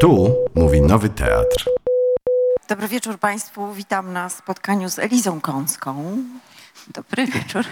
Tu 0.00 0.34
mówi 0.54 0.80
Nowy 0.80 1.08
Teatr. 1.08 1.70
Dobry 2.68 2.88
wieczór 2.88 3.18
Państwu. 3.18 3.72
Witam 3.72 4.12
na 4.12 4.28
spotkaniu 4.28 4.88
z 4.88 4.98
Elizą 4.98 5.40
Kąską 5.40 6.16
Dobry 6.88 7.26
wieczór. 7.26 7.64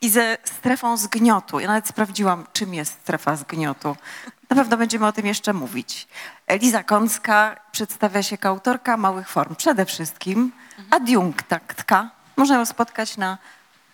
i 0.00 0.10
ze 0.10 0.38
strefą 0.44 0.96
zgniotu. 0.96 1.60
Ja 1.60 1.66
nawet 1.68 1.88
sprawdziłam, 1.88 2.46
czym 2.52 2.74
jest 2.74 2.92
strefa 2.92 3.36
zgniotu. 3.36 3.96
Na 4.50 4.56
pewno 4.56 4.76
będziemy 4.76 5.06
o 5.06 5.12
tym 5.12 5.26
jeszcze 5.26 5.52
mówić. 5.52 6.08
Eliza 6.46 6.82
Kąska 6.82 7.56
przedstawia 7.72 8.22
się 8.22 8.34
jako 8.34 8.48
autorka 8.48 8.96
małych 8.96 9.28
form. 9.28 9.54
Przede 9.54 9.84
wszystkim 9.84 10.52
adiunktaktka. 10.90 12.10
Można 12.36 12.56
ją 12.56 12.66
spotkać 12.66 13.16
na 13.16 13.38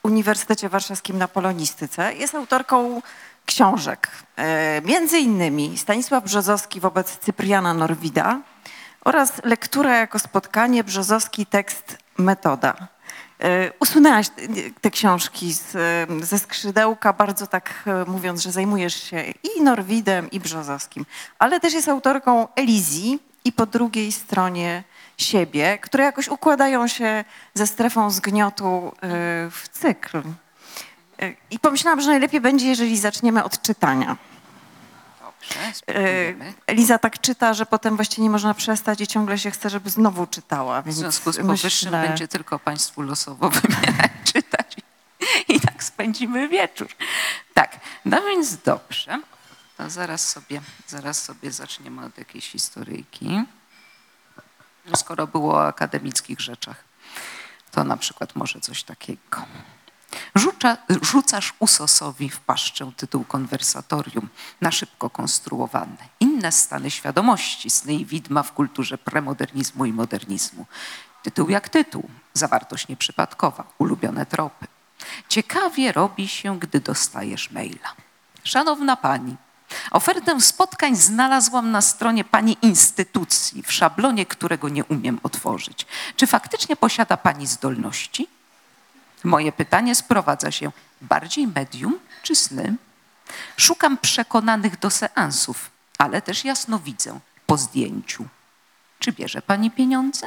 Uniwersytecie 0.03 0.69
Warszawskim 0.69 1.19
na 1.19 1.29
Polonistyce. 1.29 2.15
Jest 2.15 2.35
autorką 2.35 3.03
książek. 3.47 4.09
E, 4.37 4.83
między 4.85 5.19
innymi 5.19 5.79
Stanisław 5.79 6.25
Brzozowski 6.25 6.81
wobec 6.81 7.18
Cypriana 7.18 7.75
Norwida 7.75 8.41
oraz 9.05 9.32
lektura 9.45 9.96
jako 9.96 10.18
spotkanie, 10.18 10.85
Brzozowski 10.85 11.46
tekst 11.46 11.99
Metoda. 12.18 12.75
E, 13.41 13.73
Usunęłaś 13.81 14.27
te- 14.81 14.91
książki 14.91 15.53
z, 15.54 15.77
e, 15.77 16.25
ze 16.27 16.39
skrzydełka, 16.39 17.13
bardzo 17.13 17.46
tak 17.46 17.85
mówiąc, 18.07 18.43
że 18.43 18.53
zajmujesz 18.53 19.03
się 19.03 19.25
i 19.57 19.63
Norwidem, 19.63 20.31
i 20.31 20.40
Brzozowskim, 20.40 21.07
ale 21.39 21.61
też 21.61 21.73
jest 21.75 21.89
autorką 21.89 22.49
Elizji 22.57 23.18
i 23.45 23.53
po 23.53 23.67
drugiej 23.67 24.13
stronie 24.13 24.85
siebie, 25.18 25.79
które 25.79 26.04
jakoś 26.04 26.29
układają 26.29 26.89
się 26.89 27.25
ze 27.54 27.67
strefą 27.67 28.11
zgniotu 28.11 28.93
w 29.51 29.68
cykl. 29.73 30.23
I 31.50 31.59
pomyślałam, 31.59 32.00
że 32.00 32.11
najlepiej 32.11 32.41
będzie, 32.41 32.67
jeżeli 32.67 32.98
zaczniemy 32.98 33.45
od 33.45 33.62
czytania. 33.62 34.17
Dobrze, 35.20 35.61
E. 35.89 36.34
Eliza 36.67 36.98
tak 36.98 37.20
czyta, 37.20 37.55
że 37.55 37.67
potem 37.67 37.97
właściwie 37.97 38.23
nie 38.23 38.31
można 38.31 38.55
przestać 38.55 39.00
i 39.00 39.06
ciągle 39.06 39.39
się 39.39 39.51
chce, 39.51 39.70
żeby 39.70 39.91
znowu 39.91 40.27
czytała. 40.27 40.83
W 40.83 40.92
związku 40.92 41.33
z 41.33 41.37
myślę- 41.39 41.47
powyższym 41.57 41.91
będzie 41.91 42.29
tylko 42.29 42.59
Państwu 42.59 43.03
losowo 43.03 43.51
wybierać, 43.61 44.11
czytać 44.33 44.77
i 45.48 45.61
tak 45.61 45.85
spędzimy 45.85 46.48
wieczór. 46.48 46.89
Tak, 47.55 47.81
no 48.05 48.23
więc 48.23 48.57
dobrze. 48.57 49.20
To 49.77 49.91
zaraz 49.91 50.29
sobie, 50.29 50.61
zaraz 50.89 51.23
sobie 51.23 51.53
zaczniemy 51.53 52.05
od 52.05 52.19
jakiejś 52.19 52.48
historyjki. 52.51 53.41
No, 54.87 54.97
Skoro 54.97 55.27
było 55.27 55.55
o 55.55 55.67
akademickich 55.67 56.41
rzeczach, 56.41 56.85
to 57.70 57.85
na 57.85 57.97
przykład 57.97 58.37
może 58.37 58.61
coś 58.61 58.83
takiego. 58.83 59.42
Rzuca, 60.34 60.77
rzucasz 61.03 61.55
usosowi 61.59 62.31
w 62.31 62.41
paszczę 62.41 62.93
tytuł 62.97 63.25
konwersatorium, 63.25 64.29
na 64.61 64.73
szybko 64.73 65.11
konstruowany. 65.11 65.97
Inne 66.20 66.53
stany 66.53 66.91
świadomości, 66.91 67.70
sny 67.70 67.95
i 67.95 68.07
widma 68.07 68.42
w 68.42 68.53
kulturze 68.53 68.98
premodernizmu 68.98 69.85
i 69.85 69.92
modernizmu. 69.92 70.67
Tytuł 71.23 71.48
jak 71.48 71.69
tytuł, 71.69 72.09
zawartość 72.33 72.89
nieprzypadkowa, 72.89 73.65
ulubione 73.79 74.27
tropy. 74.27 74.67
Ciekawie 75.29 75.92
robi 75.92 76.29
się, 76.29 76.59
gdy 76.59 76.81
dostajesz 76.81 77.51
maila. 77.51 77.95
Szanowna 78.45 78.97
pani, 78.97 79.37
ofertę 79.91 80.41
spotkań 80.41 80.97
znalazłam 80.97 81.70
na 81.70 81.83
stronie 81.83 82.25
pani 82.25 82.57
instytucji, 82.62 83.62
w 83.62 83.73
szablonie, 83.73 84.27
którego 84.27 84.69
nie 84.69 84.85
umiem 84.85 85.20
otworzyć. 85.23 85.87
Czy 86.17 86.27
faktycznie 86.27 86.77
posiada 86.77 87.17
pani 87.17 87.47
zdolności? 87.47 88.29
Moje 89.25 89.53
pytanie 89.53 89.94
sprowadza 89.94 90.50
się 90.50 90.72
bardziej 91.00 91.47
medium 91.47 91.98
czy 92.22 92.34
sny? 92.34 92.77
Szukam 93.56 93.98
przekonanych 93.98 94.78
do 94.78 94.91
seansów, 94.91 95.70
ale 95.98 96.22
też 96.22 96.44
jasno 96.44 96.78
widzę 96.78 97.20
po 97.47 97.56
zdjęciu. 97.56 98.25
Czy 98.98 99.12
bierze 99.12 99.42
pani 99.42 99.70
pieniądze? 99.70 100.27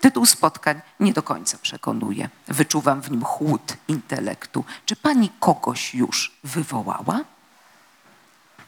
Tytuł 0.00 0.26
spotkań 0.26 0.80
nie 1.00 1.12
do 1.12 1.22
końca 1.22 1.58
przekonuje. 1.58 2.28
Wyczuwam 2.48 3.02
w 3.02 3.10
nim 3.10 3.24
chłód 3.24 3.76
intelektu. 3.88 4.64
Czy 4.86 4.96
pani 4.96 5.30
kogoś 5.40 5.94
już 5.94 6.38
wywołała? 6.44 7.20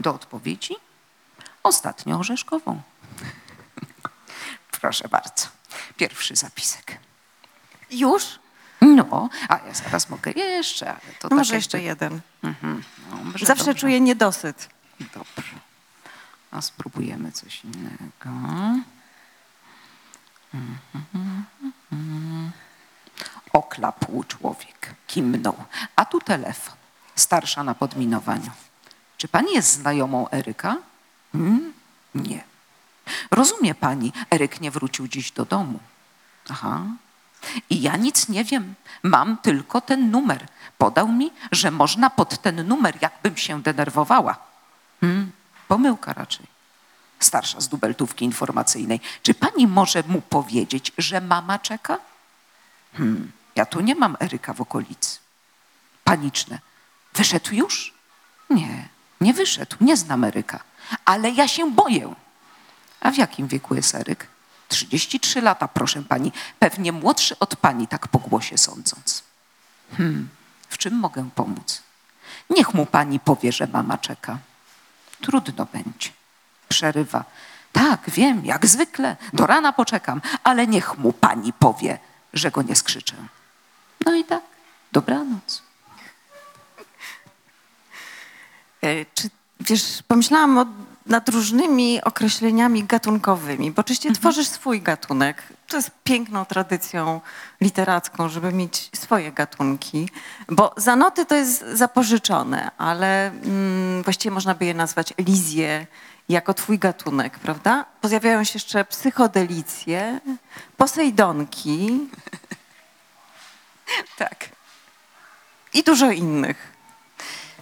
Do 0.00 0.15
odpowiedzi? 0.15 0.77
Ostatnio 1.62 2.19
orzeszkową. 2.19 2.82
Proszę 4.81 5.09
bardzo. 5.09 5.47
Pierwszy 5.97 6.37
zapisek. 6.37 6.98
Już? 7.91 8.38
No, 8.81 9.28
a 9.49 9.59
ja 9.66 9.75
zaraz 9.75 10.11
mogę 10.11 10.31
jeszcze, 10.31 10.91
ale 10.91 11.15
to 11.21 11.28
Może 11.37 11.50
tak 11.50 11.55
jeszcze 11.56 11.83
jeden. 11.83 12.21
Mhm, 12.43 12.83
dobrze, 13.11 13.47
Zawsze 13.47 13.65
dobrze. 13.65 13.81
czuję 13.81 14.00
niedosyt. 14.00 14.69
Dobrze. 15.00 15.55
A 16.50 16.61
spróbujemy 16.61 17.33
coś 17.33 17.65
innego. 17.65 18.31
Mhm. 20.55 22.53
Oklapł 23.53 24.25
człowiek, 24.25 24.95
kimnął. 25.06 25.65
A 25.97 26.05
tu 26.05 26.21
telefon. 26.21 26.75
Starsza 27.16 27.65
na 27.65 27.75
podminowaniu. 27.75 28.50
Czy 29.16 29.28
pani 29.28 29.53
jest 29.55 29.72
znajomą 29.72 30.31
Eryka? 30.31 30.77
Hmm? 31.33 31.72
Nie. 32.15 32.45
Rozumie 33.31 33.75
pani, 33.75 34.12
Eryk 34.31 34.60
nie 34.60 34.71
wrócił 34.71 35.09
dziś 35.09 35.33
do 35.33 35.45
domu. 35.45 35.78
Aha. 36.50 36.83
I 37.70 37.82
ja 37.82 37.97
nic 37.97 38.28
nie 38.28 38.44
wiem. 38.44 38.75
Mam 39.03 39.38
tylko 39.38 39.81
ten 39.81 40.10
numer. 40.10 40.47
Podał 40.78 41.09
mi, 41.09 41.31
że 41.53 41.70
można 41.70 42.10
pod 42.10 42.42
ten 42.42 42.69
numer, 42.69 42.98
jakbym 43.03 43.36
się 43.36 43.62
denerwowała. 43.62 44.38
Hmm, 45.00 45.32
pomyłka 45.69 46.12
raczej. 46.12 46.47
Starsza 47.20 47.60
z 47.60 47.69
dubeltówki 47.69 48.25
informacyjnej. 48.25 49.00
Czy 49.22 49.34
pani 49.34 49.66
może 49.66 50.03
mu 50.09 50.20
powiedzieć, 50.20 50.92
że 50.98 51.20
mama 51.20 51.59
czeka? 51.59 51.98
Hmm, 52.94 53.32
ja 53.56 53.66
tu 53.66 53.80
nie 53.80 53.94
mam 53.94 54.16
Eryka 54.20 54.54
w 54.54 54.60
okolicy. 54.60 55.19
Paniczne. 56.04 56.59
Wyszedł 57.15 57.54
już? 57.54 57.94
Nie, 58.50 58.88
nie 59.20 59.34
wyszedł. 59.34 59.76
Nie 59.80 59.97
znam 59.97 60.25
Eryka. 60.25 60.60
Ale 61.04 61.30
ja 61.30 61.48
się 61.48 61.70
boję. 61.70 62.15
A 63.00 63.10
w 63.10 63.16
jakim 63.16 63.48
wieku 63.48 63.75
jest 63.75 63.94
Eryk? 63.94 64.26
33 64.69 65.41
lata, 65.41 65.69
proszę 65.69 66.03
pani. 66.03 66.33
Pewnie 66.59 66.93
młodszy 66.93 67.39
od 67.39 67.56
pani, 67.56 67.89
tak 67.89 68.09
po 68.09 68.19
głosie 68.19 68.59
sądząc. 68.59 69.23
Hmm, 69.97 70.29
w 70.69 70.79
czym 70.79 70.95
mogę 70.95 71.31
pomóc? 71.34 71.83
Niech 72.51 72.75
mu 72.75 72.87
pani 72.87 73.21
powie, 73.21 73.53
że 73.53 73.67
mama 73.67 73.99
czeka. 73.99 74.39
Trudno 75.21 75.67
będzie. 75.73 76.11
Przerywa. 76.69 77.25
Tak, 77.73 78.11
wiem, 78.11 78.45
jak 78.45 78.67
zwykle. 78.67 79.17
Do 79.33 79.47
rana 79.47 79.73
poczekam, 79.73 80.21
ale 80.45 80.67
niech 80.67 80.99
mu 80.99 81.12
pani 81.12 81.53
powie, 81.53 81.99
że 82.33 82.51
go 82.51 82.62
nie 82.62 82.77
skrzyczę. 82.77 83.15
No 84.07 84.15
i 84.15 84.25
tak, 84.25 84.43
dobranoc. 84.93 85.62
E, 88.83 89.05
Czy, 89.15 89.31
wiesz, 89.61 90.03
pomyślałam 90.09 90.59
o, 90.59 90.67
nad 91.09 91.29
różnymi 91.29 92.03
określeniami 92.05 92.85
gatunkowymi, 92.85 93.71
bo 93.71 93.81
oczywiście 93.81 94.13
tworzysz 94.13 94.49
swój 94.49 94.83
gatunek. 94.83 95.43
To 95.69 95.77
jest 95.77 95.91
piękną 96.05 96.45
tradycją 96.45 97.21
literacką, 97.61 98.29
żeby 98.29 98.53
mieć 98.53 98.91
swoje 98.95 99.33
gatunki, 99.33 100.09
bo 100.49 100.75
zanoty 100.77 101.27
to 101.27 101.35
jest 101.35 101.65
zapożyczone, 101.73 102.71
ale 102.79 103.27
mm, 103.27 104.03
właściwie 104.03 104.35
można 104.35 104.55
by 104.55 104.65
je 104.65 104.75
nazwać 104.75 105.15
elizje 105.17 105.87
jako 106.29 106.55
twój 106.55 106.79
gatunek, 106.79 107.39
prawda? 107.39 107.85
Pojawiają 108.01 108.45
się 108.45 108.53
jeszcze 108.55 108.85
psychodelicje, 108.85 110.21
posejdonki 110.77 112.01
Tak. 114.19 114.49
i 115.75 115.83
dużo 115.83 116.11
innych. 116.11 116.78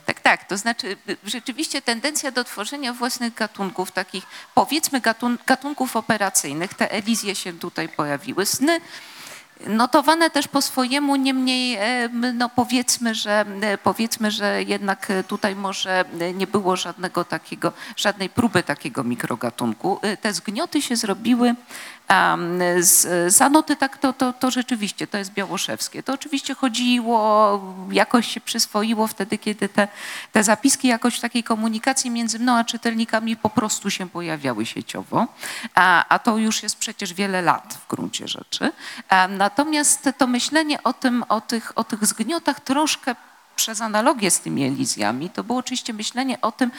Tak, 0.06 0.20
tak. 0.20 0.44
To 0.44 0.56
znaczy 0.56 0.96
y, 1.08 1.16
rzeczywiście 1.24 1.82
tendencja 1.82 2.30
do 2.30 2.44
tworzenia 2.44 2.92
własnych 2.92 3.34
gatunków, 3.34 3.92
takich 3.92 4.24
powiedzmy 4.54 5.00
gatun 5.00 5.38
gatunków 5.46 5.96
operacyjnych, 5.96 6.74
te 6.74 6.90
elizje 6.92 7.34
się 7.34 7.58
tutaj 7.58 7.88
pojawiły. 7.88 8.46
Sny 8.46 8.80
notowane 9.66 10.30
też 10.30 10.48
po 10.48 10.62
swojemu, 10.62 11.16
niemniej 11.16 11.78
no 12.34 12.48
powiedzmy, 12.48 13.14
że 13.14 13.44
e, 13.60 13.78
powiedzmy, 13.78 14.30
że 14.30 14.62
jednak 14.62 15.12
tutaj 15.28 15.56
może 15.56 16.04
nie 16.34 16.46
było 16.46 16.76
żadnego 16.76 17.24
takiego, 17.24 17.72
żadnej 17.96 18.28
próby 18.28 18.62
takiego 18.62 19.04
mikrogatunku. 19.04 19.98
E, 20.02 20.16
Te 20.16 20.32
zgnioty 20.32 20.82
się 20.82 20.96
zrobiły 20.96 21.54
z, 22.80 23.34
zanoty, 23.34 23.76
tak 23.76 23.98
to, 23.98 24.12
to, 24.12 24.32
to 24.32 24.50
rzeczywiście, 24.50 25.06
to 25.06 25.18
jest 25.18 25.32
białoszewskie. 25.32 26.02
To 26.02 26.12
oczywiście 26.12 26.54
chodziło, 26.54 27.60
jakoś 27.90 28.26
się 28.26 28.40
przyswoiło 28.40 29.06
wtedy, 29.06 29.38
kiedy 29.38 29.68
te, 29.68 29.88
te 30.32 30.44
zapiski 30.44 30.88
jakoś 30.88 31.16
w 31.16 31.20
takiej 31.20 31.44
komunikacji 31.44 32.10
między 32.10 32.38
mną 32.38 32.56
a 32.56 32.64
czytelnikami 32.64 33.36
po 33.36 33.50
prostu 33.50 33.90
się 33.90 34.08
pojawiały 34.08 34.66
sieciowo, 34.66 35.26
a, 35.74 36.04
a 36.08 36.18
to 36.18 36.38
już 36.38 36.62
jest 36.62 36.76
przecież 36.76 37.14
wiele 37.14 37.42
lat 37.42 37.78
w 37.84 37.88
gruncie 37.90 38.28
rzeczy. 38.28 38.72
Natomiast 39.28 40.08
to 40.18 40.26
myślenie 40.26 40.82
o, 40.82 40.92
tym, 40.92 41.24
o, 41.28 41.40
tych, 41.40 41.72
o 41.78 41.84
tych 41.84 42.06
zgniotach 42.06 42.60
troszkę 42.60 43.14
przez 43.56 43.80
analogię 43.80 44.30
z 44.30 44.40
tymi 44.40 44.64
elizjami, 44.64 45.30
to 45.30 45.44
było 45.44 45.58
oczywiście 45.58 45.92
myślenie 45.92 46.40
o 46.40 46.52
tym, 46.52 46.70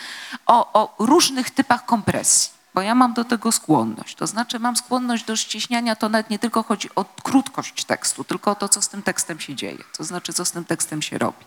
o, 0.46 0.74
o 0.74 0.96
różnych 1.06 1.52
typach 1.52 1.86
kompresji. 1.86 2.57
Bo 2.78 2.82
ja 2.82 2.96
mam 2.96 3.14
do 3.14 3.24
tego 3.24 3.52
skłonność. 3.52 4.16
To 4.16 4.28
znaczy 4.28 4.60
mam 4.60 4.76
skłonność 4.76 5.24
do 5.24 5.36
ściśniania, 5.36 5.96
to 5.96 6.10
nawet 6.10 6.30
nie 6.30 6.40
tylko 6.40 6.64
chodzi 6.64 6.90
o 6.96 7.06
krótkość 7.24 7.86
tekstu, 7.86 8.24
tylko 8.24 8.52
o 8.52 8.56
to, 8.56 8.70
co 8.70 8.82
z 8.82 8.90
tym 8.90 9.02
tekstem 9.02 9.40
się 9.40 9.56
dzieje, 9.56 9.84
to 9.98 10.04
znaczy, 10.04 10.34
co 10.34 10.46
z 10.46 10.52
tym 10.52 10.66
tekstem 10.66 11.02
się 11.02 11.18
robi. 11.18 11.46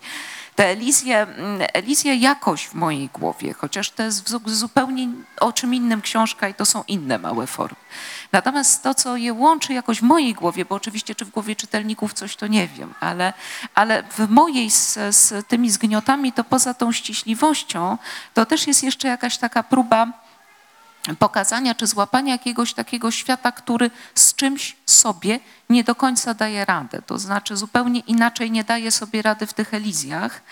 Te 0.57 0.67
Elizje, 0.67 1.17
mm, 1.23 1.69
Elizje 1.73 2.15
jakoś 2.15 2.67
w 2.67 2.75
mojej 2.75 3.09
głowie, 3.09 3.55
chociaż 3.55 3.91
to 3.91 4.03
jest 4.03 4.29
zupełnie 4.47 5.09
o 5.41 5.53
czym 5.53 5.75
innym 5.75 6.03
książka 6.03 6.49
i 6.49 6.55
to 6.55 6.65
są 6.65 6.85
inne 6.89 7.19
małe 7.19 7.47
formy. 7.47 7.77
Natomiast 8.33 8.83
to, 8.83 8.95
co 8.95 9.17
je 9.17 9.33
łączy 9.33 9.73
jakoś 9.73 10.01
w 10.01 10.03
mojej 10.03 10.35
głowie, 10.35 10.65
bo 10.65 10.75
oczywiście 10.75 11.15
czy 11.15 11.25
w 11.25 11.31
głowie 11.31 11.57
czytelników 11.57 12.13
coś 12.13 12.37
to 12.37 12.47
nie 12.47 12.69
wiem, 12.69 12.95
ale, 13.01 13.33
ale 13.75 14.03
w 14.03 14.29
mojej 14.29 14.71
z, 14.71 14.99
z 15.17 15.47
tymi 15.47 15.71
zgniotami, 15.71 16.33
to 16.33 16.45
poza 16.45 16.75
tą 16.75 16.93
ściśliwością, 16.93 17.99
to 18.35 18.47
też 18.47 18.67
jest 18.67 18.83
jeszcze 18.83 19.09
jakaś 19.09 19.39
taka 19.39 19.63
próba 19.63 20.30
pokazania 21.19 21.75
czy 21.75 21.87
złapania 21.87 22.33
jakiegoś 22.33 22.75
takiego 22.75 23.11
świata, 23.11 23.53
który 23.53 23.91
z 24.15 24.35
czymś 24.35 24.77
sobie 24.93 25.41
nie 25.71 25.85
do 25.85 25.95
końca 25.95 26.35
daje 26.35 26.65
radę. 26.65 27.03
To 27.03 27.19
znaczy 27.19 27.57
zupełnie 27.57 28.01
inaczej 28.01 28.51
nie 28.51 28.65
daje 28.65 28.91
sobie 28.91 29.23
rady 29.23 29.47
w 29.47 29.55
tych 29.55 29.75
elizjach, 29.75 30.43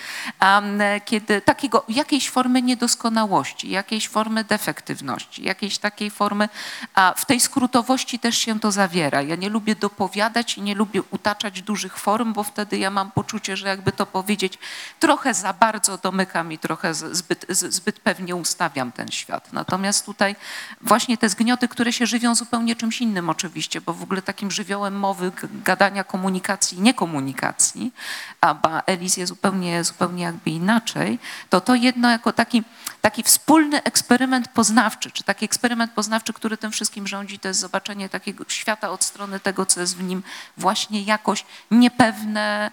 kiedy 1.05 1.40
takiego, 1.40 1.85
jakiejś 1.88 2.31
formy 2.31 2.62
niedoskonałości, 2.62 3.70
jakiejś 3.70 4.08
formy 4.08 4.44
defektywności, 4.44 5.44
jakiejś 5.44 5.79
takiej 5.79 6.11
formy, 6.11 6.49
a 6.94 7.14
w 7.17 7.26
tej 7.26 7.40
skrótowości 7.40 8.19
też 8.19 8.38
się 8.38 8.61
to 8.61 8.73
zawiera. 8.73 9.23
Ja 9.23 9.37
nie 9.37 9.49
lubię 9.49 9.75
dopowiadać 9.75 10.58
i 10.58 10.62
nie 10.62 10.75
lubię 10.75 11.02
utaczać 11.02 11.62
dużych 11.62 11.99
form, 11.99 12.32
bo 12.32 12.43
wtedy 12.43 12.79
ja 12.79 12.90
mam 12.90 13.11
poczucie, 13.11 13.56
że 13.56 13.69
jakby 13.69 13.93
to 13.93 14.06
powiedzieć, 14.06 14.58
trochę 15.00 15.35
za 15.35 15.52
bardzo 15.52 15.99
domykam 15.99 16.52
i 16.52 16.58
trochę 16.58 16.94
zbyt, 16.94 17.46
zbyt 17.49 18.00
pewnie 18.00 18.37
ustawiam 18.37 18.93
ten 18.93 19.08
świat. 19.08 19.52
Natomiast 19.52 20.06
tutaj 20.06 20.37
właśnie 20.81 21.19
te 21.19 21.29
zgnioty, 21.29 21.69
które 21.69 21.93
się 21.93 22.06
żywią 22.06 22.35
zupełnie 22.35 22.76
czymś 22.76 23.00
innym 23.00 23.31
oczywiście, 23.31 23.81
bo 23.81 23.94
w 23.94 24.02
ogóle 24.02 24.23
takim 24.28 24.50
żywiołem 24.50 24.94
mowy, 24.98 25.32
gadania, 25.64 26.04
komunikacji, 26.04 26.80
niekomunikacji, 26.80 27.92
a 28.40 28.82
Elizję 28.86 29.26
zupełnie, 29.26 29.84
zupełnie 29.84 30.22
jakby 30.25 30.50
inaczej, 30.50 31.19
to 31.50 31.60
to 31.60 31.75
jedno 31.75 32.10
jako 32.10 32.32
taki, 32.32 32.62
taki 33.00 33.22
wspólny 33.22 33.82
eksperyment 33.82 34.48
poznawczy, 34.48 35.10
czy 35.10 35.25
taki 35.25 35.44
eksperyment 35.44 35.92
poznawczy, 35.92 36.32
który 36.32 36.56
tym 36.56 36.70
wszystkim 36.70 37.06
rządzi, 37.06 37.38
to 37.38 37.48
jest 37.48 37.60
zobaczenie 37.60 38.08
takiego 38.08 38.44
świata 38.48 38.90
od 38.90 39.04
strony 39.04 39.40
tego, 39.40 39.66
co 39.66 39.80
jest 39.80 39.96
w 39.96 40.02
nim 40.02 40.22
właśnie 40.56 41.02
jakoś 41.02 41.44
niepewne, 41.70 42.70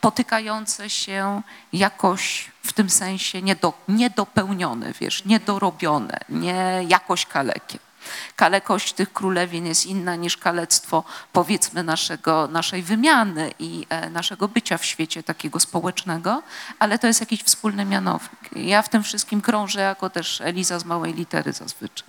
potykające 0.00 0.90
się 0.90 1.42
jakoś 1.72 2.50
w 2.62 2.72
tym 2.72 2.90
sensie 2.90 3.42
niedo, 3.42 3.72
niedopełnione, 3.88 4.92
wiesz, 5.00 5.24
niedorobione, 5.24 6.18
nie 6.28 6.84
jakoś 6.88 7.26
kalekie. 7.26 7.78
Kalekość 8.36 8.92
tych 8.92 9.12
królewin 9.12 9.66
jest 9.66 9.86
inna 9.86 10.16
niż 10.16 10.36
kalectwo, 10.36 11.04
powiedzmy, 11.32 11.82
naszego, 11.82 12.48
naszej 12.48 12.82
wymiany 12.82 13.50
i 13.58 13.86
e, 13.88 14.10
naszego 14.10 14.48
bycia 14.48 14.78
w 14.78 14.84
świecie 14.84 15.22
takiego 15.22 15.60
społecznego, 15.60 16.42
ale 16.78 16.98
to 16.98 17.06
jest 17.06 17.20
jakiś 17.20 17.42
wspólny 17.42 17.84
mianownik. 17.84 18.50
Ja 18.56 18.82
w 18.82 18.88
tym 18.88 19.02
wszystkim 19.02 19.40
krążę 19.40 19.80
jako 19.80 20.10
też 20.10 20.40
Eliza 20.40 20.78
z 20.78 20.84
małej 20.84 21.14
litery 21.14 21.52
zazwyczaj. 21.52 22.08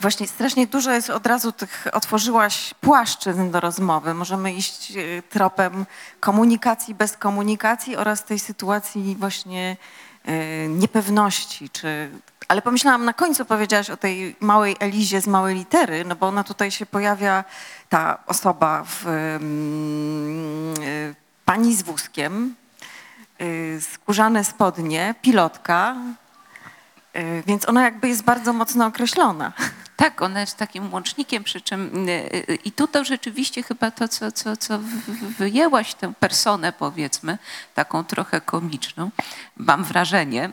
Właśnie 0.00 0.26
strasznie 0.26 0.66
dużo 0.66 0.92
jest 0.92 1.10
od 1.10 1.26
razu 1.26 1.52
tych, 1.52 1.86
otworzyłaś 1.92 2.74
płaszczyzn 2.80 3.50
do 3.50 3.60
rozmowy. 3.60 4.14
Możemy 4.14 4.52
iść 4.52 4.92
e, 4.96 5.22
tropem 5.22 5.86
komunikacji 6.20 6.94
bez 6.94 7.16
komunikacji 7.16 7.96
oraz 7.96 8.24
tej 8.24 8.38
sytuacji 8.38 9.16
właśnie 9.18 9.76
e, 10.24 10.68
niepewności, 10.68 11.70
czy 11.70 12.10
ale 12.48 12.62
pomyślałam, 12.62 13.04
na 13.04 13.12
końcu 13.12 13.44
powiedziałaś 13.44 13.90
o 13.90 13.96
tej 13.96 14.36
małej 14.40 14.76
Elizie 14.80 15.20
z 15.20 15.26
małej 15.26 15.54
litery, 15.54 16.04
no 16.04 16.16
bo 16.16 16.26
ona 16.26 16.44
tutaj 16.44 16.70
się 16.70 16.86
pojawia, 16.86 17.44
ta 17.88 18.18
osoba 18.26 18.84
w 18.84 19.06
y, 19.06 21.14
pani 21.44 21.76
z 21.76 21.82
wózkiem, 21.82 22.54
y, 23.40 23.80
skórzane 23.92 24.44
spodnie, 24.44 25.14
pilotka, 25.22 25.96
więc 27.46 27.68
ona 27.68 27.82
jakby 27.84 28.08
jest 28.08 28.22
bardzo 28.22 28.52
mocno 28.52 28.86
określona. 28.86 29.52
Tak, 29.96 30.22
ona 30.22 30.40
jest 30.40 30.56
takim 30.56 30.92
łącznikiem, 30.92 31.44
przy 31.44 31.60
czym 31.60 32.06
i 32.64 32.72
tu 32.72 32.86
to 32.86 33.04
rzeczywiście 33.04 33.62
chyba 33.62 33.90
to, 33.90 34.08
co, 34.08 34.32
co, 34.32 34.56
co 34.56 34.78
wyjęłaś 35.38 35.94
tę 35.94 36.12
personę, 36.20 36.72
powiedzmy, 36.72 37.38
taką 37.74 38.04
trochę 38.04 38.40
komiczną, 38.40 39.10
mam 39.56 39.84
wrażenie, 39.84 40.50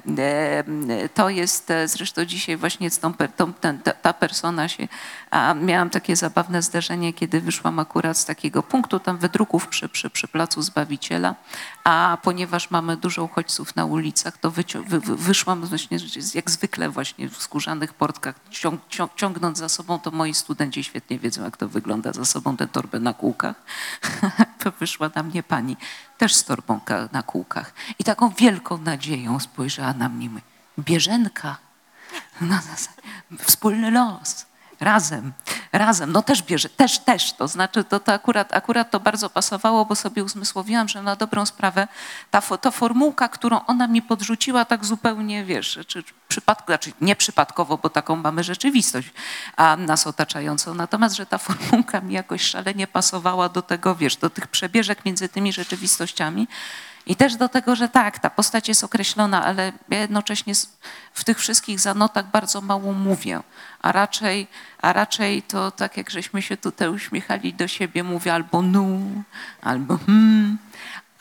to 1.14 1.30
jest 1.30 1.74
zresztą 1.86 2.26
dzisiaj 2.26 2.58
właśnie 2.58 2.90
z 2.90 3.00
tą, 3.00 3.14
tą, 3.14 3.54
ta 4.02 4.14
persona 4.14 4.68
się, 4.68 4.88
a 5.32 5.54
miałam 5.54 5.90
takie 5.90 6.16
zabawne 6.16 6.62
zdarzenie, 6.62 7.14
kiedy 7.14 7.42
wyszłam 7.42 7.80
akurat 7.80 8.18
z 8.18 8.26
takiego 8.26 8.64
punktu 8.64 9.00
tam 9.00 9.18
wydruków 9.18 9.68
przy, 9.68 9.90
przy, 9.90 10.10
przy 10.10 10.28
Placu 10.28 10.62
Zbawiciela, 10.62 11.36
a 11.84 12.18
ponieważ 12.22 12.72
mamy 12.72 12.98
dużo 12.98 13.24
uchodźców 13.24 13.76
na 13.76 13.86
ulicach, 13.86 14.38
to 14.38 14.52
wy, 14.52 14.64
wy, 14.88 15.00
wyszłam 15.00 15.66
właśnie 15.66 15.98
jak 16.36 16.52
zwykle 16.52 16.90
właśnie 16.90 17.30
w 17.30 17.38
skórzanych 17.38 17.94
portkach, 17.94 18.36
ciąg, 18.50 18.82
ciąg, 18.90 19.16
ciągnąc 19.16 19.58
za 19.58 19.70
sobą, 19.70 20.00
to 20.00 20.12
moi 20.12 20.34
studenci 20.34 20.84
świetnie 20.84 21.20
wiedzą, 21.20 21.44
jak 21.44 21.58
to 21.58 21.70
wygląda, 21.70 22.14
za 22.14 22.26
sobą 22.26 22.58
tę 22.58 22.68
torbę 22.68 23.00
na 23.00 23.14
kółkach. 23.14 23.56
to 24.60 24.72
wyszła 24.80 25.10
na 25.16 25.24
mnie 25.24 25.44
pani, 25.44 25.78
też 26.18 26.36
z 26.36 26.44
torbą 26.44 26.80
na 27.12 27.24
kółkach. 27.24 27.74
I 28.00 28.04
taką 28.04 28.30
wielką 28.30 28.78
nadzieją 28.78 29.40
spojrzała 29.40 29.94
na 29.94 30.10
mnie. 30.10 30.30
Bieżenka. 30.80 31.58
No, 32.42 32.60
wspólny 33.46 33.92
los 33.92 34.53
razem, 34.80 35.34
razem, 35.72 36.12
no 36.12 36.22
też 36.22 36.44
bierze, 36.44 36.70
też, 36.70 37.00
też, 37.00 37.34
to 37.34 37.48
znaczy 37.48 37.84
to, 37.84 38.00
to 38.00 38.14
akurat, 38.14 38.54
akurat 38.54 38.92
to 38.92 39.00
bardzo 39.00 39.30
pasowało, 39.30 39.86
bo 39.86 39.96
sobie 39.96 40.24
uzmysłowiłam, 40.24 40.90
że 40.90 41.02
na 41.04 41.16
dobrą 41.16 41.46
sprawę 41.46 41.88
ta, 42.32 42.42
ta 42.42 42.72
formułka, 42.72 43.28
którą 43.30 43.66
ona 43.66 43.88
mi 43.88 44.02
podrzuciła 44.02 44.66
tak 44.66 44.86
zupełnie, 44.86 45.46
wiesz, 45.46 45.80
czy 45.88 46.04
przypadku, 46.28 46.66
znaczy 46.66 46.92
nie 47.02 47.16
przypadkowo, 47.16 47.78
bo 47.78 47.90
taką 47.90 48.16
mamy 48.16 48.44
rzeczywistość 48.44 49.12
a 49.58 49.78
nas 49.78 50.08
otaczającą, 50.08 50.74
natomiast, 50.74 51.16
że 51.16 51.26
ta 51.26 51.38
formułka 51.38 52.02
mi 52.02 52.14
jakoś 52.14 52.42
szalenie 52.42 52.88
pasowała 52.88 53.50
do 53.50 53.62
tego, 53.62 53.96
wiesz, 53.96 54.16
do 54.16 54.30
tych 54.30 54.48
przebieżek 54.48 55.06
między 55.06 55.30
tymi 55.30 55.54
rzeczywistościami, 55.54 56.48
i 57.06 57.16
też 57.16 57.36
do 57.36 57.50
tego, 57.50 57.76
że 57.76 57.90
tak, 57.90 58.20
ta 58.20 58.30
postać 58.30 58.68
jest 58.68 58.84
określona, 58.84 59.46
ale 59.46 59.72
jednocześnie 59.90 60.54
w 61.14 61.24
tych 61.24 61.40
wszystkich 61.40 61.80
zanotach 61.80 62.32
bardzo 62.32 62.62
mało 62.62 62.94
mówię, 62.94 63.40
a 63.82 63.92
raczej, 63.92 64.48
a 64.82 64.94
raczej 64.94 65.42
to 65.42 65.72
tak 65.72 65.98
jak 65.98 66.10
żeśmy 66.10 66.42
się 66.42 66.58
tutaj 66.58 66.90
uśmiechali 66.90 67.54
do 67.54 67.68
siebie, 67.68 68.04
mówię 68.04 68.34
albo 68.34 68.62
nu, 68.62 69.24
albo 69.62 69.98
hmm, 69.98 70.58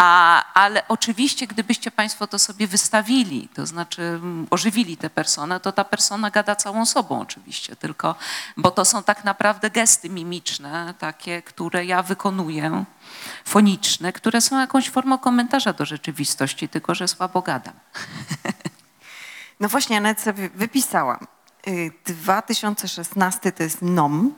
a, 0.02 0.44
ale 0.54 0.88
oczywiście, 0.88 1.46
gdybyście 1.46 1.90
Państwo 1.90 2.26
to 2.26 2.38
sobie 2.38 2.66
wystawili, 2.66 3.48
to 3.54 3.66
znaczy 3.66 4.02
mm, 4.02 4.46
ożywili 4.50 4.96
tę 4.96 5.10
personę, 5.10 5.60
to 5.60 5.72
ta 5.72 5.84
persona 5.84 6.30
gada 6.30 6.56
całą 6.56 6.86
sobą 6.86 7.20
oczywiście, 7.20 7.76
tylko, 7.76 8.14
bo 8.56 8.70
to 8.70 8.84
są 8.84 9.02
tak 9.02 9.24
naprawdę 9.24 9.70
gesty 9.70 10.10
mimiczne, 10.10 10.94
takie, 10.98 11.42
które 11.42 11.84
ja 11.84 12.02
wykonuję, 12.02 12.84
foniczne, 13.44 14.12
które 14.12 14.40
są 14.40 14.60
jakąś 14.60 14.90
formą 14.90 15.18
komentarza 15.18 15.72
do 15.72 15.84
rzeczywistości, 15.84 16.68
tylko 16.68 16.94
że 16.94 17.08
słabo 17.08 17.42
gadam. 17.42 17.74
No 19.60 19.68
właśnie, 19.68 19.94
ja 19.94 20.00
nawet 20.00 20.20
sobie 20.20 20.48
wypisałam. 20.48 21.26
2016 22.06 23.48
y, 23.48 23.52
to 23.52 23.62
jest 23.62 23.82
NOM, 23.82 24.34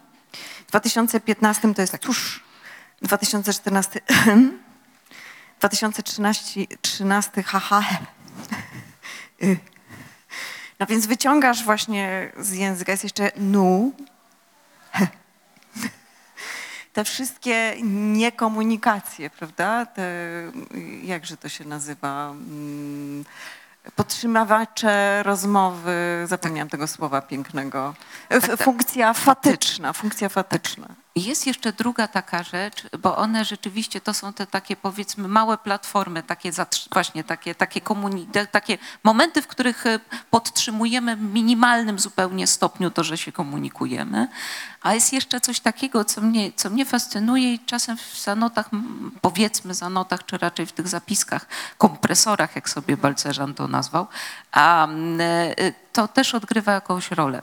2015 0.68 1.74
to 1.74 1.82
jest 1.82 1.98
tuż, 1.98 2.44
2014 3.02 4.00
2013, 5.60 6.66
13, 6.82 7.42
haha. 7.42 7.82
Y. 9.42 9.58
No 10.80 10.86
więc 10.86 11.06
wyciągasz 11.06 11.64
właśnie 11.64 12.32
z 12.38 12.52
języka, 12.52 12.92
jest 12.92 13.04
jeszcze 13.04 13.30
nu. 13.36 13.92
Te 16.92 17.04
wszystkie 17.04 17.74
niekomunikacje, 17.82 19.30
prawda? 19.30 19.86
Te, 19.86 20.02
jakże 21.02 21.36
to 21.36 21.48
się 21.48 21.64
nazywa? 21.64 22.30
Mm, 22.30 23.24
podtrzymywacze 23.96 25.22
rozmowy, 25.22 26.24
zapomniałam 26.24 26.68
tego 26.68 26.86
słowa 26.86 27.22
pięknego. 27.22 27.94
Tak, 28.28 28.46
tak. 28.46 28.62
Funkcja 28.62 29.14
fatyczna, 29.14 29.92
funkcja 29.92 30.28
fatyczna. 30.28 31.03
Jest 31.16 31.46
jeszcze 31.46 31.72
druga 31.72 32.08
taka 32.08 32.42
rzecz, 32.42 32.86
bo 32.98 33.16
one 33.16 33.44
rzeczywiście 33.44 34.00
to 34.00 34.14
są 34.14 34.32
te 34.32 34.46
takie 34.46 34.76
powiedzmy 34.76 35.28
małe 35.28 35.58
platformy, 35.58 36.22
takie 36.22 36.50
właśnie 36.92 37.24
takie, 37.24 37.54
takie, 37.54 37.86
takie 38.46 38.78
momenty, 39.04 39.42
w 39.42 39.46
których 39.46 39.86
e, 39.86 40.00
podtrzymujemy 40.30 41.16
w 41.16 41.22
minimalnym 41.22 41.98
zupełnie 41.98 42.46
stopniu 42.46 42.90
to, 42.90 43.04
że 43.04 43.18
się 43.18 43.32
komunikujemy. 43.32 44.28
A 44.82 44.94
jest 44.94 45.12
jeszcze 45.12 45.40
coś 45.40 45.60
takiego, 45.60 46.04
co 46.04 46.20
mnie, 46.20 46.52
co 46.56 46.70
mnie 46.70 46.84
fascynuje 46.84 47.54
i 47.54 47.58
czasem 47.58 47.96
w 47.96 48.20
zanotach, 48.20 48.70
powiedzmy 49.20 49.74
zanotach, 49.74 50.26
czy 50.26 50.38
raczej 50.38 50.66
w 50.66 50.72
tych 50.72 50.88
zapiskach, 50.88 51.46
kompresorach, 51.78 52.56
jak 52.56 52.68
sobie 52.68 52.96
Balcerzan 52.96 53.54
to 53.54 53.68
nazwał, 53.68 54.06
a, 54.52 54.88
e, 54.88 55.72
to 55.92 56.08
też 56.08 56.34
odgrywa 56.34 56.72
jakąś 56.72 57.10
rolę. 57.10 57.42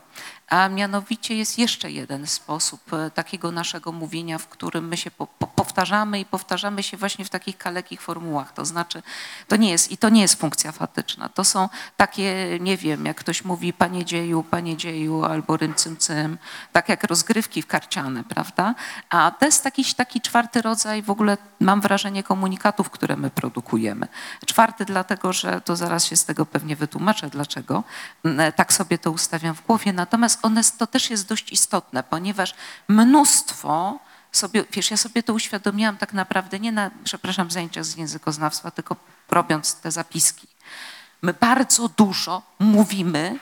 A 0.51 0.69
mianowicie 0.69 1.35
jest 1.35 1.57
jeszcze 1.57 1.91
jeden 1.91 2.27
sposób 2.27 2.93
e, 2.93 3.11
takiego 3.11 3.51
naszego 3.51 3.91
mówienia, 3.91 4.37
w 4.37 4.47
którym 4.47 4.87
my 4.87 4.97
się 4.97 5.11
po, 5.11 5.27
po, 5.27 5.47
powtarzamy 5.47 6.19
i 6.19 6.25
powtarzamy 6.25 6.83
się 6.83 6.97
właśnie 6.97 7.25
w 7.25 7.29
takich 7.29 7.57
kalekich 7.57 8.01
formułach. 8.01 8.53
To 8.53 8.65
znaczy, 8.65 9.03
to 9.47 9.55
nie 9.55 9.71
jest, 9.71 9.91
i 9.91 9.97
to 9.97 10.09
nie 10.09 10.21
jest 10.21 10.35
funkcja 10.35 10.71
fatyczna. 10.71 11.29
To 11.29 11.43
są 11.43 11.69
takie, 11.97 12.57
nie 12.59 12.77
wiem, 12.77 13.05
jak 13.05 13.17
ktoś 13.17 13.45
mówi 13.45 13.73
panie 13.73 14.05
dzieju, 14.05 14.43
panie 14.43 14.77
dzieju 14.77 15.25
albo 15.25 15.57
rym 15.57 15.75
cym 15.75 15.97
cym, 15.97 16.37
tak 16.71 16.89
jak 16.89 17.03
rozgrywki 17.03 17.61
w 17.61 17.67
karciane, 17.67 18.23
prawda? 18.23 18.75
A 19.09 19.31
to 19.39 19.45
jest 19.45 19.65
jakiś 19.65 19.93
taki 19.93 20.21
czwarty 20.21 20.61
rodzaj 20.61 21.01
w 21.01 21.09
ogóle, 21.09 21.37
mam 21.59 21.81
wrażenie, 21.81 22.23
komunikatów, 22.23 22.89
które 22.89 23.15
my 23.15 23.29
produkujemy. 23.29 24.07
Czwarty 24.45 24.85
dlatego, 24.85 25.33
że 25.33 25.61
to 25.61 25.75
zaraz 25.75 26.05
się 26.05 26.15
z 26.15 26.25
tego 26.25 26.45
pewnie 26.45 26.75
wytłumaczę, 26.75 27.29
dlaczego. 27.29 27.83
Mm, 28.23 28.51
Tak 28.51 28.73
sobie 28.73 28.97
to 28.97 29.11
ustawiam 29.11 29.55
w 29.55 29.65
głowie. 29.65 29.93
Natomiast 29.93 30.40
one, 30.41 30.61
to 30.77 30.87
też 30.87 31.09
jest 31.09 31.27
dość 31.27 31.51
istotne, 31.51 32.03
ponieważ 32.03 32.53
mnóstwo 32.87 33.99
sobie, 34.31 34.65
wiesz, 34.71 34.91
ja 34.91 34.97
sobie 34.97 35.23
to 35.23 35.33
uświadomiłam 35.33 35.97
tak 35.97 36.13
naprawdę 36.13 36.59
nie 36.59 36.71
na, 36.71 36.91
przepraszam, 37.03 37.51
zajęciach 37.51 37.85
z 37.85 37.97
językoznawstwa, 37.97 38.71
tylko 38.71 38.95
robiąc 39.29 39.75
te 39.75 39.91
zapiski. 39.91 40.47
My 41.21 41.33
bardzo 41.33 41.89
dużo 41.89 42.41
mówimy 42.59 43.39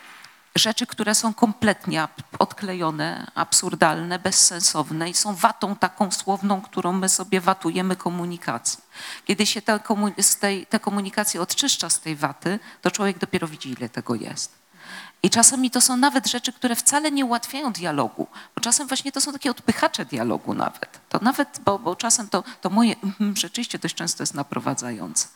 rzeczy, 0.56 0.86
które 0.88 1.16
są 1.16 1.34
kompletnie 1.34 2.08
odklejone, 2.40 3.32
absurdalne, 3.36 4.20
bezsensowne 4.20 5.10
i 5.10 5.14
są 5.14 5.36
watą 5.36 5.76
taką 5.76 6.12
słowną, 6.12 6.62
którą 6.62 6.94
my 6.94 7.10
sobie 7.10 7.42
watujemy 7.42 7.96
komunikację. 7.96 8.84
Kiedy 9.26 9.46
się 9.46 9.62
te 10.70 10.80
komunikacje 10.80 11.42
odczyszcza 11.42 11.90
z 11.90 12.00
tej 12.00 12.16
waty, 12.16 12.60
to 12.82 12.92
człowiek 12.92 13.20
dopiero 13.20 13.48
widzi, 13.48 13.70
ile 13.70 13.90
tego 13.90 14.16
jest. 14.16 14.59
I 15.24 15.30
czasami 15.30 15.72
to 15.72 15.82
są 15.82 15.98
nawet 15.98 16.28
rzeczy, 16.28 16.54
które 16.54 16.76
wcale 16.76 17.12
nie 17.12 17.26
ułatwiają 17.26 17.74
dialogu, 17.74 18.28
bo 18.56 18.62
czasem 18.62 18.88
właśnie 18.88 19.12
to 19.12 19.22
są 19.22 19.34
takie 19.34 19.52
odpychacze 19.52 20.06
dialogu 20.06 20.54
nawet. 20.54 21.00
To 21.10 21.20
nawet, 21.22 21.60
bo, 21.66 21.80
bo 21.80 21.96
czasem 21.96 22.30
to, 22.30 22.44
to 22.62 22.70
moje 22.70 22.96
mhm, 23.04 23.36
rzeczywiście 23.36 23.80
dość 23.80 23.96
często 23.96 24.24
jest 24.24 24.34
naprowadzające. 24.34 25.28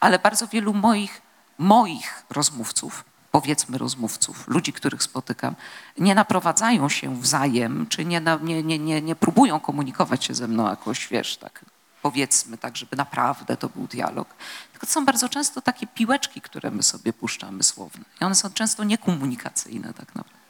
Ale 0.00 0.18
bardzo 0.18 0.46
wielu 0.46 0.74
moich, 0.74 1.22
moich 1.58 2.24
rozmówców, 2.30 3.04
powiedzmy 3.30 3.78
rozmówców, 3.78 4.48
ludzi, 4.48 4.72
których 4.72 5.02
spotykam, 5.02 5.54
nie 5.98 6.14
naprowadzają 6.14 6.88
się 6.88 7.20
wzajem, 7.20 7.86
czy 7.86 8.04
nie, 8.04 8.22
nie, 8.42 8.62
nie, 8.62 8.78
nie, 8.78 9.02
nie 9.02 9.16
próbują 9.16 9.60
komunikować 9.60 10.24
się 10.24 10.34
ze 10.34 10.48
mną 10.48 10.68
jakoś, 10.68 11.08
wiesz, 11.08 11.36
tak 11.36 11.64
powiedzmy 12.02 12.58
tak, 12.58 12.76
żeby 12.76 12.96
naprawdę 12.96 13.56
to 13.56 13.68
był 13.68 13.86
dialog. 13.86 14.28
Tylko 14.72 14.86
to 14.86 14.92
są 14.92 15.04
bardzo 15.04 15.28
często 15.28 15.60
takie 15.60 15.86
piłeczki, 15.86 16.40
które 16.40 16.70
my 16.70 16.82
sobie 16.82 17.12
puszczamy 17.12 17.62
słowne. 17.62 18.04
I 18.20 18.24
one 18.24 18.34
są 18.34 18.50
często 18.50 18.84
niekomunikacyjne 18.84 19.94
tak 19.94 20.14
naprawdę. 20.14 20.40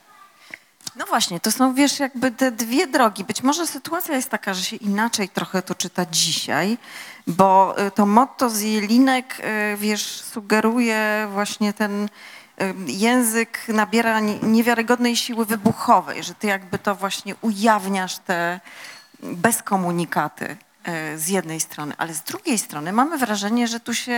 No 0.97 1.07
właśnie, 1.07 1.41
to 1.41 1.53
są, 1.53 1.75
wiesz, 1.75 1.99
jakby 2.01 2.31
te 2.31 2.53
dwie 2.53 2.87
drogi. 2.87 3.25
Być 3.25 3.43
może 3.43 3.67
sytuacja 3.67 4.17
jest 4.17 4.29
taka, 4.31 4.55
że 4.55 4.65
się 4.65 4.77
inaczej 4.77 5.29
trochę 5.29 5.63
to 5.63 5.75
czyta 5.75 6.07
dzisiaj, 6.07 6.79
bo 7.27 7.75
y, 7.87 7.91
to 7.91 8.07
motto 8.07 8.51
z 8.51 8.61
Jelinek, 8.61 9.41
y, 9.41 9.77
wiesz, 9.77 10.21
sugeruje 10.21 11.29
właśnie 11.33 11.73
ten 11.73 12.05
y, 12.05 12.75
język 12.87 13.69
nabiera 13.69 14.21
nie- 14.21 14.39
niewiarygodnej 14.39 15.17
siły 15.17 15.47
wybuchowej, 15.47 16.23
że 16.23 16.35
ty 16.35 16.47
jakby 16.47 16.79
to 16.79 16.95
właśnie 16.95 17.35
ujawniasz 17.41 18.19
te 18.19 18.61
bezkomunikaty 19.23 20.57
z 21.17 21.29
jednej 21.29 21.61
strony, 21.61 21.95
ale 21.99 22.15
z 22.15 22.23
drugiej 22.23 22.59
strony 22.59 22.93
mamy 22.93 23.19
wrażenie, 23.19 23.69
że 23.69 23.81
tu 23.81 23.95
się, 23.95 24.13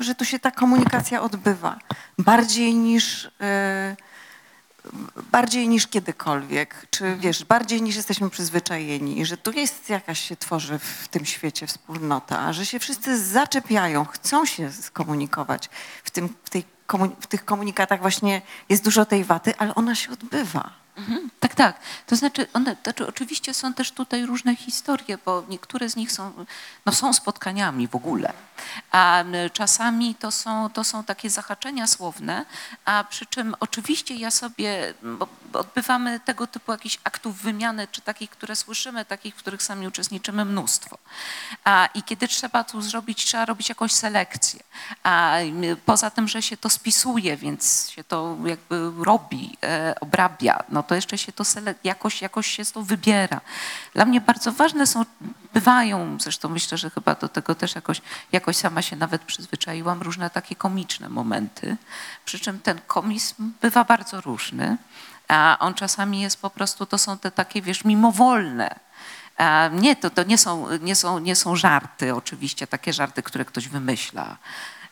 y, 0.00 0.04
że 0.04 0.14
tu 0.14 0.24
się 0.24 0.38
ta 0.38 0.50
komunikacja 0.50 1.22
odbywa 1.22 1.78
bardziej 2.18 2.74
niż 2.74 3.24
y, 3.24 3.30
bardziej 5.32 5.68
niż 5.68 5.86
kiedykolwiek, 5.86 6.86
czy 6.90 7.16
wiesz, 7.16 7.44
bardziej 7.44 7.82
niż 7.82 7.96
jesteśmy 7.96 8.30
przyzwyczajeni, 8.30 9.26
że 9.26 9.36
tu 9.36 9.52
jest 9.52 9.90
jakaś 9.90 10.20
się 10.20 10.36
tworzy 10.36 10.78
w 10.78 11.08
tym 11.08 11.24
świecie 11.24 11.66
wspólnota, 11.66 12.52
że 12.52 12.66
się 12.66 12.78
wszyscy 12.78 13.24
zaczepiają, 13.24 14.04
chcą 14.04 14.46
się 14.46 14.72
skomunikować. 14.72 15.70
W, 16.04 16.10
tym, 16.10 16.28
w, 16.44 16.50
tej, 16.50 16.64
w 17.20 17.26
tych 17.26 17.44
komunikatach 17.44 18.00
właśnie 18.00 18.42
jest 18.68 18.84
dużo 18.84 19.04
tej 19.04 19.24
waty, 19.24 19.54
ale 19.58 19.74
ona 19.74 19.94
się 19.94 20.12
odbywa. 20.12 20.85
Mhm, 20.96 21.30
tak, 21.40 21.54
tak. 21.54 21.80
To 22.06 22.16
znaczy, 22.16 22.46
one, 22.52 22.76
to 22.76 22.82
znaczy, 22.82 23.06
oczywiście 23.06 23.54
są 23.54 23.74
też 23.74 23.92
tutaj 23.92 24.26
różne 24.26 24.56
historie, 24.56 25.18
bo 25.24 25.44
niektóre 25.48 25.88
z 25.88 25.96
nich 25.96 26.12
są, 26.12 26.32
no, 26.86 26.92
są 26.92 27.12
spotkaniami 27.12 27.88
w 27.88 27.94
ogóle. 27.94 28.32
A 28.90 29.24
czasami 29.52 30.14
to 30.14 30.30
są, 30.30 30.70
to 30.70 30.84
są 30.84 31.04
takie 31.04 31.30
zahaczenia 31.30 31.86
słowne, 31.86 32.44
a 32.84 33.04
przy 33.04 33.26
czym 33.26 33.54
oczywiście 33.60 34.14
ja 34.14 34.30
sobie, 34.30 34.94
bo, 35.02 35.28
odbywamy 35.52 36.20
tego 36.20 36.46
typu 36.46 36.72
jakichś 36.72 36.98
aktów 37.04 37.42
wymiany, 37.42 37.88
czy 37.92 38.00
takich, 38.00 38.30
które 38.30 38.56
słyszymy, 38.56 39.04
takich, 39.04 39.34
w 39.34 39.38
których 39.38 39.62
sami 39.62 39.88
uczestniczymy, 39.88 40.44
mnóstwo. 40.44 40.98
A, 41.64 41.88
I 41.94 42.02
kiedy 42.02 42.28
trzeba 42.28 42.64
tu 42.64 42.82
zrobić, 42.82 43.24
trzeba 43.24 43.44
robić 43.44 43.68
jakąś 43.68 43.92
selekcję. 43.92 44.60
A 45.02 45.36
poza 45.86 46.10
tym, 46.10 46.28
że 46.28 46.42
się 46.42 46.56
to 46.56 46.70
spisuje, 46.70 47.36
więc 47.36 47.90
się 47.90 48.04
to 48.04 48.36
jakby 48.44 49.04
robi, 49.04 49.56
e, 49.62 49.94
obrabia, 50.00 50.64
no 50.68 50.82
to 50.86 50.94
jeszcze 50.94 51.18
się 51.18 51.32
to 51.32 51.44
jakoś, 51.84 52.22
jakoś 52.22 52.46
się 52.46 52.64
to 52.64 52.82
wybiera. 52.82 53.40
Dla 53.94 54.04
mnie 54.04 54.20
bardzo 54.20 54.52
ważne 54.52 54.86
są, 54.86 55.04
bywają, 55.54 56.16
zresztą 56.20 56.48
myślę, 56.48 56.78
że 56.78 56.90
chyba 56.90 57.14
do 57.14 57.28
tego 57.28 57.54
też 57.54 57.74
jakoś, 57.74 58.02
jakoś 58.32 58.56
sama 58.56 58.82
się 58.82 58.96
nawet 58.96 59.22
przyzwyczaiłam, 59.22 60.02
różne 60.02 60.30
takie 60.30 60.56
komiczne 60.56 61.08
momenty, 61.08 61.76
przy 62.24 62.38
czym 62.38 62.60
ten 62.60 62.80
komizm 62.86 63.52
bywa 63.60 63.84
bardzo 63.84 64.20
różny, 64.20 64.76
a 65.28 65.56
on 65.60 65.74
czasami 65.74 66.20
jest 66.20 66.40
po 66.40 66.50
prostu, 66.50 66.86
to 66.86 66.98
są 66.98 67.18
te 67.18 67.30
takie, 67.30 67.62
wiesz, 67.62 67.84
mimowolne, 67.84 68.80
nie, 69.72 69.96
to, 69.96 70.10
to 70.10 70.22
nie, 70.22 70.38
są, 70.38 70.76
nie, 70.76 70.94
są, 70.94 71.18
nie 71.18 71.36
są 71.36 71.56
żarty, 71.56 72.14
oczywiście, 72.14 72.66
takie 72.66 72.92
żarty, 72.92 73.22
które 73.22 73.44
ktoś 73.44 73.68
wymyśla. 73.68 74.36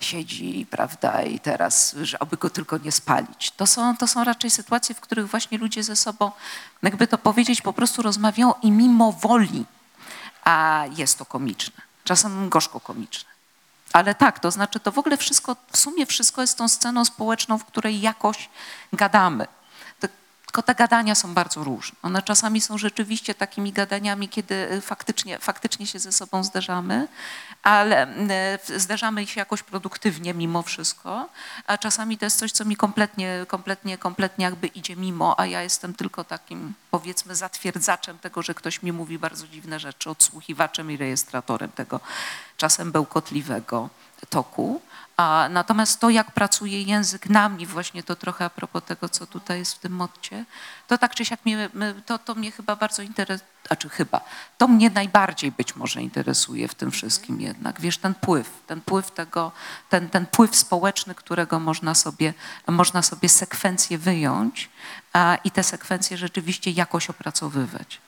Siedzi, 0.05 0.67
prawda, 0.71 1.23
i 1.23 1.41
teraz, 1.41 1.97
że 2.03 2.19
oby 2.19 2.37
go 2.37 2.51
tylko 2.51 2.79
nie 2.79 2.93
spalić. 2.93 3.51
To 3.51 3.67
są, 3.67 3.97
to 3.97 4.09
są 4.09 4.25
raczej 4.25 4.51
sytuacje, 4.51 4.95
w 4.95 5.01
których 5.01 5.31
właśnie 5.31 5.59
ludzie 5.59 5.83
ze 5.83 5.97
sobą, 5.97 6.31
jakby 6.83 7.07
to 7.07 7.19
powiedzieć, 7.19 7.63
po 7.63 7.73
prostu 7.73 8.03
rozmawiają 8.03 8.55
i 8.63 8.71
mimo 8.71 9.13
woli, 9.13 9.65
a 10.45 10.85
jest 10.97 11.19
to 11.19 11.25
komiczne. 11.25 11.83
Czasem 12.05 12.49
gorzko 12.49 12.81
komiczne. 12.81 13.31
Ale 13.93 14.15
tak, 14.15 14.39
to 14.39 14.51
znaczy 14.51 14.81
to 14.81 14.93
w 14.93 14.99
ogóle 14.99 15.17
wszystko, 15.17 15.57
w 15.73 15.77
sumie 15.77 16.07
wszystko 16.07 16.41
jest 16.41 16.59
tą 16.59 16.69
sceną 16.69 17.05
społeczną, 17.05 17.59
w 17.59 17.65
której 17.65 18.01
jakoś 18.01 18.49
gadamy. 18.93 19.47
Tylko 20.55 20.67
te 20.67 20.75
gadania 20.75 21.15
są 21.15 21.35
bardzo 21.35 21.65
różne. 21.65 21.97
One 22.03 22.23
czasami 22.23 22.61
są 22.61 22.79
rzeczywiście 22.79 23.35
takimi 23.35 23.73
gadaniami, 23.73 24.29
kiedy 24.29 24.55
y, 24.73 24.81
faktycznie, 24.81 25.39
faktycznie 25.39 25.87
się 25.87 25.99
ze 25.99 26.13
sobą 26.13 26.45
zderzamy, 26.45 27.09
ale 27.63 28.09
y, 28.69 28.81
zderzamy 28.81 29.27
się 29.27 29.41
jakoś 29.41 29.63
produktywnie 29.63 30.35
mimo 30.35 30.63
wszystko, 30.63 31.29
a 31.67 31.79
czasami 31.79 32.19
to 32.19 32.27
jest 32.27 32.39
coś, 32.39 32.53
co 32.53 32.65
mi 32.65 32.77
kompletnie, 32.77 33.47
kompletnie, 33.49 33.99
kompletnie 33.99 34.45
jakby 34.45 34.67
idzie 34.67 34.97
mimo, 34.97 35.41
a 35.41 35.47
ja 35.47 35.63
jestem 35.63 35.95
tylko 35.95 36.25
takim, 36.25 36.75
powiedzmy, 36.91 37.35
zatwierdzaczem 37.35 38.19
tego, 38.19 38.43
że 38.43 38.55
ktoś 38.55 38.83
mi 38.83 38.93
mówi 38.93 39.19
bardzo 39.19 39.49
dziwne 39.49 39.81
rzeczy, 39.81 40.11
odsłuchiwaczem 40.11 40.91
i 40.91 40.97
rejestratorem 40.97 41.73
tego 41.73 42.01
czasem 42.57 42.93
bełkotliwego 42.93 43.89
toku. 44.31 44.81
A 45.17 45.49
natomiast 45.51 46.01
to, 46.01 46.11
jak 46.11 46.31
pracuje 46.31 46.83
język 46.83 47.29
na 47.29 47.49
mnie, 47.49 47.67
właśnie 47.67 48.03
to 48.03 48.17
trochę 48.17 48.45
a 48.45 48.51
propos 48.51 48.83
tego, 48.85 49.09
co 49.09 49.27
tutaj 49.27 49.59
jest 49.59 49.75
w 49.75 49.79
tym 49.79 49.93
motcie, 49.93 50.45
to 50.89 50.99
tak 50.99 51.15
czy 51.15 51.25
siak 51.25 51.41
mnie, 51.45 51.71
to, 52.07 52.19
to 52.19 52.35
mnie 52.35 52.53
chyba 52.53 52.77
bardzo 52.77 53.03
interesuje, 53.03 53.49
a 53.69 53.77
czy 53.77 53.89
chyba, 53.89 54.21
to 54.59 54.69
mnie 54.69 54.91
najbardziej 54.91 55.53
być 55.53 55.77
może 55.77 56.03
interesuje 56.03 56.69
w 56.69 56.75
tym 56.75 56.91
wszystkim 56.91 57.41
jednak. 57.41 57.81
Wiesz, 57.81 57.99
ten 57.99 58.15
pływ, 58.15 58.51
ten 58.67 58.81
pływ 58.81 59.11
tego, 59.11 59.53
ten, 59.91 60.09
ten 60.09 60.27
pływ 60.27 60.57
społeczny, 60.57 61.15
którego 61.15 61.61
można 61.61 61.95
sobie, 61.95 62.35
można 62.67 63.03
sobie 63.03 63.29
sekwencje 63.29 63.99
wyjąć 63.99 64.71
a, 65.13 65.39
i 65.45 65.51
te 65.51 65.63
sekwencje 65.63 66.17
rzeczywiście 66.17 66.71
jakoś 66.71 67.11
opracowywać 67.11 68.01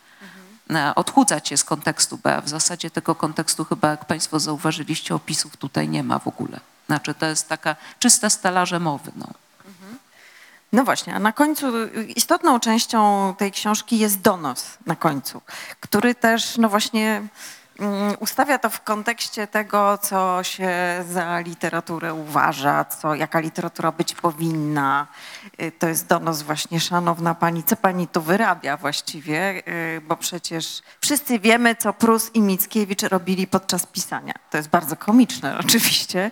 e, 0.71 0.95
odchudzać 0.95 1.49
się 1.49 1.57
z 1.57 1.65
kontekstu, 1.65 2.19
bo 2.25 2.43
w 2.43 2.49
zasadzie 2.49 2.91
tego 2.91 3.15
kontekstu 3.15 3.65
chyba, 3.65 3.91
jak 3.91 4.05
Państwo 4.05 4.41
zauważyliście, 4.41 5.15
opisów 5.15 5.57
tutaj 5.57 5.89
nie 5.89 6.03
ma 6.03 6.19
w 6.19 6.29
ogóle. 6.29 6.61
Znaczy 6.87 7.15
to 7.15 7.27
jest 7.27 7.49
taka 7.49 7.77
czyste 7.99 8.31
stelaże 8.31 8.81
mowy. 8.81 9.13
No. 9.17 9.27
No 10.73 10.85
właśnie, 10.85 11.15
a 11.15 11.19
na 11.19 11.33
końcu 11.33 11.67
istotną 12.17 12.61
częścią 12.61 13.35
tej 13.39 13.53
książki 13.53 13.99
jest 13.99 14.21
donos 14.21 14.79
na 14.87 14.97
końcu, 14.97 15.43
który 15.81 16.15
też 16.15 16.57
no 16.57 16.69
właśnie 16.69 17.23
mm, 17.79 18.15
ustawia 18.21 18.59
to 18.59 18.71
w 18.71 18.81
kontekście 18.83 19.47
tego, 19.47 19.99
co 19.99 20.43
się 20.43 20.71
za 21.11 21.41
literaturę 21.41 22.15
uważa, 22.15 22.85
co, 22.85 23.15
jaka 23.15 23.41
literatura 23.41 23.93
być 23.93 24.15
powinna. 24.15 25.07
Y, 25.63 25.73
To 25.79 25.89
jest 25.89 26.07
donos 26.07 26.43
właśnie, 26.43 26.81
szanowna 26.81 27.35
pani, 27.35 27.63
co 27.65 27.77
pani 27.77 28.09
tu 28.09 28.23
wyrabia 28.23 28.77
właściwie, 28.77 29.63
Y, 29.69 30.01
bo 30.01 30.17
przecież 30.17 30.83
wszyscy 31.01 31.39
wiemy, 31.39 31.77
co 31.77 31.93
Prus 31.93 32.31
i 32.35 32.41
Mickiewicz 32.41 33.03
robili 33.03 33.47
podczas 33.47 33.87
pisania. 33.87 34.35
To 34.51 34.57
jest 34.57 34.69
bardzo 34.69 34.97
komiczne 34.97 35.59
oczywiście. 35.67 36.31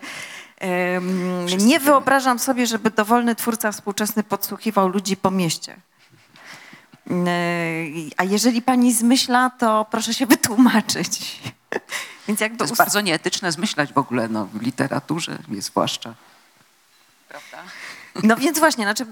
Nie 1.59 1.80
wyobrażam 1.80 2.38
sobie, 2.38 2.66
żeby 2.66 2.90
dowolny 2.90 3.35
twórca 3.35 3.73
współczesny 3.73 4.23
podsłuchiwał 4.23 4.88
ludzi 4.88 5.16
po 5.16 5.30
mieście. 5.30 5.76
A 8.16 8.25
jeżeli 8.25 8.62
pani 8.62 8.94
zmyśla, 8.94 9.50
to 9.50 9.87
proszę 9.90 10.14
się 10.14 10.26
wytłumaczyć. 10.37 11.40
Więc 12.28 12.40
jakby 12.40 12.59
To 12.59 12.64
jest 12.64 12.76
bardzo 12.76 13.00
nieetyczne 13.00 13.52
zmyślać 13.52 13.92
w 13.92 13.99
ogóle 13.99 14.28
no, 14.28 14.47
w 14.47 14.62
literaturze, 14.62 15.38
nie 15.49 15.62
zwłaszcza. 15.62 16.14
Prawda? 17.28 17.59
No 18.23 18.37
więc 18.37 18.59
właśnie, 18.59 18.85
znaczy 18.85 19.06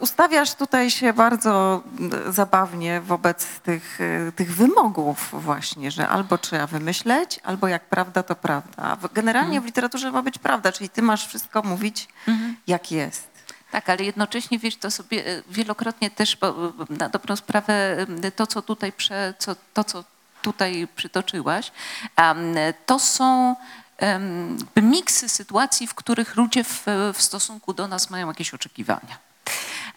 ustawiasz 0.00 0.54
tutaj 0.54 0.90
się 0.90 1.12
bardzo 1.12 1.82
zabawnie 2.28 3.00
wobec 3.00 3.46
tych, 3.46 4.00
y, 4.00 4.32
tych 4.36 4.54
wymogów 4.54 5.28
właśnie, 5.32 5.90
że 5.90 6.08
albo 6.08 6.38
trzeba 6.38 6.66
wymyśleć, 6.66 7.40
albo 7.42 7.68
jak 7.68 7.84
prawda, 7.84 8.22
to 8.22 8.36
prawda. 8.36 8.96
Generalnie 9.14 9.60
w 9.60 9.64
literaturze 9.64 10.12
ma 10.12 10.22
być 10.22 10.38
prawda, 10.38 10.72
czyli 10.72 10.90
ty 10.90 11.02
masz 11.02 11.26
wszystko 11.26 11.62
mówić, 11.62 12.08
jak 12.66 12.92
jest. 12.92 13.34
Tak, 13.74 13.88
ale 13.88 14.04
jednocześnie 14.04 14.58
wiesz, 14.58 14.76
to 14.76 14.90
sobie 14.90 15.26
e, 15.26 15.42
wielokrotnie 15.50 16.10
też 16.10 16.36
bo, 16.36 16.52
bo, 16.52 16.84
na 16.90 17.08
dobrą 17.08 17.36
sprawę 17.36 17.96
e, 18.22 18.30
to, 18.30 18.46
co 18.46 18.62
tutaj, 18.62 18.92
prze, 18.92 19.34
co, 19.38 19.56
to, 19.74 19.84
co 19.84 20.04
tutaj 20.42 20.88
przytoczyłaś, 20.96 21.72
to 22.86 22.98
są 22.98 23.56
miksy 24.82 25.28
sytuacji, 25.28 25.86
w 25.86 25.94
których 25.94 26.36
ludzie 26.36 26.64
w, 26.64 26.86
w 27.14 27.22
stosunku 27.22 27.74
do 27.74 27.88
nas 27.88 28.10
mają 28.10 28.28
jakieś 28.28 28.54
oczekiwania. 28.54 29.33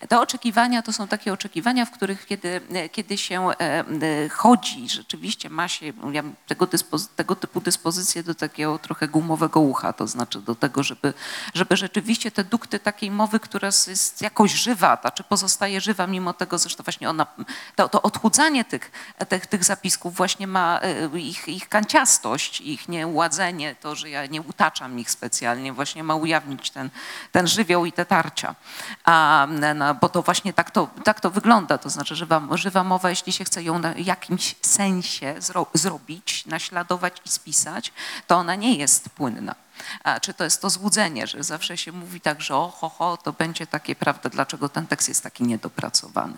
Te 0.10 0.20
oczekiwania 0.20 0.82
to 0.82 0.94
są 0.94 1.08
takie 1.08 1.34
oczekiwania, 1.34 1.86
w 1.86 1.92
których 1.92 2.26
kiedy, 2.26 2.62
kiedy 2.92 3.18
się 3.18 3.50
e, 3.50 3.54
e, 3.60 4.30
chodzi, 4.30 4.90
rzeczywiście 4.90 5.50
ma 5.50 5.68
się 5.68 5.86
ja, 6.12 6.24
tego, 6.48 6.68
tego 7.16 7.36
typu 7.36 7.62
dyspozycje 7.62 8.24
do 8.24 8.36
takiego 8.36 8.80
trochę 8.80 9.08
gumowego 9.08 9.60
ucha, 9.60 9.94
to 9.94 10.08
znaczy 10.08 10.42
do 10.42 10.56
tego, 10.56 10.84
żeby, 10.84 11.14
żeby 11.54 11.78
rzeczywiście 11.78 12.32
te 12.32 12.44
dukty 12.44 12.80
takiej 12.80 13.12
mowy, 13.12 13.40
która 13.40 13.68
jest 13.88 14.22
jakoś 14.22 14.52
żywa, 14.52 14.98
ta, 14.98 15.12
czy 15.12 15.24
pozostaje 15.24 15.82
żywa 15.82 16.08
mimo 16.08 16.34
tego, 16.34 16.58
zresztą 16.58 16.84
właśnie 16.84 17.10
ona, 17.10 17.28
to, 17.76 17.90
to 17.90 18.02
odchudzanie 18.02 18.66
tych, 18.66 18.92
tych, 19.30 19.48
tych 19.48 19.64
zapisków 19.64 20.16
właśnie 20.16 20.48
ma 20.48 20.80
e, 20.82 21.20
ich, 21.20 21.48
ich 21.48 21.70
kanciastość, 21.70 22.62
ich 22.62 22.90
nieładzenie, 22.90 23.76
to, 23.76 23.96
że 23.96 24.10
ja 24.10 24.26
nie 24.26 24.42
utaczam 24.42 25.00
ich 25.00 25.12
specjalnie, 25.12 25.74
właśnie 25.74 26.04
ma 26.04 26.16
ujawnić 26.16 26.72
ten, 26.72 26.90
ten 27.32 27.48
żywioł 27.48 27.86
i 27.86 27.92
te 27.92 28.06
tarcia. 28.06 28.56
A, 29.04 29.48
no, 29.76 29.87
bo 29.94 30.10
to 30.10 30.22
właśnie 30.22 30.54
tak 30.54 30.72
to, 30.72 30.88
tak 31.04 31.20
to 31.20 31.30
wygląda, 31.30 31.78
to 31.78 31.90
znaczy 31.90 32.16
żywa, 32.16 32.42
żywa 32.52 32.84
mowa, 32.84 33.10
jeśli 33.10 33.34
się 33.34 33.44
chce 33.44 33.64
ją 33.64 33.82
w 33.82 34.00
jakimś 34.00 34.56
sensie 34.62 35.36
zro, 35.40 35.66
zrobić, 35.74 36.46
naśladować 36.46 37.22
i 37.26 37.30
spisać, 37.30 37.94
to 38.28 38.36
ona 38.36 38.56
nie 38.56 38.76
jest 38.76 39.10
płynna. 39.10 39.56
A, 40.04 40.20
czy 40.20 40.34
to 40.34 40.44
jest 40.44 40.62
to 40.62 40.70
złudzenie, 40.70 41.28
że 41.28 41.44
zawsze 41.44 41.78
się 41.78 41.92
mówi 41.92 42.22
tak, 42.22 42.42
że 42.42 42.56
o, 42.56 42.70
ho, 42.70 42.90
ho, 42.90 43.18
to 43.18 43.34
będzie 43.34 43.68
takie, 43.68 43.96
prawda, 43.96 44.30
dlaczego 44.30 44.70
ten 44.70 44.88
tekst 44.88 45.08
jest 45.10 45.24
taki 45.24 45.44
niedopracowany. 45.44 46.38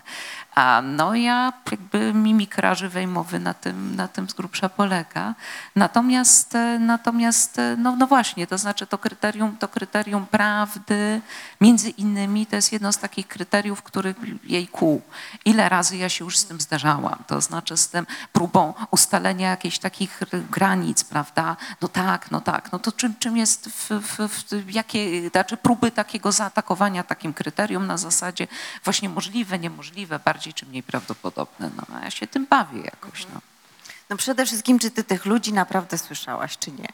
A 0.54 0.82
no 0.82 1.14
ja 1.14 1.52
jakby 1.70 2.14
mimikra 2.14 2.74
żywej 2.74 3.06
mowy 3.06 3.38
na 3.38 3.54
tym, 3.54 3.96
na 3.96 4.08
tym 4.08 4.30
z 4.30 4.32
grubsza 4.32 4.68
polega. 4.68 5.34
Natomiast, 5.76 6.54
e, 6.54 6.78
natomiast 6.78 7.58
e, 7.58 7.76
no, 7.78 7.96
no 7.96 8.06
właśnie, 8.06 8.46
to 8.46 8.58
znaczy 8.58 8.86
to 8.86 8.98
kryterium, 8.98 9.56
to 9.56 9.68
kryterium 9.68 10.26
prawdy, 10.26 11.20
między 11.60 11.90
innymi 11.90 12.46
to 12.46 12.56
jest 12.56 12.72
jedno 12.72 12.92
z 12.92 12.98
takich 12.98 13.28
kryteriów, 13.28 13.82
których 13.82 14.16
jej 14.44 14.68
kół. 14.68 15.02
Ile 15.44 15.68
razy 15.68 15.96
ja 15.96 16.08
się 16.08 16.24
już 16.24 16.38
z 16.38 16.44
tym 16.44 16.60
zdarzałam, 16.60 17.24
to 17.26 17.40
znaczy 17.40 17.76
z 17.76 17.88
tym 17.88 18.06
próbą 18.32 18.74
ustalenia 18.90 19.50
jakichś 19.50 19.78
takich 19.78 20.20
granic, 20.50 21.04
prawda? 21.04 21.56
No 21.80 21.88
tak, 21.88 22.30
no 22.30 22.40
tak, 22.40 22.72
no 22.72 22.78
to 22.78 22.92
czym, 22.92 23.14
czym 23.18 23.29
jest, 23.36 23.68
w, 23.68 23.90
w, 23.90 24.28
w, 24.28 24.70
jakie, 24.70 25.30
znaczy 25.30 25.56
próby 25.56 25.90
takiego 25.90 26.32
zaatakowania 26.32 27.02
takim 27.02 27.34
kryterium 27.34 27.86
na 27.86 27.98
zasadzie 27.98 28.48
właśnie 28.84 29.08
możliwe, 29.08 29.58
niemożliwe, 29.58 30.18
bardziej 30.18 30.54
czy 30.54 30.66
mniej 30.66 30.82
prawdopodobne. 30.82 31.70
No, 31.76 31.96
a 31.96 32.04
ja 32.04 32.10
się 32.10 32.26
tym 32.26 32.46
bawię 32.46 32.80
jakoś, 32.80 33.26
no. 33.34 33.40
No 34.10 34.16
przede 34.16 34.46
wszystkim, 34.46 34.78
czy 34.78 34.90
ty 34.90 35.04
tych 35.04 35.26
ludzi 35.26 35.52
naprawdę 35.52 35.98
słyszałaś, 35.98 36.58
czy 36.58 36.72
nie? 36.72 36.88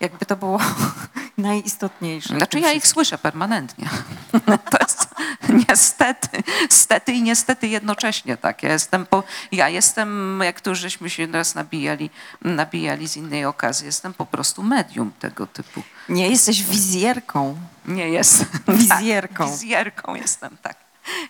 Jakby 0.00 0.26
to 0.26 0.36
było 0.36 0.60
najistotniejsze. 1.38 2.36
Znaczy 2.36 2.60
ja 2.60 2.72
ich 2.72 2.86
słyszę 2.86 3.18
permanentnie. 3.18 3.88
To 4.70 4.78
jest 4.80 5.11
niestety, 5.68 6.42
stety 6.70 7.12
i 7.12 7.22
niestety 7.22 7.68
jednocześnie 7.68 8.36
tak. 8.36 8.62
Ja 8.62 8.72
jestem, 8.72 9.06
po, 9.06 9.22
ja 9.52 9.68
jestem 9.68 10.40
jak 10.44 10.60
tu 10.60 10.74
żeśmy 10.74 11.10
się 11.10 11.26
raz 11.26 11.54
nabijali, 11.54 12.10
nabijali 12.42 13.08
z 13.08 13.16
innej 13.16 13.44
okazji, 13.44 13.86
jestem 13.86 14.14
po 14.14 14.26
prostu 14.26 14.62
medium 14.62 15.12
tego 15.12 15.46
typu. 15.46 15.82
Nie, 16.08 16.28
jesteś 16.28 16.62
wizjerką. 16.62 17.58
Nie 17.86 18.08
jestem. 18.08 18.46
Wizjerką. 18.78 19.44
Tak, 19.44 19.52
wizjerką 19.52 20.14
jestem, 20.14 20.56
tak. 20.62 20.76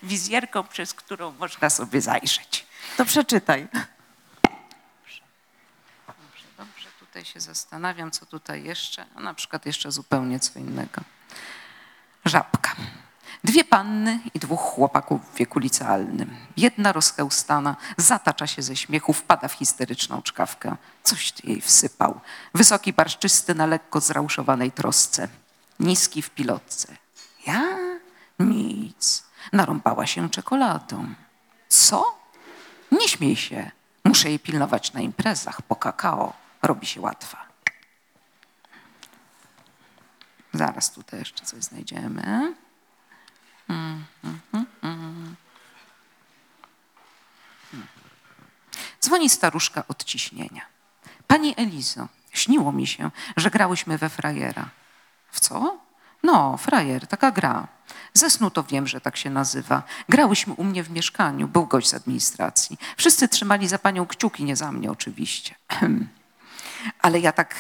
Wizjerką, 0.03 0.65
przez 0.65 0.95
którą 0.95 1.33
można 1.33 1.71
sobie 1.71 2.01
zajrzeć. 2.01 2.67
To 2.97 3.05
przeczytaj. 3.05 3.69
Dobrze, 6.07 6.45
dobrze, 6.59 6.89
tutaj 7.01 7.25
się 7.25 7.41
zastanawiam, 7.41 8.11
co 8.11 8.27
tutaj 8.27 8.65
jeszcze, 8.65 9.07
a 9.15 9.21
na 9.21 9.35
przykład 9.35 9.67
jeszcze 9.67 9.93
zupełnie 9.93 10.41
co 10.41 10.59
innego. 10.59 11.01
Żabka. 12.25 12.77
Dwie 13.45 13.65
panny 13.65 14.21
i 14.35 14.39
dwóch 14.39 14.61
chłopaków 14.61 15.21
w 15.33 15.37
wieku 15.37 15.59
licealnym. 15.59 16.37
Jedna 16.57 16.93
rozchełstana, 16.93 17.77
zatacza 17.97 18.47
się 18.47 18.63
ze 18.63 18.77
śmiechu, 18.77 19.13
wpada 19.13 19.49
w 19.49 19.53
histeryczną 19.53 20.23
czkawkę. 20.23 20.77
Coś 21.03 21.35
jej 21.45 21.61
wsypał. 21.61 22.21
Wysoki, 22.55 22.93
barszczysty 22.93 23.55
na 23.55 23.67
lekko 23.67 24.01
zrauszowanej 24.01 24.73
trosce. 24.73 25.29
Niski 25.81 26.23
w 26.23 26.31
pilotce. 26.31 26.97
Ja? 27.47 27.63
Nic. 28.39 29.25
Narąbała 29.53 30.07
się 30.07 30.31
czekoladą. 30.31 31.15
Co? 31.69 32.19
Nie 32.93 33.09
śmiej 33.09 33.37
się. 33.37 33.71
Muszę 34.05 34.29
jej 34.29 34.39
pilnować 34.39 34.93
na 34.93 35.01
imprezach. 35.01 35.63
Po 35.63 35.77
kakao 35.77 36.33
robi 36.63 36.87
się 36.87 37.01
łatwa. 37.01 37.39
Zaraz 40.53 40.91
tutaj 40.91 41.19
jeszcze 41.19 41.45
coś 41.45 41.63
znajdziemy. 41.63 42.23
Mm, 42.23 42.25
mm, 42.25 42.33
mm, 42.33 42.35
mm. 42.35 42.45
Mm. 42.45 42.63
Dzwoni 49.01 49.31
staruszka 49.31 49.85
od 49.89 50.05
ciśnienia. 50.05 50.67
Pani 51.27 51.55
Elizo, 51.57 52.09
śniło 52.33 52.73
mi 52.73 52.87
się, 52.87 53.11
że 53.37 53.51
grałyśmy 53.51 53.99
we 53.99 54.09
frajera. 54.09 54.69
W 55.31 55.41
co? 55.41 55.79
No, 56.23 56.57
frajer, 56.57 57.07
taka 57.07 57.31
gra. 57.31 57.69
Ze 58.15 58.31
snu 58.31 58.51
to 58.51 58.63
wiem, 58.63 58.87
że 58.87 59.01
tak 59.01 59.17
się 59.17 59.31
nazywa. 59.31 59.83
Grałyśmy 60.09 60.55
u 60.55 60.65
mnie 60.65 60.83
w 60.83 60.91
mieszkaniu, 60.91 61.49
był 61.49 61.67
gość 61.67 61.89
z 61.89 61.95
administracji. 61.95 62.79
Wszyscy 62.97 63.29
trzymali 63.29 63.69
za 63.69 63.79
panią 63.79 64.07
kciuki, 64.07 64.45
nie 64.45 64.57
za 64.57 64.73
mnie 64.73 64.91
oczywiście. 64.91 65.55
Ale 67.03 67.21
ja 67.21 67.33
tak 67.33 67.55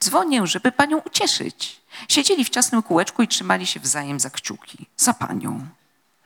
dzwonię, 0.00 0.46
żeby 0.46 0.72
panią 0.72 0.98
ucieszyć. 0.98 1.80
Siedzieli 2.08 2.44
w 2.44 2.50
ciasnym 2.50 2.82
kółeczku 2.82 3.22
i 3.22 3.28
trzymali 3.28 3.66
się 3.66 3.80
wzajem 3.80 4.20
za 4.20 4.30
kciuki. 4.30 4.86
Za 4.96 5.14
panią. 5.14 5.66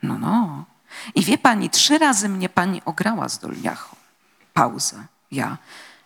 No, 0.03 0.17
no. 0.17 0.65
I 1.15 1.23
wie 1.23 1.37
pani, 1.37 1.69
trzy 1.69 1.97
razy 1.97 2.29
mnie 2.29 2.49
pani 2.49 2.81
ograła 2.85 3.29
z 3.29 3.39
dolniachą. 3.39 3.95
Pauza. 4.53 5.03
Ja, 5.31 5.57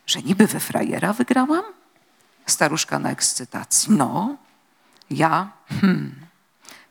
że 0.07 0.21
niby 0.21 0.47
we 0.47 0.59
frajera 0.59 1.13
wygrałam? 1.13 1.63
Staruszka 2.45 2.99
na 2.99 3.11
ekscytacji. 3.11 3.93
No. 3.93 4.37
Ja, 5.09 5.51
hmm. 5.69 6.15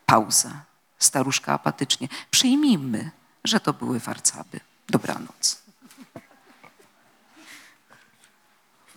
Pauza. 0.06 0.50
Staruszka 0.98 1.52
apatycznie. 1.52 2.08
Przyjmijmy, 2.30 3.10
że 3.44 3.60
to 3.60 3.72
były 3.72 4.00
warcaby. 4.00 4.60
Dobranoc. 4.88 5.62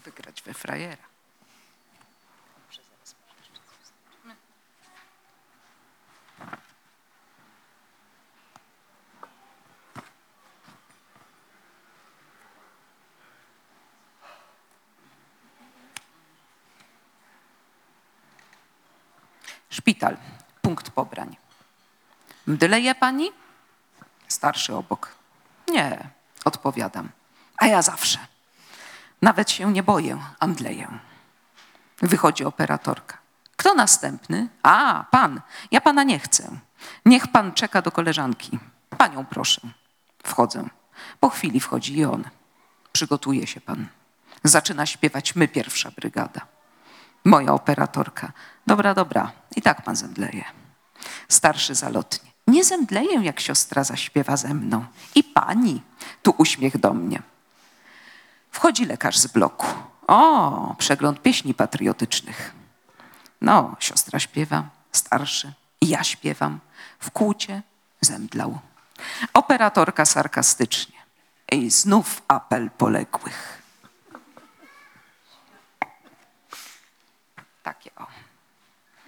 Wygrać 0.06 0.42
we 0.42 0.54
frajera. 0.54 1.09
Szpital. 19.90 20.18
Punkt 20.62 20.90
pobrań. 20.90 21.38
Mdleje 22.48 22.96
pani? 22.96 23.32
Starszy 24.28 24.76
obok. 24.76 25.16
Nie, 25.68 26.10
odpowiadam. 26.46 27.10
A 27.58 27.66
ja 27.68 27.82
zawsze. 27.82 28.20
Nawet 29.22 29.52
się 29.52 29.74
nie 29.74 29.84
boję, 29.84 30.18
a 30.40 30.48
mdleję. 30.48 30.88
Wychodzi 32.02 32.46
operatorka. 32.46 33.18
Kto 33.56 33.74
następny? 33.74 34.48
A, 34.64 35.06
pan. 35.12 35.42
Ja 35.72 35.82
pana 35.82 36.04
nie 36.04 36.20
chcę. 36.20 36.50
Niech 37.06 37.28
pan 37.28 37.54
czeka 37.54 37.82
do 37.82 37.92
koleżanki. 37.92 38.60
Panią 38.98 39.26
proszę. 39.26 39.62
Wchodzę. 40.24 40.70
Po 41.20 41.30
chwili 41.30 41.60
wchodzi 41.60 41.98
i 41.98 42.06
on. 42.06 42.24
Przygotuje 42.92 43.48
się 43.48 43.62
pan. 43.62 43.88
Zaczyna 44.44 44.86
śpiewać 44.86 45.36
my 45.36 45.48
pierwsza 45.48 45.92
brygada. 45.92 46.42
Moja 47.26 47.54
operatorka. 47.54 48.32
Dobra, 48.70 48.94
dobra. 48.94 49.32
I 49.56 49.62
tak 49.62 49.82
pan 49.82 49.96
zemdleje. 49.96 50.44
Starszy 51.28 51.76
zalotnie. 51.76 52.32
Nie 52.48 52.64
zemdleję, 52.64 53.24
jak 53.24 53.40
siostra 53.40 53.84
zaśpiewa 53.84 54.38
ze 54.38 54.54
mną. 54.54 54.86
I 55.16 55.24
pani. 55.24 55.82
Tu 56.24 56.36
uśmiech 56.38 56.78
do 56.78 56.94
mnie. 56.94 57.22
Wchodzi 58.52 58.86
lekarz 58.86 59.18
z 59.18 59.28
bloku. 59.28 59.68
O, 60.08 60.76
przegląd 60.78 61.22
pieśni 61.22 61.54
patriotycznych. 61.54 62.54
No, 63.42 63.76
siostra 63.80 64.20
śpiewa, 64.20 64.70
starszy. 64.92 65.54
Ja 65.82 66.04
śpiewam. 66.04 66.60
W 67.00 67.12
kłucie 67.12 67.62
zemdlał. 68.02 68.60
Operatorka 69.34 70.06
sarkastycznie. 70.06 71.00
I 71.52 71.72
znów 71.72 72.22
apel 72.28 72.70
poległych. 72.70 73.62
Takie 77.64 77.92
o. 77.96 78.00
Mm. 78.04 78.20
A, 78.20 78.99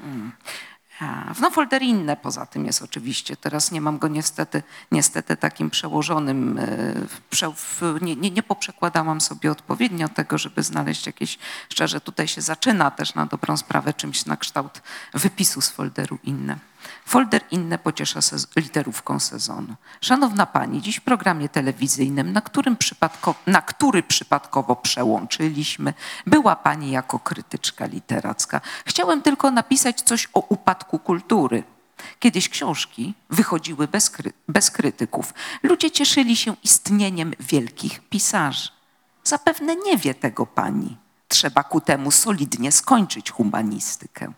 No 1.41 1.51
folder 1.51 1.81
inne 1.81 2.17
poza 2.17 2.45
tym 2.45 2.65
jest 2.65 2.81
oczywiście. 2.81 3.37
Teraz 3.37 3.71
nie 3.71 3.81
mam 3.81 3.97
go 3.97 4.07
niestety, 4.07 4.63
niestety 4.91 5.37
takim 5.37 5.69
przełożonym. 5.69 6.57
e, 6.57 8.01
Nie, 8.01 8.15
nie, 8.15 8.31
nie 8.31 8.43
poprzekładałam 8.43 9.21
sobie 9.21 9.51
odpowiednio 9.51 10.09
tego, 10.09 10.37
żeby 10.37 10.63
znaleźć 10.63 11.05
jakieś, 11.05 11.39
szczerze 11.69 12.01
tutaj 12.01 12.27
się 12.27 12.41
zaczyna 12.41 12.91
też 12.91 13.15
na 13.15 13.25
dobrą 13.25 13.57
sprawę 13.57 13.93
czymś 13.93 14.25
na 14.25 14.37
kształt 14.37 14.81
wypisu 15.13 15.61
z 15.61 15.69
folderu 15.69 16.19
inne. 16.23 16.70
Folder 17.05 17.41
inne 17.51 17.77
pociesza 17.77 18.19
sez- 18.21 18.47
literówką 18.55 19.19
sezonu. 19.19 19.75
Szanowna 20.01 20.45
Pani, 20.45 20.81
dziś 20.81 20.97
w 20.97 21.01
programie 21.01 21.49
telewizyjnym, 21.49 22.33
na, 22.33 22.41
którym 22.41 22.77
przypadko, 22.77 23.35
na 23.47 23.61
który 23.61 24.03
przypadkowo 24.03 24.75
przełączyliśmy, 24.75 25.93
była 26.27 26.55
Pani 26.55 26.91
jako 26.91 27.19
krytyczka 27.19 27.85
literacka. 27.85 28.61
Chciałem 28.85 29.21
tylko 29.21 29.51
napisać 29.51 30.01
coś 30.01 30.27
o 30.33 30.39
upadku 30.39 30.99
kultury. 30.99 31.63
Kiedyś 32.19 32.49
książki 32.49 33.13
wychodziły 33.29 33.87
bez, 33.87 34.09
kry, 34.09 34.33
bez 34.47 34.71
krytyków. 34.71 35.33
Ludzie 35.63 35.91
cieszyli 35.91 36.35
się 36.37 36.55
istnieniem 36.63 37.33
wielkich 37.39 38.01
pisarzy. 38.09 38.69
Zapewne 39.23 39.75
nie 39.75 39.97
wie 39.97 40.13
tego 40.13 40.45
pani. 40.45 40.97
Trzeba 41.27 41.63
ku 41.63 41.81
temu 41.81 42.11
solidnie 42.11 42.71
skończyć 42.71 43.31
humanistykę. 43.31 44.33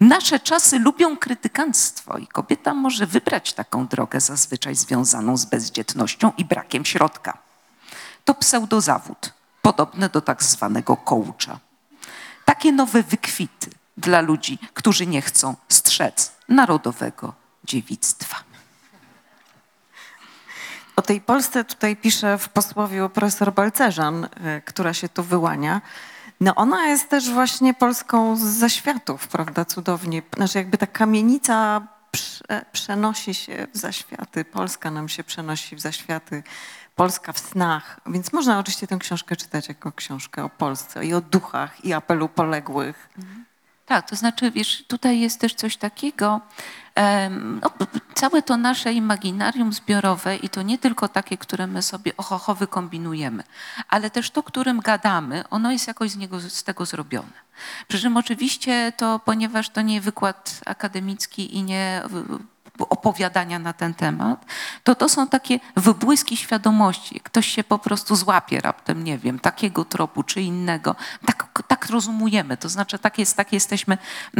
Nasze 0.00 0.40
czasy 0.40 0.78
lubią 0.78 1.16
krytykanstwo 1.16 2.18
i 2.18 2.26
kobieta 2.26 2.74
może 2.74 3.06
wybrać 3.06 3.52
taką 3.52 3.86
drogę 3.86 4.20
zazwyczaj 4.20 4.76
związaną 4.76 5.36
z 5.36 5.44
bezdzietnością 5.44 6.32
i 6.36 6.44
brakiem 6.44 6.84
środka. 6.84 7.38
To 8.24 8.34
pseudozawód, 8.34 9.32
podobny 9.62 10.08
do 10.08 10.20
tak 10.20 10.42
zwanego 10.42 10.96
coacha. 10.96 11.58
Takie 12.44 12.72
nowe 12.72 13.02
wykwity 13.02 13.70
dla 13.96 14.20
ludzi, 14.20 14.58
którzy 14.74 15.06
nie 15.06 15.22
chcą 15.22 15.56
strzec 15.68 16.32
narodowego 16.48 17.34
dziewictwa. 17.64 18.36
O 20.96 21.02
tej 21.02 21.20
Polsce 21.20 21.64
tutaj 21.64 21.96
pisze 21.96 22.38
w 22.38 22.48
posłowiu 22.48 23.08
profesor 23.08 23.52
Balcerzan, 23.52 24.24
y, 24.24 24.62
która 24.64 24.94
się 24.94 25.08
tu 25.08 25.22
wyłania. 25.22 25.80
No 26.40 26.54
ona 26.54 26.86
jest 26.86 27.08
też 27.08 27.30
właśnie 27.30 27.74
Polską 27.74 28.36
z 28.36 28.40
zaświatów, 28.40 29.28
prawda, 29.28 29.64
cudownie. 29.64 30.22
Znaczy 30.36 30.58
jakby 30.58 30.78
ta 30.78 30.86
kamienica 30.86 31.86
prze, 32.10 32.64
przenosi 32.72 33.34
się 33.34 33.66
w 33.74 33.78
zaświaty, 33.78 34.44
Polska 34.44 34.90
nam 34.90 35.08
się 35.08 35.24
przenosi 35.24 35.76
w 35.76 35.80
zaświaty, 35.80 36.42
Polska 36.94 37.32
w 37.32 37.38
snach. 37.38 38.00
Więc 38.06 38.32
można 38.32 38.58
oczywiście 38.58 38.86
tę 38.86 38.98
książkę 38.98 39.36
czytać 39.36 39.68
jako 39.68 39.92
książkę 39.92 40.44
o 40.44 40.48
Polsce 40.48 41.06
i 41.06 41.14
o 41.14 41.20
duchach 41.20 41.84
i 41.84 41.92
apelu 41.92 42.28
poległych. 42.28 43.08
Tak, 43.86 44.10
to 44.10 44.16
znaczy, 44.16 44.50
wiesz, 44.50 44.84
tutaj 44.86 45.20
jest 45.20 45.40
też 45.40 45.54
coś 45.54 45.76
takiego, 45.76 46.40
no, 47.30 47.70
całe 48.14 48.42
to 48.42 48.56
nasze 48.56 48.92
imaginarium 48.92 49.72
zbiorowe 49.72 50.36
i 50.36 50.48
to 50.48 50.62
nie 50.62 50.78
tylko 50.78 51.08
takie, 51.08 51.38
które 51.38 51.66
my 51.66 51.82
sobie 51.82 52.16
ohoho 52.16 52.54
wykombinujemy, 52.54 53.42
ale 53.88 54.10
też 54.10 54.30
to, 54.30 54.42
którym 54.42 54.80
gadamy, 54.80 55.44
ono 55.50 55.72
jest 55.72 55.88
jakoś 55.88 56.10
z, 56.10 56.16
niego, 56.16 56.40
z 56.40 56.64
tego 56.64 56.86
zrobione. 56.86 57.50
Przy 57.88 58.00
czym 58.00 58.16
oczywiście 58.16 58.92
to, 58.96 59.20
ponieważ 59.24 59.68
to 59.68 59.82
nie 59.82 60.00
wykład 60.00 60.60
akademicki 60.66 61.56
i 61.56 61.62
nie 61.62 62.02
opowiadania 62.88 63.58
na 63.58 63.72
ten 63.72 63.94
temat, 63.94 64.44
to 64.84 64.94
to 64.94 65.08
są 65.08 65.26
takie 65.28 65.60
wybłyski 65.76 66.36
świadomości. 66.36 67.20
Ktoś 67.20 67.46
się 67.46 67.64
po 67.64 67.78
prostu 67.78 68.16
złapie 68.16 68.60
raptem, 68.60 69.04
nie 69.04 69.18
wiem, 69.18 69.38
takiego 69.38 69.84
tropu 69.84 70.22
czy 70.22 70.42
innego. 70.42 70.96
Tak, 71.26 71.62
tak 71.68 71.86
rozumujemy, 71.90 72.56
to 72.56 72.68
znaczy 72.68 72.98
tak, 72.98 73.18
jest, 73.18 73.36
tak, 73.36 73.52
jesteśmy, 73.52 73.98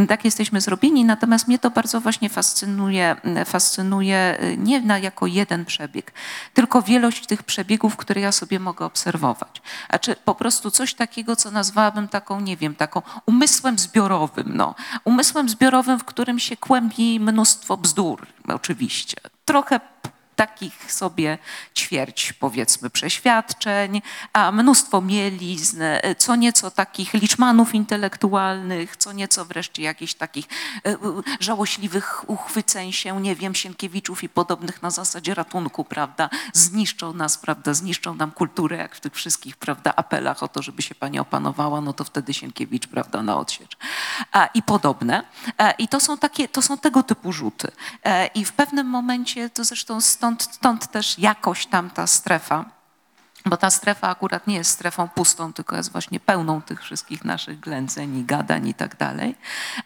tak 0.08 0.24
jesteśmy 0.24 0.60
zrobieni, 0.60 1.04
natomiast 1.04 1.48
mnie 1.48 1.58
to 1.58 1.70
bardzo 1.70 2.00
właśnie 2.00 2.28
fascynuje, 2.28 3.16
fascynuje 3.46 4.38
y, 4.42 4.56
nie 4.56 4.80
na 4.80 4.98
jako 4.98 5.26
jeden 5.26 5.64
przebieg, 5.64 6.12
tylko 6.54 6.82
wielość 6.82 7.26
tych 7.26 7.42
przebiegów, 7.42 7.96
które 7.96 8.20
ja 8.20 8.32
sobie 8.32 8.60
mogę 8.60 8.84
obserwować. 8.84 9.62
A 9.88 9.98
czy 9.98 10.16
po 10.16 10.34
prostu 10.34 10.70
coś 10.70 10.94
takiego, 10.94 11.36
co 11.36 11.50
nazwałabym 11.50 12.08
taką, 12.08 12.40
nie 12.40 12.56
wiem, 12.56 12.74
taką 12.74 13.02
umysłem 13.26 13.78
zbiorowym, 13.78 14.52
no. 14.54 14.74
Umysłem 15.04 15.48
zbiorowym, 15.48 15.98
w 15.98 16.04
którym 16.04 16.38
się 16.38 16.56
kłębi 16.56 17.20
mnóstwo 17.20 17.76
bzdur, 17.76 18.26
oczywiście. 18.48 19.16
Trochę 19.44 19.80
takich 20.40 20.92
sobie 20.92 21.38
ćwierć, 21.76 22.32
powiedzmy, 22.32 22.90
przeświadczeń, 22.90 24.02
a 24.32 24.52
mnóstwo 24.52 25.00
mielizn, 25.00 25.82
co 26.18 26.36
nieco 26.36 26.70
takich 26.70 27.14
liczmanów 27.14 27.74
intelektualnych, 27.74 28.96
co 28.96 29.12
nieco 29.12 29.44
wreszcie 29.44 29.82
jakichś 29.82 30.14
takich 30.14 30.46
e, 30.86 30.96
żałośliwych 31.40 32.30
uchwyceń 32.30 32.92
się, 32.92 33.20
nie 33.20 33.36
wiem, 33.36 33.54
Sienkiewiczów 33.54 34.22
i 34.22 34.28
podobnych 34.28 34.82
na 34.82 34.90
zasadzie 34.90 35.34
ratunku, 35.34 35.84
prawda, 35.84 36.30
zniszczą 36.52 37.12
nas, 37.12 37.38
prawda, 37.38 37.74
zniszczą 37.74 38.14
nam 38.14 38.30
kulturę, 38.30 38.76
jak 38.76 38.94
w 38.96 39.00
tych 39.00 39.14
wszystkich, 39.14 39.56
prawda, 39.56 39.92
apelach 39.96 40.42
o 40.42 40.48
to, 40.48 40.62
żeby 40.62 40.82
się 40.82 40.94
pani 40.94 41.18
opanowała, 41.18 41.80
no 41.80 41.92
to 41.92 42.04
wtedy 42.04 42.34
Sienkiewicz, 42.34 42.86
prawda, 42.86 43.22
na 43.22 43.36
odsiecz. 43.36 43.76
I 44.54 44.62
podobne. 44.62 45.22
E, 45.58 45.74
I 45.78 45.88
to 45.88 46.00
są 46.00 46.18
takie, 46.18 46.48
to 46.48 46.62
są 46.62 46.78
tego 46.78 47.02
typu 47.02 47.32
rzuty. 47.32 47.72
E, 48.04 48.26
I 48.26 48.44
w 48.44 48.52
pewnym 48.52 48.86
momencie, 48.86 49.50
to 49.50 49.64
zresztą 49.64 50.00
stąd, 50.00 50.29
stąd 50.38 50.90
też 50.90 51.18
jakoś 51.18 51.66
tam 51.66 51.90
ta 51.90 52.06
strefa, 52.06 52.64
bo 53.46 53.56
ta 53.56 53.70
strefa 53.70 54.08
akurat 54.08 54.46
nie 54.46 54.54
jest 54.54 54.70
strefą 54.70 55.08
pustą, 55.08 55.52
tylko 55.52 55.76
jest 55.76 55.92
właśnie 55.92 56.20
pełną 56.20 56.62
tych 56.62 56.82
wszystkich 56.82 57.24
naszych 57.24 57.60
ględzeń 57.60 58.16
i 58.16 58.24
gadań 58.24 58.68
i 58.68 58.74
tak 58.74 58.96
dalej, 58.96 59.34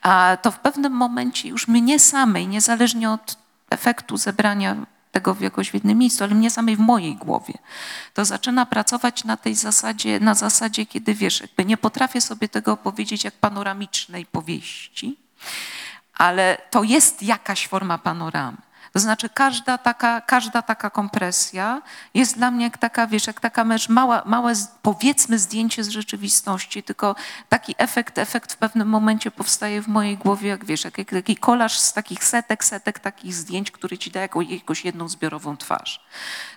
a 0.02 0.36
to 0.42 0.50
w 0.50 0.58
pewnym 0.58 0.92
momencie 0.92 1.48
już 1.48 1.68
mnie 1.68 1.98
samej, 1.98 2.48
niezależnie 2.48 3.10
od 3.10 3.38
efektu 3.70 4.16
zebrania 4.16 4.76
tego 5.12 5.34
w 5.34 5.40
jakoś 5.40 5.70
w 5.70 5.74
jednym 5.74 5.98
miejscu, 5.98 6.24
ale 6.24 6.34
mnie 6.34 6.50
samej 6.50 6.76
w 6.76 6.78
mojej 6.78 7.16
głowie, 7.16 7.54
to 8.14 8.24
zaczyna 8.24 8.66
pracować 8.66 9.24
na 9.24 9.36
tej 9.36 9.54
zasadzie, 9.54 10.20
na 10.20 10.34
zasadzie, 10.34 10.86
kiedy 10.86 11.14
wiesz, 11.14 11.40
jakby 11.40 11.64
nie 11.64 11.76
potrafię 11.76 12.20
sobie 12.20 12.48
tego 12.48 12.72
opowiedzieć 12.72 13.24
jak 13.24 13.34
panoramicznej 13.34 14.26
powieści, 14.26 15.16
ale 16.14 16.58
to 16.70 16.82
jest 16.82 17.22
jakaś 17.22 17.68
forma 17.68 17.98
panoramy. 17.98 18.63
To 18.94 19.00
znaczy 19.00 19.28
każda 19.28 19.78
taka, 19.78 20.20
każda 20.20 20.62
taka 20.62 20.90
kompresja 20.90 21.82
jest 22.14 22.36
dla 22.36 22.50
mnie 22.50 22.64
jak 22.64 22.78
taka, 22.78 23.06
wiesz, 23.06 23.26
jak 23.26 23.40
taka 23.40 23.64
mecz, 23.64 23.88
mała, 23.88 24.22
małe, 24.26 24.52
powiedzmy 24.82 25.38
zdjęcie 25.38 25.84
z 25.84 25.88
rzeczywistości, 25.88 26.82
tylko 26.82 27.14
taki 27.48 27.74
efekt, 27.78 28.18
efekt 28.18 28.52
w 28.52 28.56
pewnym 28.56 28.88
momencie 28.88 29.30
powstaje 29.30 29.82
w 29.82 29.88
mojej 29.88 30.16
głowie, 30.16 30.48
jak 30.48 30.64
wiesz, 30.64 30.84
jak, 30.84 30.98
jak 30.98 31.10
taki 31.10 31.36
kolaż 31.36 31.78
z 31.78 31.92
takich 31.92 32.24
setek, 32.24 32.64
setek 32.64 32.98
takich 32.98 33.34
zdjęć, 33.34 33.70
który 33.70 33.98
ci 33.98 34.10
da 34.10 34.20
jakąś 34.20 34.84
jedną 34.84 35.08
zbiorową 35.08 35.56
twarz. 35.56 36.00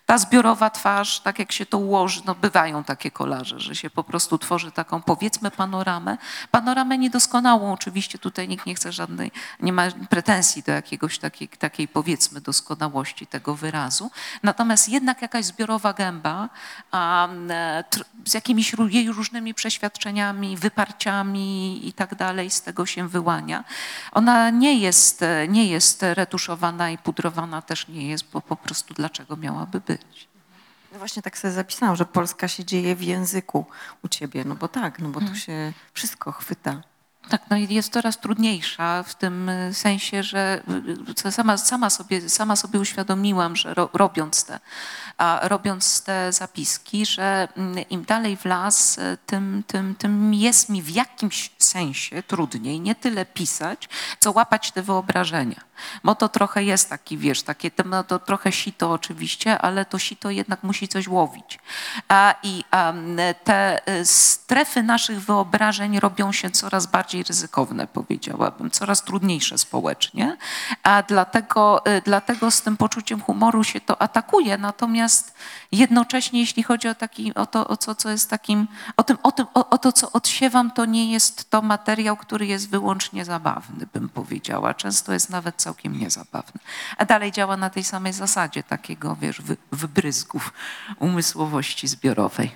Ta 0.08 0.18
zbiorowa 0.18 0.70
twarz, 0.70 1.20
tak 1.20 1.40
jak 1.40 1.52
się 1.52 1.66
to 1.66 1.78
ułoży, 1.78 2.22
no 2.26 2.36
bywają 2.36 2.84
takie 2.84 3.12
kolaże, 3.12 3.60
że 3.60 3.76
się 3.76 3.90
po 3.90 4.04
prostu 4.04 4.38
tworzy 4.38 4.72
taką 4.72 5.02
powiedzmy 5.02 5.52
panoramę. 5.52 6.18
Panoramę 6.52 6.98
niedoskonałą, 6.98 7.74
oczywiście 7.74 8.20
tutaj 8.20 8.48
nikt 8.48 8.66
nie 8.66 8.76
chce 8.76 8.92
żadnej, 8.92 9.32
nie 9.60 9.74
ma 9.74 9.84
pretensji 10.10 10.64
do 10.64 10.72
jakiegoś 10.72 11.20
takiej, 11.20 11.48
takiej 11.48 11.88
powiedzmy 11.88 12.42
doskonałości 12.42 13.28
tego 13.28 13.56
wyrazu. 13.56 14.12
Natomiast 14.44 14.90
jednak 14.90 15.22
jakaś 15.22 15.46
zbiorowa 15.46 15.94
gęba 15.94 16.50
e, 16.94 17.84
z 18.26 18.34
jakimiś 18.34 18.76
jej 18.90 19.12
różnymi 19.12 19.54
przeświadczeniami, 19.54 20.58
wyparciami 20.58 21.88
i 21.88 21.94
tak 21.94 22.16
dalej 22.16 22.50
z 22.50 22.62
tego 22.62 22.86
się 22.86 23.08
wyłania. 23.08 23.64
Ona 24.12 24.50
nie 24.50 24.80
jest, 24.80 25.26
nie 25.48 25.66
jest 25.66 26.04
retuszowana 26.04 26.90
i 26.90 26.98
pudrowana 26.98 27.62
też 27.62 27.88
nie 27.88 28.08
jest, 28.08 28.26
bo 28.34 28.42
po 28.42 28.56
prostu 28.56 28.94
dlaczego 28.94 29.38
miałaby 29.38 29.80
być? 29.80 29.97
No 30.92 30.98
właśnie 31.00 31.22
tak 31.22 31.38
sobie 31.38 31.54
zapisałam, 31.54 31.96
że 31.96 32.06
Polska 32.06 32.48
się 32.48 32.66
dzieje 32.66 32.96
w 32.96 33.04
języku 33.04 33.66
u 34.04 34.08
ciebie, 34.08 34.46
no 34.46 34.56
bo 34.56 34.68
tak, 34.68 35.00
no 35.00 35.10
bo 35.10 35.20
tu 35.20 35.36
się 35.36 35.74
wszystko 35.94 36.32
chwyta. 36.32 36.82
Tak, 37.30 37.42
no 37.50 37.58
i 37.58 37.74
jest 37.74 37.94
coraz 37.94 38.20
trudniejsza 38.20 39.04
w 39.04 39.16
tym 39.16 39.50
y, 39.50 39.74
sensie, 39.74 40.24
że 40.24 40.62
y, 41.10 41.14
co 41.14 41.32
sama, 41.32 41.58
sama, 41.58 41.90
sobie, 41.90 42.30
sama 42.30 42.56
sobie 42.56 42.80
uświadomiłam, 42.80 43.56
że 43.56 43.74
ro, 43.74 43.90
robiąc, 43.94 44.46
te, 44.46 44.60
a, 45.18 45.40
robiąc 45.44 46.04
te 46.04 46.34
zapiski, 46.34 47.06
że 47.06 47.48
mm, 47.58 47.90
im 47.90 48.06
dalej 48.06 48.38
w 48.38 48.46
las, 48.46 48.98
y, 48.98 49.18
tym, 49.26 49.64
tym, 49.68 49.96
tym 49.96 50.34
jest 50.34 50.70
mi 50.70 50.82
w 50.82 50.90
jakimś 50.90 51.52
sensie 51.58 52.24
trudniej 52.24 52.80
nie 52.80 52.96
tyle 52.96 53.26
pisać, 53.26 53.90
co 54.20 54.32
łapać 54.32 54.72
te 54.72 54.82
wyobrażenia. 54.82 55.67
Bo 56.04 56.16
to 56.16 56.30
trochę 56.30 56.64
jest 56.64 56.90
taki, 56.90 57.18
wiesz, 57.18 57.44
takie, 57.44 57.72
no 57.86 58.04
to 58.04 58.20
trochę 58.20 58.52
sito 58.52 58.92
oczywiście, 58.92 59.60
ale 59.60 59.86
to 59.86 60.00
sito 60.00 60.30
jednak 60.30 60.64
musi 60.64 60.88
coś 60.88 61.08
łowić. 61.08 61.60
A, 62.08 62.36
I 62.44 62.64
te 63.44 63.90
y, 64.00 64.06
strefy 64.06 64.84
naszych 64.84 65.22
wyobrażeń 65.22 66.00
robią 66.00 66.32
się 66.32 66.50
coraz 66.50 66.86
bardziej 66.86 67.24
ryzykowne, 67.24 67.88
powiedziałabym, 67.88 68.72
coraz 68.72 69.04
trudniejsze 69.04 69.58
społecznie, 69.58 70.38
a 70.84 71.04
dlatego, 71.04 71.86
y, 71.88 72.02
dlatego 72.06 72.52
z 72.52 72.62
tym 72.62 72.78
poczuciem 72.78 73.22
humoru 73.22 73.64
się 73.64 73.82
to 73.82 74.02
atakuje. 74.02 74.58
Natomiast 74.58 75.34
jednocześnie, 75.72 76.40
jeśli 76.40 76.64
chodzi 76.64 76.88
o, 76.88 76.96
taki, 76.96 77.34
o 77.34 77.46
to, 77.46 77.68
o 77.68 77.78
co, 77.78 77.96
co 77.96 78.10
jest 78.10 78.30
takim, 78.30 78.68
o, 78.98 79.04
tym, 79.04 79.18
o, 79.24 79.32
tym, 79.32 79.46
o, 79.54 79.70
o 79.70 79.78
to, 79.78 79.92
co 79.92 80.12
odsiewam, 80.12 80.72
to 80.72 80.86
nie 80.86 81.12
jest 81.12 81.50
to 81.50 81.62
materiał, 81.62 82.18
który 82.18 82.46
jest 82.46 82.70
wyłącznie 82.70 83.26
zabawny, 83.26 83.88
bym 83.94 84.10
powiedziała. 84.10 84.74
Często 84.74 85.14
jest 85.14 85.30
nawet 85.30 85.56
całkiem 85.68 86.00
niezabawny. 86.00 86.60
A 86.98 87.06
dalej 87.06 87.32
działa 87.32 87.58
na 87.58 87.70
tej 87.70 87.84
samej 87.84 88.14
zasadzie 88.14 88.64
takiego, 88.64 89.16
wiesz, 89.22 89.42
wy, 89.42 89.58
wybryzgów 89.72 90.54
umysłowości 91.00 91.88
zbiorowej. 91.88 92.50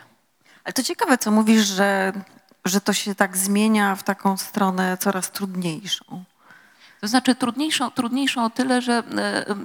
Ale 0.63 0.74
to 0.74 0.84
ciekawe, 0.84 1.17
co 1.17 1.32
mówisz, 1.32 1.65
że, 1.67 2.13
że 2.65 2.82
to 2.82 2.93
się 2.93 3.15
tak 3.15 3.38
zmienia 3.38 3.95
w 3.95 4.04
taką 4.04 4.38
stronę 4.38 4.97
coraz 4.97 5.32
trudniejszą. 5.32 6.24
To 7.01 7.07
znaczy 7.07 7.35
trudniejszą, 7.35 7.91
trudniejszą 7.91 8.45
o 8.45 8.49
tyle, 8.49 8.81
że 8.81 9.03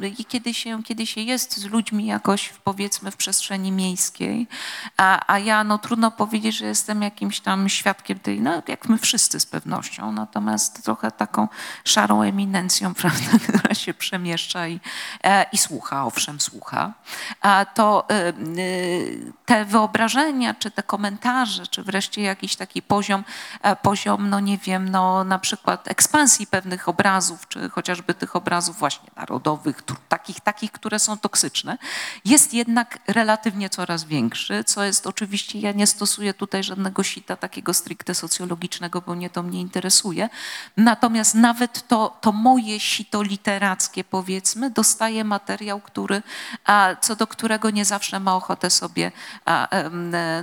e, 0.02 0.24
kiedy 0.28 0.54
się, 0.54 0.82
kiedy 0.82 1.06
się 1.06 1.20
jest 1.20 1.56
z 1.56 1.64
ludźmi 1.64 2.06
jakoś 2.06 2.52
powiedzmy 2.64 3.10
w 3.10 3.16
przestrzeni 3.16 3.72
miejskiej, 3.72 4.46
a, 4.96 5.32
a 5.32 5.38
ja 5.38 5.64
no 5.64 5.78
trudno 5.78 6.10
powiedzieć, 6.10 6.56
że 6.56 6.66
jestem 6.66 7.02
jakimś 7.02 7.40
tam 7.40 7.68
świadkiem 7.68 8.18
tej, 8.18 8.40
no 8.40 8.62
jak 8.68 8.88
my 8.88 8.98
wszyscy 8.98 9.40
z 9.40 9.46
pewnością, 9.46 10.12
natomiast 10.12 10.84
trochę 10.84 11.10
taką 11.10 11.48
szarą 11.84 12.22
eminencją, 12.22 12.94
prawda, 13.02 13.38
która 13.48 13.74
się 13.74 13.94
przemieszcza 13.94 14.68
i, 14.68 14.80
e, 15.24 15.46
i 15.52 15.58
słucha, 15.58 16.06
owszem 16.06 16.40
słucha, 16.40 16.92
to 17.74 18.06
e, 18.10 18.32
te 19.46 19.64
wyobrażenia, 19.64 20.54
czy 20.54 20.70
te 20.70 20.82
komentarze, 20.82 21.66
czy 21.66 21.82
wreszcie 21.82 22.22
jakiś 22.22 22.56
taki 22.56 22.82
poziom, 22.82 23.24
poziom, 23.82 24.30
no 24.30 24.40
nie 24.40 24.58
wiem, 24.58 24.88
no 24.88 25.24
na 25.24 25.38
przykład 25.38 25.88
ekspansji 25.88 26.46
pewnych 26.46 26.88
obrazów, 26.88 27.25
obrazów, 27.26 27.48
czy 27.48 27.68
chociażby 27.68 28.14
tych 28.14 28.36
obrazów 28.36 28.78
właśnie 28.78 29.10
narodowych, 29.16 29.82
takich, 30.08 30.40
takich, 30.40 30.72
które 30.72 30.98
są 30.98 31.18
toksyczne, 31.18 31.78
jest 32.24 32.54
jednak 32.54 32.98
relatywnie 33.06 33.70
coraz 33.70 34.04
większy, 34.04 34.64
co 34.64 34.84
jest 34.84 35.06
oczywiście, 35.06 35.58
ja 35.58 35.72
nie 35.72 35.86
stosuję 35.86 36.34
tutaj 36.34 36.64
żadnego 36.64 37.02
sita 37.02 37.36
takiego 37.36 37.74
stricte 37.74 38.14
socjologicznego, 38.14 39.00
bo 39.00 39.14
mnie 39.14 39.30
to 39.30 39.42
mnie 39.42 39.60
interesuje. 39.60 40.28
Natomiast 40.76 41.34
nawet 41.34 41.88
to, 41.88 42.16
to 42.20 42.32
moje 42.32 42.80
sito 42.80 43.22
literackie, 43.22 44.04
powiedzmy, 44.04 44.70
dostaje 44.70 45.24
materiał, 45.24 45.80
który, 45.80 46.22
co 47.00 47.16
do 47.16 47.26
którego 47.26 47.70
nie 47.70 47.84
zawsze 47.84 48.20
ma 48.20 48.36
ochotę 48.36 48.70
sobie, 48.70 49.12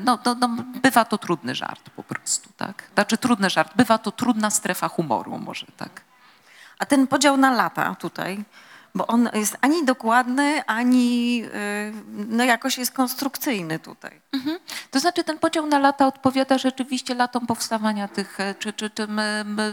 no, 0.03 0.19
no, 0.25 0.35
no, 0.35 0.49
bywa 0.81 1.05
to 1.05 1.17
trudny 1.17 1.55
żart 1.55 1.89
po 1.95 2.03
prostu, 2.03 2.49
tak? 2.57 2.83
Znaczy 2.93 3.17
trudny 3.17 3.49
żart, 3.49 3.71
bywa 3.75 3.97
to 3.97 4.11
trudna 4.11 4.49
strefa 4.49 4.87
humoru, 4.87 5.39
może 5.39 5.65
tak. 5.77 6.12
A 6.83 6.85
ten 6.85 7.07
podział 7.07 7.37
na 7.37 7.51
lata 7.51 7.95
tutaj, 7.95 8.43
bo 8.95 9.07
on 9.07 9.29
jest 9.33 9.57
ani 9.61 9.85
dokładny, 9.85 10.65
ani 10.65 11.43
y, 11.45 11.93
no 12.07 12.43
jakoś 12.43 12.77
jest 12.77 12.91
konstrukcyjny 12.91 13.79
tutaj. 13.79 14.21
Mhm. 14.31 14.59
To 14.91 14.99
znaczy 14.99 15.23
ten 15.23 15.39
podział 15.39 15.65
na 15.65 15.79
lata 15.79 16.07
odpowiada 16.07 16.57
rzeczywiście 16.57 17.15
latom 17.15 17.47
powstawania 17.47 18.07
tych, 18.07 18.39
e, 18.39 18.55
czy, 18.55 18.73
czy 18.73 18.89
tym, 18.89 19.21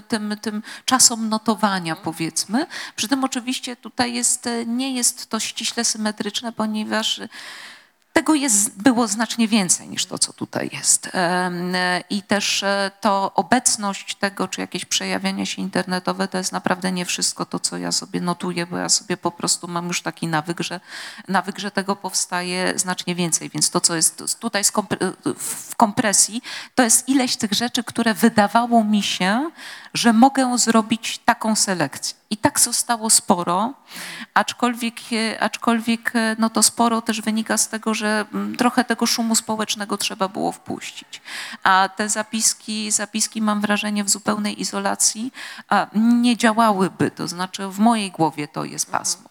tym, 0.09 0.37
tym 0.41 0.63
czasom 0.85 1.29
notowania 1.29 1.97
powiedzmy. 1.97 2.67
Przy 2.97 3.09
tym 3.09 3.25
oczywiście 3.25 3.77
tutaj 3.77 4.15
jest, 4.15 4.47
e, 4.47 4.67
nie 4.67 4.95
jest 4.95 5.31
to 5.31 5.41
ściśle 5.41 5.85
symetryczne, 5.85 6.53
ponieważ 6.53 7.21
tego 8.13 8.35
jest, 8.35 8.83
było 8.83 9.09
znacznie 9.09 9.49
więcej 9.49 9.89
niż 9.89 10.07
to, 10.07 10.19
co 10.19 10.33
tutaj 10.33 10.71
jest. 10.73 11.11
I 12.11 12.23
też 12.23 12.63
e, 12.63 12.91
to 13.01 13.33
obecność 13.35 14.15
tego, 14.15 14.49
czy 14.49 14.61
jakieś 14.61 14.85
przejawianie 14.85 15.47
się 15.47 15.63
internetowe, 15.63 16.29
to 16.29 16.39
jest 16.39 16.53
naprawdę 16.53 16.93
nie 16.93 17.05
wszystko 17.05 17.47
to, 17.47 17.59
co 17.59 17.79
ja 17.79 17.93
sobie 17.93 18.21
notuję, 18.21 18.67
bo 18.67 18.77
ja 18.77 18.89
sobie 18.89 19.17
po 19.17 19.31
prostu 19.31 19.69
mam 19.69 19.89
już 19.89 20.03
taki 20.03 20.27
nawyk, 20.27 20.61
że, 20.61 20.81
nawyk, 21.29 21.59
że 21.59 21.71
tego 21.71 21.97
powstaje 21.97 22.79
znacznie 22.79 23.15
więcej. 23.15 23.51
Więc 23.51 23.71
to, 23.71 23.81
co 23.81 23.95
jest 23.95 24.39
tutaj 24.41 24.63
w 25.39 25.77
kompresji, 25.77 26.43
to 26.75 26.83
jest 26.83 27.09
ileś 27.09 27.37
tych 27.37 27.53
rzeczy, 27.53 27.85
które 27.85 28.15
wydawało 28.15 28.85
mi 28.85 29.03
się, 29.03 29.51
że 29.95 30.13
mogę 30.13 30.59
zrobić 30.59 31.19
taką 31.19 31.57
selekcję. 31.57 32.17
I 32.31 32.37
tak 32.37 32.61
zostało 32.61 33.11
sporo, 33.11 33.75
aczkolwiek, 34.35 34.95
aczkolwiek 35.41 36.13
no 36.39 36.51
to 36.51 36.63
sporo 36.63 37.03
też 37.03 37.21
wynika 37.21 37.59
z 37.59 37.69
tego, 37.69 37.95
że 37.95 38.25
mm, 38.35 38.57
trochę 38.57 38.85
tego 38.85 39.07
szumu 39.07 39.35
społecznego 39.35 39.97
trzeba 39.97 40.29
było 40.29 40.53
wpuścić. 40.53 41.23
A 41.63 41.89
te 41.97 42.09
zapiski, 42.09 42.91
zapiski 42.91 43.43
mam 43.43 43.61
wrażenie 43.61 44.05
w 44.05 44.11
zupełnej 44.11 44.61
izolacji 44.61 45.33
nie 45.95 46.37
działałyby. 46.37 47.11
To 47.11 47.29
znaczy 47.29 47.69
w 47.69 47.79
mojej 47.79 48.11
głowie 48.11 48.49
to 48.49 48.65
jest 48.65 48.91
pasmo. 48.91 49.29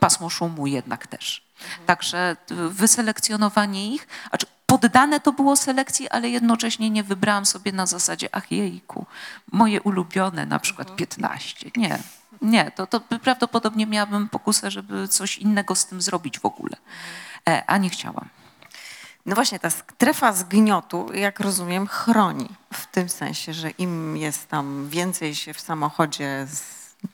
Pasmo 0.00 0.30
szumu 0.30 0.66
jednak 0.66 1.06
też. 1.06 1.44
Także 1.86 2.36
wyselekcjonowanie 2.70 3.94
ich, 3.94 4.06
poddane 4.78 5.20
to 5.20 5.32
było 5.32 5.56
selekcji, 5.56 6.08
ale 6.08 6.28
jednocześnie 6.28 6.90
nie 6.90 7.02
wybrałam 7.04 7.46
sobie 7.46 7.72
na 7.72 7.86
zasadzie, 7.86 8.28
ach 8.32 8.52
jejku, 8.52 9.06
moje 9.52 9.82
ulubione, 9.82 10.46
na 10.46 10.58
przykład 10.58 10.96
15. 10.96 11.70
Nie, 11.76 11.98
nie, 12.42 12.70
to, 12.70 12.86
to 12.86 13.00
prawdopodobnie 13.00 13.86
miałabym 13.86 14.28
pokusę, 14.28 14.70
żeby 14.70 15.08
coś 15.08 15.38
innego 15.38 15.74
z 15.74 15.86
tym 15.86 16.02
zrobić 16.02 16.38
w 16.38 16.44
ogóle, 16.44 16.76
e, 17.48 17.64
a 17.66 17.78
nie 17.78 17.90
chciałam. 17.90 18.28
No 19.26 19.34
właśnie, 19.34 19.58
ta 19.58 19.70
strefa 19.70 20.32
zgniotu, 20.32 21.12
jak 21.12 21.40
rozumiem, 21.40 21.86
chroni 21.86 22.48
w 22.72 22.86
tym 22.86 23.08
sensie, 23.08 23.52
że 23.52 23.70
im 23.70 24.16
jest 24.16 24.48
tam 24.48 24.88
więcej 24.88 25.34
się 25.34 25.54
w 25.54 25.60
samochodzie 25.60 26.46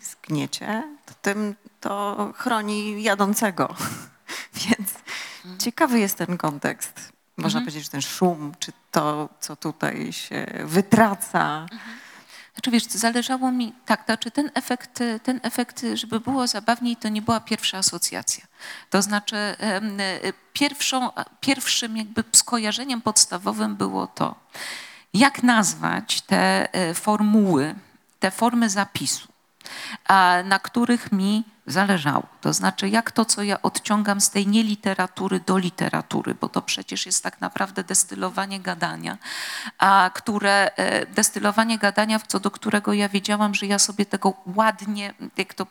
zgniecie, 0.00 0.82
to 1.06 1.14
tym 1.22 1.54
to 1.80 2.16
chroni 2.36 3.02
jadącego. 3.02 3.74
Więc 4.64 4.94
ciekawy 5.58 6.00
jest 6.00 6.16
ten 6.16 6.38
kontekst. 6.38 7.19
Można 7.40 7.58
mhm. 7.58 7.64
powiedzieć, 7.64 7.84
że 7.84 7.90
ten 7.90 8.02
szum, 8.02 8.52
czy 8.58 8.72
to, 8.90 9.28
co 9.40 9.56
tutaj 9.56 10.12
się 10.12 10.46
wytraca. 10.64 11.66
Mhm. 11.72 11.98
Znaczy 12.54 12.70
wiesz, 12.70 12.84
zależało 12.84 13.52
mi, 13.52 13.72
tak, 13.86 14.00
to 14.00 14.06
znaczy 14.06 14.30
ten 14.30 14.50
efekt, 14.54 15.02
ten 15.22 15.40
efekt, 15.42 15.82
żeby 15.94 16.20
było 16.20 16.46
zabawniej, 16.46 16.96
to 16.96 17.08
nie 17.08 17.22
była 17.22 17.40
pierwsza 17.40 17.78
asocjacja. 17.78 18.46
To 18.90 19.02
znaczy 19.02 19.36
pierwszą, 20.52 21.10
pierwszym 21.40 21.96
jakby 21.96 22.24
skojarzeniem 22.32 23.00
podstawowym 23.00 23.76
było 23.76 24.06
to, 24.06 24.34
jak 25.14 25.42
nazwać 25.42 26.20
te 26.20 26.74
e, 26.74 26.94
formuły, 26.94 27.74
te 28.20 28.30
formy 28.30 28.70
zapisu, 28.70 29.28
na 30.44 30.58
których 30.58 31.12
mi 31.12 31.44
zależało. 31.70 32.26
To 32.40 32.52
znaczy, 32.52 32.88
jak 32.88 33.12
to, 33.12 33.24
co 33.24 33.42
ja 33.42 33.62
odciągam 33.62 34.20
z 34.20 34.30
tej 34.30 34.46
nieliteratury 34.46 35.40
do 35.40 35.58
literatury, 35.58 36.34
bo 36.34 36.48
to 36.48 36.62
przecież 36.62 37.06
jest 37.06 37.22
tak 37.22 37.40
naprawdę 37.40 37.84
destylowanie 37.84 38.60
gadania, 38.60 39.18
a 39.78 40.10
które, 40.14 40.70
e, 40.76 41.06
destylowanie 41.06 41.78
gadania, 41.78 42.20
co 42.26 42.40
do 42.40 42.50
którego 42.50 42.92
ja 42.92 43.08
wiedziałam, 43.08 43.54
że 43.54 43.66
ja 43.66 43.78
sobie 43.78 44.06
tego 44.06 44.34
ładnie, 44.46 45.14
jak 45.36 45.54
to 45.54 45.66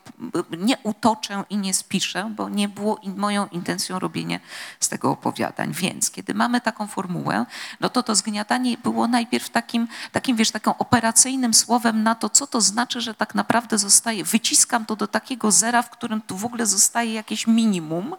nie 0.58 0.78
utoczę 0.82 1.44
i 1.50 1.56
nie 1.56 1.74
spiszę, 1.74 2.32
bo 2.36 2.48
nie 2.48 2.68
było 2.68 3.00
moją 3.16 3.46
intencją 3.46 3.98
robienie 3.98 4.40
z 4.80 4.88
tego 4.88 5.10
opowiadań. 5.10 5.72
Więc 5.72 6.10
kiedy 6.10 6.34
mamy 6.34 6.60
taką 6.60 6.86
formułę, 6.86 7.46
no 7.80 7.88
to 7.88 8.02
to 8.02 8.14
zgniatanie 8.14 8.76
było 8.78 9.06
najpierw 9.06 9.50
takim, 9.50 9.88
takim 10.12 10.36
wiesz, 10.36 10.50
taką 10.50 10.78
operacyjnym 10.78 11.54
słowem 11.54 12.02
na 12.02 12.14
to, 12.14 12.28
co 12.28 12.46
to 12.46 12.60
znaczy, 12.60 13.00
że 13.00 13.14
tak 13.14 13.34
naprawdę 13.34 13.78
zostaje, 13.78 14.24
wyciskam 14.24 14.86
to 14.86 14.96
do 14.96 15.06
takiego 15.06 15.50
zera, 15.50 15.82
w 15.82 15.89
którym 15.90 16.20
tu 16.20 16.36
w 16.36 16.44
ogóle 16.44 16.66
zostaje 16.66 17.12
jakieś 17.12 17.46
minimum 17.46 18.16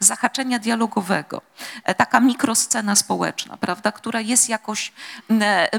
zahaczenia 0.00 0.58
dialogowego. 0.58 1.42
E, 1.84 1.94
taka 1.94 2.20
mikroscena 2.20 2.96
społeczna, 2.96 3.56
prawda, 3.56 3.92
która 3.92 4.20
jest 4.20 4.48
jakoś, 4.48 4.92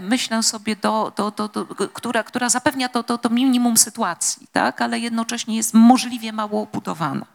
myślę 0.01 0.43
sobie, 0.43 0.75
do, 0.75 1.13
do, 1.15 1.31
do, 1.31 1.47
do 1.47 1.65
która, 1.93 2.23
która 2.23 2.49
zapewnia 2.49 2.89
to, 2.89 3.03
to, 3.03 3.17
to 3.17 3.29
minimum 3.29 3.77
sytuacji, 3.77 4.47
tak, 4.51 4.81
ale 4.81 4.99
jednocześnie 4.99 5.55
jest 5.55 5.73
możliwie 5.73 6.33
mało 6.33 6.61
obudowana 6.61 7.25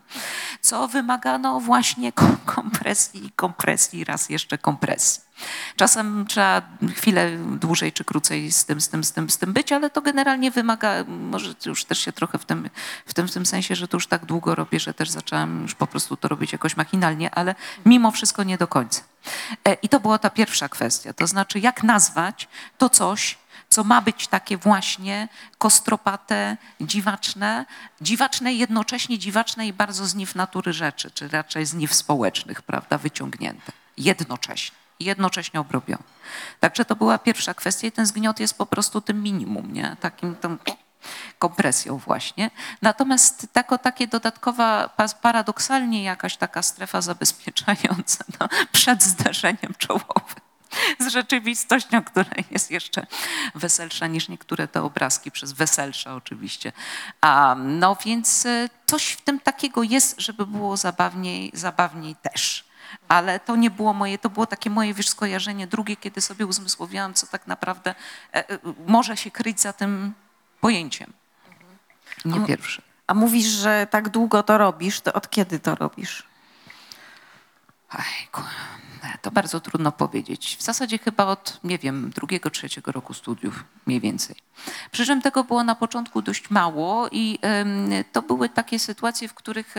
co 0.61 0.88
wymagano 0.88 1.61
właśnie 1.61 2.12
kompresji 2.45 3.33
kompresji, 3.37 4.05
raz 4.05 4.31
jeszcze 4.31 4.59
kompresji. 4.59 5.23
Czasem 5.77 6.27
trzeba 6.29 6.62
chwilę 6.95 7.31
dłużej 7.38 7.92
czy 7.92 8.05
krócej 8.05 8.53
z 8.53 8.64
tym, 8.64 8.81
z 8.81 8.88
tym, 8.88 9.05
z 9.05 9.12
tym, 9.12 9.31
z 9.31 9.38
tym 9.38 9.53
być, 9.53 9.73
ale 9.73 9.90
to 9.90 10.03
generalnie 10.03 10.51
wymaga, 10.51 11.05
może 11.09 11.55
już 11.66 11.85
też 11.85 11.99
się 11.99 12.12
trochę 12.12 12.38
w 12.38 12.45
tym, 12.45 12.71
w 13.07 13.14
tym, 13.14 13.29
w 13.29 13.33
tym 13.33 13.47
sensie, 13.47 13.75
że 13.75 13.88
to 13.88 13.97
już 13.97 14.07
tak 14.07 14.25
długo 14.25 14.55
robię, 14.55 14.81
że 14.81 14.95
też 14.95 15.11
zaczęłam 15.11 15.62
już 15.62 15.75
po 15.75 15.87
prostu 15.87 16.16
to 16.16 16.29
robić 16.29 16.53
jakoś 16.53 16.77
machinalnie, 16.77 17.35
ale 17.35 17.55
mimo 17.87 18.11
wszystko 18.11 18.42
nie 18.42 18.59
do 18.59 18.69
końca. 18.69 19.03
E, 19.64 19.75
I 19.75 19.88
to 19.88 20.01
była 20.01 20.19
ta 20.19 20.31
pierwsza 20.31 20.69
kwestia, 20.69 21.12
to 21.12 21.27
znaczy 21.27 21.61
jak 21.61 21.83
nazwać 21.83 22.49
to 22.79 22.90
coś, 22.90 23.38
co 23.77 23.85
ma 23.85 24.01
być 24.01 24.29
takie 24.29 24.57
właśnie 24.57 25.29
kostropate, 25.59 26.57
dziwaczne, 26.81 27.67
dziwaczne 28.01 28.55
jednocześnie 28.55 29.19
dziwaczne 29.19 29.67
i 29.67 29.73
bardzo 29.73 30.07
z 30.07 30.15
niw 30.15 30.35
natury 30.35 30.73
rzeczy, 30.73 31.11
czy 31.11 31.29
raczej 31.29 31.67
z 31.67 31.75
niw 31.75 31.95
społecznych, 31.95 32.62
prawda, 32.62 32.99
wyciągnięte. 32.99 33.73
Jednocześnie. 33.97 34.77
Jednocześnie 35.01 35.61
obrobione. 35.61 36.03
Także 36.61 36.85
to 36.85 36.97
była 36.97 37.19
pierwsza 37.19 37.55
kwestia 37.55 37.87
i 37.87 37.93
ten 37.93 38.07
zgniot 38.07 38.41
jest 38.41 38.59
po 38.59 38.67
prostu 38.67 39.01
tym 39.01 39.23
minimum, 39.23 39.73
nie? 39.73 39.97
Takim 40.01 40.37
tą 40.37 40.57
kompresją 41.39 41.99
właśnie. 41.99 42.51
Natomiast 42.83 43.47
tako, 43.53 43.79
takie 43.79 44.07
dodatkowa, 44.07 44.91
paradoksalnie 45.23 46.03
jakaś 46.03 46.37
taka 46.37 46.62
strefa 46.62 47.01
zabezpieczająca 47.01 48.25
no, 48.41 48.49
przed 48.73 49.03
zderzeniem 49.03 49.75
czołowym 49.79 50.46
z 51.07 51.09
rzeczywistością, 51.09 52.05
która 52.05 52.31
jest 52.50 52.70
jeszcze 52.70 53.07
weselsza 53.55 54.07
niż 54.07 54.29
niektóre 54.29 54.68
te 54.68 54.83
obrazki, 54.83 55.31
przez 55.31 55.52
weselsze 55.52 56.14
oczywiście. 56.14 56.72
A, 57.20 57.57
no 57.59 57.96
więc 58.05 58.46
e, 58.46 58.68
coś 58.87 59.09
w 59.09 59.20
tym 59.20 59.40
takiego 59.40 59.83
jest, 59.83 60.20
żeby 60.20 60.46
było 60.46 60.76
zabawniej, 60.76 61.50
zabawniej 61.55 62.16
też. 62.16 62.66
Ale 63.09 63.40
to 63.40 63.57
nie 63.57 63.70
było 63.70 63.92
moje, 63.92 64.18
to 64.18 64.31
było 64.31 64.46
takie 64.46 64.70
moje 64.70 64.94
wiesz, 64.94 65.09
skojarzenie 65.09 65.66
drugie, 65.66 65.96
kiedy 65.96 66.20
sobie 66.20 66.46
uzmysłowiłam, 66.46 67.14
co 67.14 67.26
tak 67.26 67.46
naprawdę 67.46 67.94
e, 68.35 68.50
e, 68.50 68.59
może 68.87 69.16
się 69.16 69.31
kryć 69.31 69.61
za 69.61 69.72
tym 69.72 70.12
pojęciem. 70.61 71.12
Nie 72.24 72.40
pierwsze. 72.40 72.83
A 73.07 73.14
mówisz, 73.14 73.46
że 73.46 73.87
tak 73.90 74.09
długo 74.09 74.42
to 74.42 74.59
robisz, 74.59 75.00
to 75.00 75.12
od 75.12 75.31
kiedy 75.31 75.59
to 75.59 75.74
robisz? 75.74 76.22
To 79.22 79.31
bardzo 79.31 79.61
trudno 79.61 79.92
powiedzieć. 79.92 80.57
W 80.57 80.62
zasadzie 80.62 80.99
chyba 80.99 81.25
od, 81.25 81.61
nie 81.64 81.79
wiem, 81.79 82.11
drugiego, 82.11 82.51
trzeciego 82.51 82.92
roku 82.92 83.14
studiów, 83.14 83.64
mniej 83.87 84.01
więcej. 84.01 84.37
Przy 84.90 85.07
czym 85.07 85.22
tego 85.22 85.44
było 85.44 85.64
na 85.64 85.75
początku 85.75 86.22
dość 86.22 86.51
mało 86.51 87.09
i 87.12 87.38
to 88.12 88.22
były 88.22 88.49
takie 88.49 88.79
sytuacje, 88.79 89.29
w 89.29 89.35
których, 89.35 89.75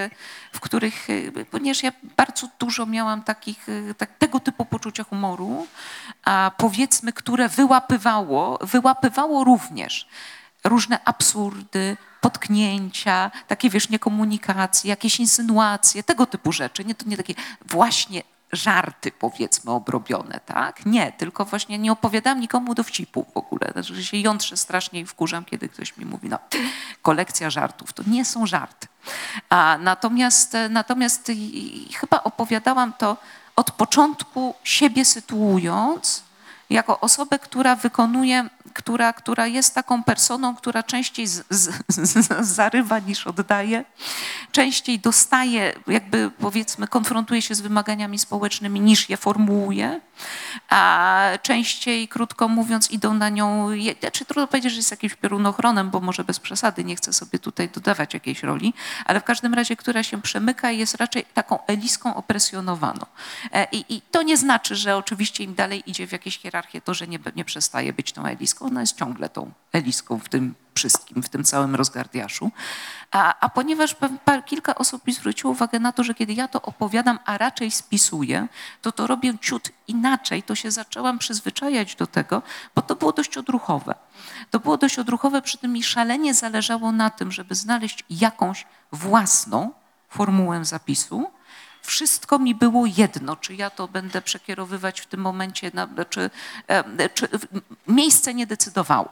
w 0.53 0.59
których, 0.59 1.07
ponieważ 1.51 1.83
ja 1.83 1.91
bardzo 2.17 2.47
dużo 2.59 2.85
miałam 2.85 3.23
takich, 3.23 3.67
tak, 3.97 4.17
tego 4.17 4.39
typu 4.39 4.65
poczucia 4.65 5.03
humoru, 5.03 5.67
a 6.25 6.51
powiedzmy, 6.57 7.13
które 7.13 7.49
wyłapywało, 7.49 8.59
wyłapywało 8.61 9.43
również 9.43 10.07
różne 10.63 10.99
absurdy, 11.05 11.97
potknięcia, 12.27 13.31
takie 13.47 13.69
wiesz, 13.69 13.89
niekomunikacje, 13.89 14.89
jakieś 14.89 15.19
insynuacje, 15.19 16.03
tego 16.03 16.25
typu 16.25 16.51
rzeczy. 16.51 16.85
Nie, 16.85 16.95
to 16.95 17.05
nie 17.09 17.17
takie 17.17 17.33
właśnie 17.65 18.23
żarty, 18.51 19.11
powiedzmy, 19.11 19.71
obrobione, 19.71 20.39
tak? 20.45 20.85
Nie, 20.85 21.11
tylko 21.11 21.45
właśnie 21.45 21.77
nie 21.77 21.91
opowiadam 21.91 22.39
nikomu 22.39 22.75
dowcipu 22.75 23.25
w 23.33 23.37
ogóle. 23.37 23.71
Znaczy, 23.71 23.95
że 23.95 24.03
się 24.03 24.17
jątrzę 24.17 24.57
strasznie 24.57 24.99
i 24.99 25.05
wkurzam, 25.05 25.45
kiedy 25.45 25.69
ktoś 25.69 25.97
mi 25.97 26.05
mówi, 26.05 26.29
no, 26.29 26.39
kolekcja 27.01 27.49
żartów. 27.49 27.93
To 27.93 28.03
nie 28.07 28.25
są 28.25 28.45
żarty. 28.45 28.87
A 29.49 29.77
natomiast, 29.81 30.57
natomiast 30.69 31.31
chyba 31.93 32.23
opowiadałam 32.23 32.93
to 32.93 33.17
od 33.55 33.71
początku 33.71 34.55
siebie 34.63 35.05
sytuując, 35.05 36.23
jako 36.69 36.99
osobę, 36.99 37.39
która 37.39 37.75
wykonuje 37.75 38.49
która, 38.77 39.13
która 39.13 39.47
jest 39.47 39.75
taką 39.75 40.03
personą, 40.03 40.55
która 40.55 40.83
częściej 40.83 41.27
z, 41.27 41.45
z, 41.49 41.69
z, 41.87 42.47
zarywa 42.47 42.99
niż 42.99 43.27
oddaje, 43.27 43.85
częściej 44.51 44.99
dostaje, 44.99 45.73
jakby 45.87 46.31
powiedzmy, 46.39 46.87
konfrontuje 46.87 47.41
się 47.41 47.55
z 47.55 47.61
wymaganiami 47.61 48.19
społecznymi 48.19 48.79
niż 48.79 49.09
je 49.09 49.17
formułuje, 49.17 50.01
a 50.69 51.29
częściej, 51.41 52.07
krótko 52.07 52.47
mówiąc, 52.47 52.91
idą 52.91 53.13
na 53.13 53.29
nią, 53.29 53.69
czy 53.93 53.99
znaczy 53.99 54.25
trudno 54.25 54.47
powiedzieć, 54.47 54.71
że 54.71 54.77
jest 54.77 54.91
jakimś 54.91 55.15
piorunochronem, 55.15 55.89
bo 55.89 55.99
może 55.99 56.23
bez 56.23 56.39
przesady, 56.39 56.83
nie 56.83 56.95
chcę 56.95 57.13
sobie 57.13 57.39
tutaj 57.39 57.69
dodawać 57.69 58.13
jakiejś 58.13 58.43
roli, 58.43 58.73
ale 59.05 59.19
w 59.19 59.23
każdym 59.23 59.53
razie, 59.53 59.75
która 59.75 60.03
się 60.03 60.21
przemyka 60.21 60.71
i 60.71 60.77
jest 60.77 60.95
raczej 60.95 61.25
taką 61.33 61.65
eliską 61.65 62.15
opresjonowaną. 62.15 63.05
E, 63.51 63.67
I, 63.71 63.95
I, 63.95 64.01
to 64.01 64.23
nie 64.23 64.37
znaczy, 64.37 64.75
że 64.75 64.97
oczywiście 64.97 65.43
im 65.43 65.55
dalej 65.55 65.83
idzie 65.85 66.07
w 66.07 66.11
jakieś 66.11 66.39
hierarchie, 66.39 66.81
to, 66.81 66.93
że 66.93 67.07
nie, 67.07 67.19
nie 67.35 67.45
przestaje 67.45 67.93
być 67.93 68.11
tą 68.11 68.25
eliską, 68.25 68.66
ona 68.67 68.81
jest 68.81 68.97
ciągle 68.97 69.29
tą 69.29 69.51
Eliską 69.73 70.19
w 70.19 70.29
tym 70.29 70.55
wszystkim, 70.75 71.23
w 71.23 71.29
tym 71.29 71.43
całym 71.43 71.75
rozgardiaszu. 71.75 72.51
A, 73.11 73.39
a 73.39 73.49
ponieważ 73.49 73.95
kilka 74.45 74.75
osób 74.75 75.07
mi 75.07 75.13
zwróciło 75.13 75.53
uwagę 75.53 75.79
na 75.79 75.91
to, 75.91 76.03
że 76.03 76.13
kiedy 76.13 76.33
ja 76.33 76.47
to 76.47 76.61
opowiadam, 76.61 77.19
a 77.25 77.37
raczej 77.37 77.71
spisuję, 77.71 78.47
to 78.81 78.91
to 78.91 79.07
robię 79.07 79.37
ciut 79.41 79.69
inaczej, 79.87 80.43
to 80.43 80.55
się 80.55 80.71
zaczęłam 80.71 81.19
przyzwyczajać 81.19 81.95
do 81.95 82.07
tego, 82.07 82.41
bo 82.75 82.81
to 82.81 82.95
było 82.95 83.11
dość 83.11 83.37
odruchowe. 83.37 83.95
To 84.51 84.59
było 84.59 84.77
dość 84.77 84.99
odruchowe, 84.99 85.41
przy 85.41 85.57
tym 85.57 85.73
mi 85.73 85.83
szalenie 85.83 86.33
zależało 86.33 86.91
na 86.91 87.09
tym, 87.09 87.31
żeby 87.31 87.55
znaleźć 87.55 88.03
jakąś 88.09 88.65
własną 88.91 89.71
formułę 90.09 90.65
zapisu, 90.65 91.31
wszystko 91.87 92.39
mi 92.39 92.55
było 92.55 92.85
jedno, 92.85 93.35
czy 93.35 93.55
ja 93.55 93.69
to 93.69 93.87
będę 93.87 94.21
przekierowywać 94.21 95.01
w 95.01 95.05
tym 95.05 95.19
momencie, 95.19 95.71
na, 95.73 95.87
czy, 96.09 96.29
czy 97.13 97.27
miejsce 97.87 98.33
nie 98.33 98.47
decydowało 98.47 99.09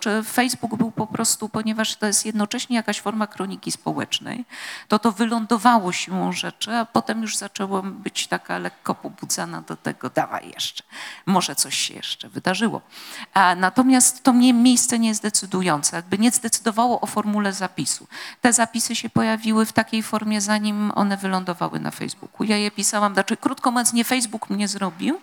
czy 0.00 0.22
Facebook 0.22 0.76
był 0.76 0.90
po 0.90 1.06
prostu, 1.06 1.48
ponieważ 1.48 1.96
to 1.96 2.06
jest 2.06 2.26
jednocześnie 2.26 2.76
jakaś 2.76 3.00
forma 3.00 3.26
kroniki 3.26 3.72
społecznej, 3.72 4.44
to 4.88 4.98
to 4.98 5.12
wylądowało 5.12 5.92
siłą 5.92 6.32
rzeczy, 6.32 6.72
a 6.76 6.84
potem 6.84 7.22
już 7.22 7.36
zaczęłam 7.36 7.92
być 7.92 8.26
taka 8.26 8.58
lekko 8.58 8.94
pobudzana 8.94 9.60
do 9.60 9.76
tego, 9.76 10.10
dawaj 10.10 10.50
jeszcze, 10.54 10.82
może 11.26 11.56
coś 11.56 11.78
się 11.78 11.94
jeszcze 11.94 12.28
wydarzyło. 12.28 12.80
A 13.34 13.54
natomiast 13.54 14.22
to 14.22 14.32
mnie 14.32 14.52
miejsce 14.52 14.98
nie 14.98 15.08
jest 15.08 15.22
decydujące, 15.22 15.96
jakby 15.96 16.18
nie 16.18 16.30
zdecydowało 16.30 17.00
o 17.00 17.06
formule 17.06 17.52
zapisu. 17.52 18.06
Te 18.40 18.52
zapisy 18.52 18.96
się 18.96 19.10
pojawiły 19.10 19.66
w 19.66 19.72
takiej 19.72 20.02
formie, 20.02 20.40
zanim 20.40 20.92
one 20.94 21.16
wylądowały 21.16 21.80
na 21.80 21.90
Facebooku. 21.90 22.46
Ja 22.46 22.56
je 22.56 22.70
pisałam, 22.70 23.12
znaczy 23.12 23.36
krótko 23.36 23.70
mówiąc, 23.70 23.92
nie 23.92 24.04
Facebook 24.04 24.50
mnie 24.50 24.68
zrobił, 24.68 25.20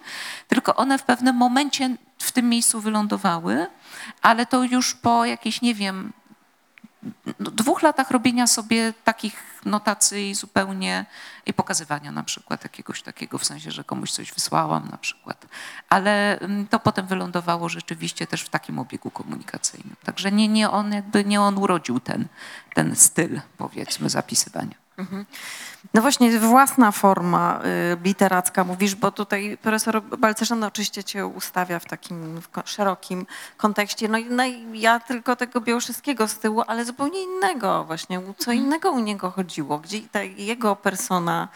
tylko 0.47 0.75
one 0.75 0.97
w 0.97 1.03
pewnym 1.03 1.35
momencie 1.35 1.95
w 2.23 2.31
tym 2.31 2.49
miejscu 2.49 2.81
wylądowały, 2.81 3.67
ale 4.21 4.45
to 4.45 4.63
już 4.63 4.95
po 4.95 5.25
jakichś, 5.25 5.61
nie 5.61 5.75
wiem, 5.75 6.13
no, 7.39 7.51
dwóch 7.51 7.81
latach 7.81 8.11
robienia 8.11 8.47
sobie 8.47 8.93
takich 9.03 9.61
notacji 9.65 10.35
zupełnie 10.35 11.05
i 11.45 11.53
pokazywania 11.53 12.11
na 12.11 12.23
przykład 12.23 12.63
jakiegoś 12.63 13.01
takiego, 13.01 13.37
w 13.37 13.45
sensie, 13.45 13.71
że 13.71 13.83
komuś 13.83 14.11
coś 14.11 14.33
wysłałam 14.33 14.89
na 14.91 14.97
przykład. 14.97 15.45
Ale 15.89 16.39
mm, 16.39 16.67
to 16.67 16.79
potem 16.79 17.07
wylądowało 17.07 17.69
rzeczywiście 17.69 18.27
też 18.27 18.41
w 18.41 18.49
takim 18.49 18.79
obiegu 18.79 19.11
komunikacyjnym. 19.11 19.95
Także 20.03 20.31
nie, 20.31 20.47
nie 20.47 20.69
on 20.69 20.93
jakby, 20.93 21.25
nie 21.25 21.41
on 21.41 21.57
urodził 21.57 21.99
ten, 21.99 22.27
ten 22.73 22.95
styl, 22.95 23.41
powiedzmy, 23.57 24.09
zapisywania. 24.09 24.80
Mhm. 25.01 25.25
No 25.93 26.01
właśnie, 26.01 26.39
własna 26.39 26.91
forma 26.91 27.59
y, 27.93 27.97
literacka 28.03 28.63
mówisz, 28.63 28.95
bo 28.95 29.11
tutaj 29.11 29.57
profesor 29.61 30.03
Balcerzan 30.03 30.63
oczywiście 30.63 31.03
cię 31.03 31.25
ustawia 31.25 31.79
w 31.79 31.85
takim 31.85 32.41
szerokim 32.65 33.25
kontekście. 33.57 34.07
No, 34.07 34.17
no 34.29 34.45
i 34.45 34.79
ja 34.79 34.99
tylko 34.99 35.35
tego 35.35 35.61
Białyszyskiego 35.61 36.27
z 36.27 36.39
tyłu, 36.39 36.63
ale 36.67 36.85
zupełnie 36.85 37.23
innego 37.23 37.83
właśnie. 37.83 38.21
Co 38.37 38.51
mhm. 38.51 38.57
innego 38.57 38.91
u 38.91 38.99
niego 38.99 39.31
chodziło, 39.31 39.79
gdzie 39.79 40.01
ta 40.11 40.23
jego 40.23 40.75
persona, 40.75 41.47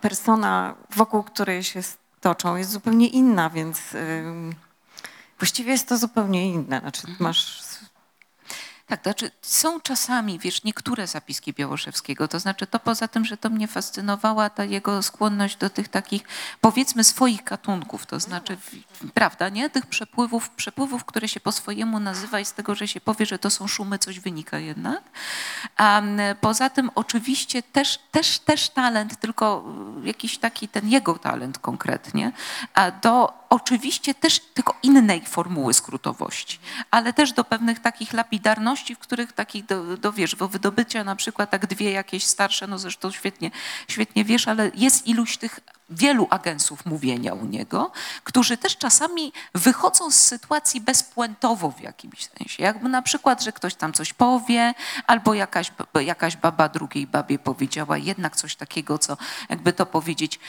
persona 0.00 0.74
wokół 0.96 1.22
której 1.22 1.64
się 1.64 1.80
toczą 2.20 2.56
jest 2.56 2.70
zupełnie 2.70 3.08
inna, 3.08 3.50
więc 3.50 3.80
właściwie 5.38 5.72
jest 5.72 5.88
to 5.88 5.98
zupełnie 5.98 6.52
inne. 6.52 6.80
Znaczy 6.80 7.00
mhm. 7.00 7.16
masz 7.20 7.69
tak, 8.90 9.00
to 9.00 9.10
znaczy 9.10 9.30
są 9.42 9.80
czasami, 9.80 10.38
wiesz, 10.38 10.64
niektóre 10.64 11.06
zapiski 11.06 11.52
Białoszewskiego, 11.52 12.28
to 12.28 12.40
znaczy 12.40 12.66
to 12.66 12.80
poza 12.80 13.08
tym, 13.08 13.24
że 13.24 13.36
to 13.36 13.50
mnie 13.50 13.68
fascynowała 13.68 14.50
ta 14.50 14.64
jego 14.64 15.02
skłonność 15.02 15.56
do 15.56 15.70
tych 15.70 15.88
takich, 15.88 16.22
powiedzmy, 16.60 17.04
swoich 17.04 17.44
gatunków, 17.44 18.06
to 18.06 18.20
znaczy, 18.20 18.56
prawda, 19.14 19.48
nie? 19.48 19.70
Tych 19.70 19.86
przepływów, 19.86 20.50
przepływów, 20.50 21.04
które 21.04 21.28
się 21.28 21.40
po 21.40 21.52
swojemu 21.52 22.00
nazywa 22.00 22.40
i 22.40 22.44
z 22.44 22.52
tego, 22.52 22.74
że 22.74 22.88
się 22.88 23.00
powie, 23.00 23.26
że 23.26 23.38
to 23.38 23.50
są 23.50 23.66
szumy, 23.66 23.98
coś 23.98 24.20
wynika 24.20 24.58
jednak. 24.58 25.02
A 25.76 26.02
poza 26.40 26.70
tym 26.70 26.90
oczywiście 26.94 27.62
też, 27.62 27.98
też, 28.10 28.38
też 28.38 28.68
talent, 28.68 29.20
tylko 29.20 29.64
jakiś 30.04 30.38
taki 30.38 30.68
ten 30.68 30.88
jego 30.88 31.18
talent 31.18 31.58
konkretnie, 31.58 32.32
do 33.02 33.40
oczywiście 33.50 34.14
też 34.14 34.40
tylko 34.40 34.74
innej 34.82 35.26
formuły 35.26 35.74
skrótowości, 35.74 36.58
ale 36.90 37.12
też 37.12 37.32
do 37.32 37.44
pewnych 37.44 37.80
takich 37.80 38.12
lapidarności, 38.12 38.79
okoliczności, 38.80 38.94
w 38.94 38.98
których 38.98 39.32
takich, 39.32 39.66
do, 39.66 39.96
do 39.96 40.12
wiesz, 40.12 40.34
do 40.36 40.48
wydobycia 40.48 41.04
na 41.04 41.16
przykład 41.16 41.50
tak 41.50 41.66
dwie 41.66 41.90
jakieś 41.90 42.24
starsze, 42.24 42.66
no 42.66 42.78
zresztą 42.78 43.10
świetnie, 43.10 43.50
świetnie 43.88 44.24
wiesz, 44.24 44.48
ale 44.48 44.70
jest 44.74 45.06
iluś 45.06 45.36
tych 45.36 45.60
wielu 45.90 46.26
agensów 46.30 46.86
mówienia 46.86 47.34
u 47.34 47.44
niego, 47.44 47.92
którzy 48.24 48.56
też 48.56 48.76
czasami 48.76 49.32
wychodzą 49.54 50.10
z 50.10 50.16
sytuacji 50.16 50.80
bezpuentowo 50.80 51.70
w 51.70 51.80
jakimś 51.80 52.28
sensie. 52.38 52.62
Jakby 52.62 52.88
na 52.88 53.02
przykład, 53.02 53.42
że 53.42 53.52
ktoś 53.52 53.74
tam 53.74 53.92
coś 53.92 54.12
powie, 54.12 54.74
albo 55.06 55.34
jakaś, 55.34 55.72
jakaś 56.00 56.36
baba 56.36 56.68
drugiej 56.68 57.06
babie 57.06 57.38
powiedziała 57.38 57.98
jednak 57.98 58.36
coś 58.36 58.56
takiego, 58.56 58.98
co 58.98 59.16
jakby 59.48 59.72
to 59.72 59.86
powiedzieć, 59.86 60.40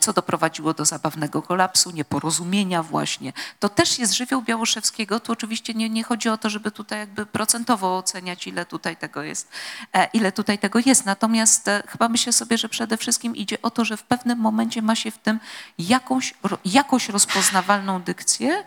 co 0.00 0.12
doprowadziło 0.12 0.74
do 0.74 0.84
zabawnego 0.84 1.42
kolapsu, 1.42 1.90
nieporozumienia 1.90 2.82
właśnie. 2.82 3.32
To 3.58 3.68
też 3.68 3.98
jest 3.98 4.12
żywioł 4.12 4.42
Białoszewskiego. 4.42 5.20
Tu 5.20 5.32
oczywiście 5.32 5.74
nie, 5.74 5.90
nie 5.90 6.04
chodzi 6.04 6.28
o 6.28 6.38
to, 6.38 6.50
żeby 6.50 6.70
tutaj 6.70 6.98
jakby 6.98 7.26
procentowo 7.26 7.98
oceniać, 7.98 8.46
ile 8.46 8.66
tutaj 8.66 8.96
tego 8.96 9.22
jest, 9.22 9.48
e, 9.92 10.08
ile 10.12 10.32
tutaj 10.32 10.58
tego 10.58 10.78
jest. 10.86 11.06
Natomiast 11.06 11.68
e, 11.68 11.82
chyba 11.86 12.08
myślę 12.08 12.32
sobie, 12.32 12.58
że 12.58 12.68
przede 12.68 12.96
wszystkim 12.96 13.36
idzie 13.36 13.62
o 13.62 13.70
to, 13.70 13.84
że 13.84 13.96
w 13.96 14.02
pewnym 14.02 14.38
momencie 14.38 14.51
ma 14.82 14.94
się 14.96 15.10
w 15.10 15.18
tym 15.18 15.40
jakąś, 15.78 16.34
jakoś 16.64 17.08
rozpoznawalną 17.08 18.02
dykcję, 18.02 18.64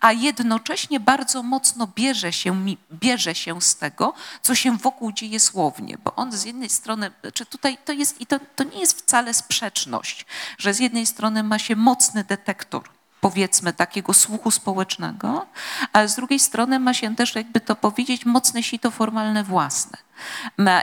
a 0.00 0.12
jednocześnie 0.12 1.00
bardzo 1.00 1.42
mocno 1.42 1.88
bierze 1.96 2.32
się, 2.32 2.64
bierze 2.92 3.34
się 3.34 3.62
z 3.62 3.76
tego, 3.76 4.14
co 4.42 4.54
się 4.54 4.76
wokół 4.76 5.12
dzieje 5.12 5.40
słownie, 5.40 5.98
bo 6.04 6.14
on 6.14 6.32
z 6.32 6.44
jednej 6.44 6.68
strony, 6.68 7.10
czy 7.34 7.46
tutaj 7.46 7.78
to 7.84 7.92
jest, 7.92 8.20
i 8.20 8.26
to, 8.26 8.40
to 8.56 8.64
nie 8.64 8.80
jest 8.80 8.98
wcale 8.98 9.34
sprzeczność, 9.34 10.26
że 10.58 10.74
z 10.74 10.78
jednej 10.78 11.06
strony 11.06 11.42
ma 11.42 11.58
się 11.58 11.76
mocny 11.76 12.24
detektor, 12.24 12.82
powiedzmy, 13.20 13.72
takiego 13.72 14.14
słuchu 14.14 14.50
społecznego, 14.50 15.46
ale 15.92 16.08
z 16.08 16.16
drugiej 16.16 16.38
strony 16.38 16.78
ma 16.78 16.94
się 16.94 17.16
też, 17.16 17.34
jakby 17.34 17.60
to 17.60 17.76
powiedzieć, 17.76 18.24
mocne 18.24 18.62
sito 18.62 18.90
formalne 18.90 19.44
własne. 19.44 20.07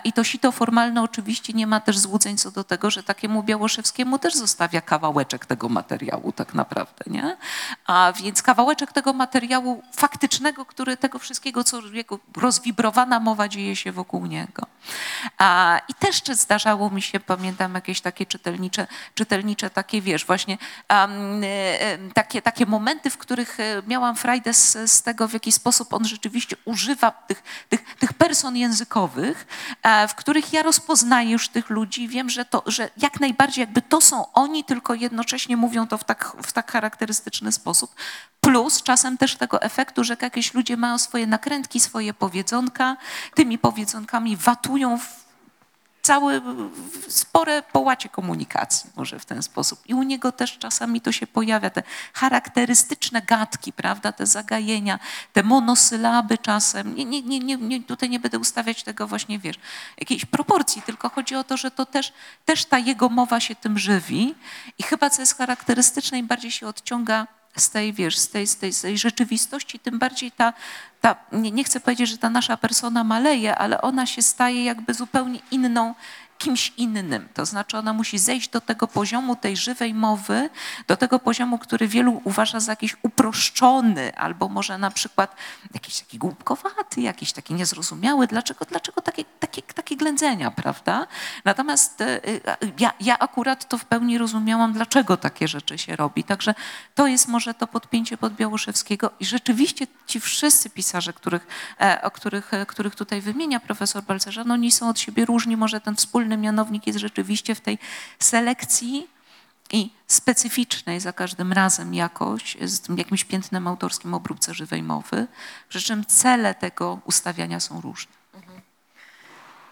I 0.04 0.14
to 0.14 0.24
sito 0.24 0.52
formalne 0.52 1.02
oczywiście 1.02 1.54
nie 1.54 1.68
ma 1.68 1.80
też 1.80 1.98
złudzeń 1.98 2.38
co 2.38 2.52
do 2.52 2.64
tego, 2.64 2.92
że 2.92 3.04
takiemu 3.04 3.44
Białoszewskiemu 3.44 4.20
też 4.20 4.36
zostawia 4.36 4.82
kawałeczek 4.82 5.46
tego 5.46 5.70
materiału 5.70 6.32
tak 6.32 6.54
naprawdę, 6.54 7.04
nie? 7.08 7.38
A 7.88 8.14
więc 8.16 8.42
kawałeczek 8.42 8.92
tego 8.92 9.14
materiału 9.14 9.84
faktycznego, 9.94 10.66
który 10.66 10.98
tego 10.98 11.20
wszystkiego, 11.20 11.64
co 11.64 11.82
jego 11.82 12.20
rozwibrowana 12.38 13.20
mowa 13.20 13.48
dzieje 13.48 13.76
się 13.76 13.92
wokół 13.92 14.26
niego. 14.26 14.68
A, 15.38 15.80
I 15.88 15.94
też 15.94 16.22
zdarzało 16.32 16.90
mi 16.90 17.02
się, 17.02 17.20
pamiętam 17.20 17.76
jakieś 17.76 18.02
takie 18.02 18.26
czytelnicze, 18.26 18.88
czytelnicze 19.16 19.70
takie, 19.70 20.02
wiesz, 20.02 20.26
właśnie 20.26 20.58
um, 20.90 21.42
takie, 22.14 22.42
takie 22.42 22.66
momenty, 22.66 23.10
w 23.10 23.18
których 23.18 23.60
e, 23.60 23.82
miałam 23.88 24.16
frajdę 24.16 24.54
z, 24.54 24.92
z 24.92 25.02
tego, 25.02 25.28
w 25.28 25.34
jaki 25.34 25.52
sposób 25.52 25.94
on 25.94 26.06
rzeczywiście 26.06 26.56
używa 26.66 27.12
tych, 27.12 27.44
tych, 27.70 27.96
tych 27.96 28.14
person 28.14 28.58
językowych, 28.58 29.25
e, 29.84 30.08
w 30.08 30.16
których 30.16 30.54
ja 30.54 30.64
rozpoznaję 30.64 31.32
już 31.32 31.50
tych 31.50 31.70
ludzi, 31.70 32.08
wiem, 32.08 32.30
że, 32.30 32.46
to, 32.46 32.64
że 32.66 32.90
jak 32.98 33.20
najbardziej 33.20 33.62
jakby 33.62 33.82
to 33.82 34.02
są 34.02 34.32
oni, 34.34 34.64
tylko 34.64 34.94
jednocześnie 34.94 35.58
mówią 35.58 35.88
to 35.88 35.98
w 35.98 36.04
tak, 36.04 36.36
w 36.44 36.54
tak 36.54 36.72
charakterystyczny 36.72 37.52
sposób. 37.52 37.96
Plus 38.42 38.84
czasem 38.84 39.18
też 39.18 39.36
tego 39.36 39.62
efektu, 39.62 40.04
że 40.04 40.18
jakieś 40.22 40.54
ludzie 40.54 40.78
mają 40.78 40.98
swoje 40.98 41.28
nakrętki, 41.28 41.80
swoje 41.80 42.14
powiedzonka, 42.14 42.98
tymi 43.36 43.58
powiedzonkami 43.58 44.38
watują 44.38 44.98
w 44.98 45.25
całe 46.06 46.42
spore 47.08 47.62
połacie 47.62 48.10
komunikacji, 48.10 48.90
może 48.96 49.20
w 49.20 49.26
ten 49.26 49.44
sposób. 49.44 49.80
I 49.86 49.94
u 49.94 50.04
niego 50.04 50.32
też 50.32 50.58
czasami 50.58 51.02
to 51.02 51.12
się 51.12 51.28
pojawia, 51.28 51.70
te 51.70 51.84
charakterystyczne 52.14 53.22
gadki, 53.22 53.74
prawda, 53.74 54.12
te 54.12 54.26
zagajenia, 54.26 55.00
te 55.34 55.44
monosylaby 55.44 56.38
czasem. 56.38 56.96
Nie, 56.96 57.06
nie, 57.06 57.40
nie, 57.40 57.58
nie, 57.58 57.84
tutaj 57.84 58.10
nie 58.10 58.20
będę 58.20 58.40
ustawiać 58.40 58.84
tego 58.84 59.08
właśnie, 59.08 59.40
wiesz, 59.40 59.56
jakiejś 59.98 60.26
proporcji, 60.26 60.82
tylko 60.82 61.10
chodzi 61.10 61.36
o 61.36 61.44
to, 61.44 61.58
że 61.58 61.72
to 61.72 61.86
też, 61.86 62.14
też 62.46 62.66
ta 62.66 62.78
jego 62.80 63.10
mowa 63.10 63.40
się 63.40 63.56
tym 63.56 63.80
żywi 63.80 64.36
i 64.78 64.84
chyba 64.84 65.10
co 65.10 65.22
jest 65.22 65.38
charakterystyczne, 65.38 66.20
im 66.20 66.28
bardziej 66.28 66.52
się 66.52 66.68
odciąga 66.68 67.28
z 67.56 67.70
tej, 67.70 67.94
wiesz, 67.94 68.18
z 68.18 68.30
tej, 68.30 68.48
z 68.48 68.58
tej, 68.58 68.74
z 68.74 68.82
tej 68.82 68.98
rzeczywistości, 68.98 69.80
tym 69.80 70.00
bardziej 70.00 70.32
ta, 70.32 70.54
ta 71.02 71.16
nie, 71.32 71.52
nie 71.52 71.64
chcę 71.64 71.80
powiedzieć, 71.80 72.10
że 72.10 72.18
ta 72.18 72.30
nasza 72.30 72.58
persona 72.58 73.04
maleje, 73.04 73.56
ale 73.56 73.82
ona 73.82 74.06
się 74.06 74.22
staje 74.22 74.64
jakby 74.64 74.94
zupełnie 74.94 75.40
inną, 75.52 75.96
kimś 76.38 76.74
innym. 76.78 77.28
To 77.34 77.46
znaczy 77.46 77.78
ona 77.78 77.94
musi 77.94 78.18
zejść 78.18 78.50
do 78.50 78.62
tego 78.62 78.88
poziomu 78.88 79.36
tej 79.36 79.58
żywej 79.58 79.94
mowy, 79.94 80.50
do 80.88 80.98
tego 80.98 81.20
poziomu, 81.20 81.58
który 81.58 81.88
wielu 81.88 82.22
uważa 82.24 82.60
za 82.60 82.72
jakiś 82.72 82.96
uproszczony, 83.04 84.18
albo 84.18 84.50
może 84.50 84.78
na 84.78 84.92
przykład 84.92 85.36
jakiś 85.74 86.00
taki 86.00 86.18
głupkowaty, 86.18 87.02
jakiś 87.02 87.34
taki 87.34 87.54
niezrozumiały. 87.54 88.28
Dlaczego, 88.28 88.66
dlaczego 88.66 89.02
takie, 89.02 89.26
takie, 89.40 89.62
takie 89.62 89.98
ględzenia, 89.98 90.52
prawda? 90.52 91.08
Natomiast 91.46 92.02
e, 92.02 92.26
e, 92.26 92.58
ja, 92.80 92.94
ja 93.00 93.20
akurat 93.20 93.70
to 93.70 93.78
w 93.78 93.86
pełni 93.86 94.18
rozumiałam, 94.18 94.74
dlaczego 94.74 95.18
takie 95.18 95.48
rzeczy 95.48 95.78
się 95.78 95.96
robi. 95.96 96.24
Także 96.24 96.54
to 96.96 97.08
jest 97.08 97.28
może 97.28 97.54
to 97.54 97.68
podpięcie 97.68 98.18
pod 98.18 98.34
Białoszewskiego 98.34 99.12
i 99.20 99.26
rzeczywiście 99.26 99.88
ci 100.08 100.20
wszyscy 100.20 100.70
pisarze, 100.70 101.14
których, 101.14 101.48
e, 101.82 102.02
o 102.02 102.12
których, 102.12 102.54
e, 102.54 102.66
których 102.66 102.96
tutaj 102.96 103.22
wymienia 103.22 103.60
profesor 103.60 104.04
Balcerzan, 104.04 104.52
oni 104.52 104.72
są 104.72 104.90
od 104.90 105.00
siebie 105.00 105.26
różni. 105.26 105.58
Może 105.58 105.82
ten 105.82 105.96
wspólny 105.96 106.35
mianownik 106.38 106.88
jest 106.88 107.00
rzeczywiście 107.00 107.56
w 107.56 107.62
tej 107.62 107.78
selekcji 108.20 109.08
i 109.72 109.90
specyficznej 110.08 111.00
za 111.00 111.14
każdym 111.14 111.54
razem 111.54 111.94
jakoś, 111.94 112.58
z 112.62 112.80
tym 112.80 112.98
jakimś 112.98 113.24
piętnem 113.24 113.68
autorskim 113.68 114.14
obróbce 114.14 114.54
żywej 114.54 114.84
mowy, 114.84 115.28
przy 115.70 115.82
czym 115.82 116.06
cele 116.06 116.56
tego 116.56 117.00
ustawiania 117.06 117.60
są 117.60 117.82
różne. 117.82 118.12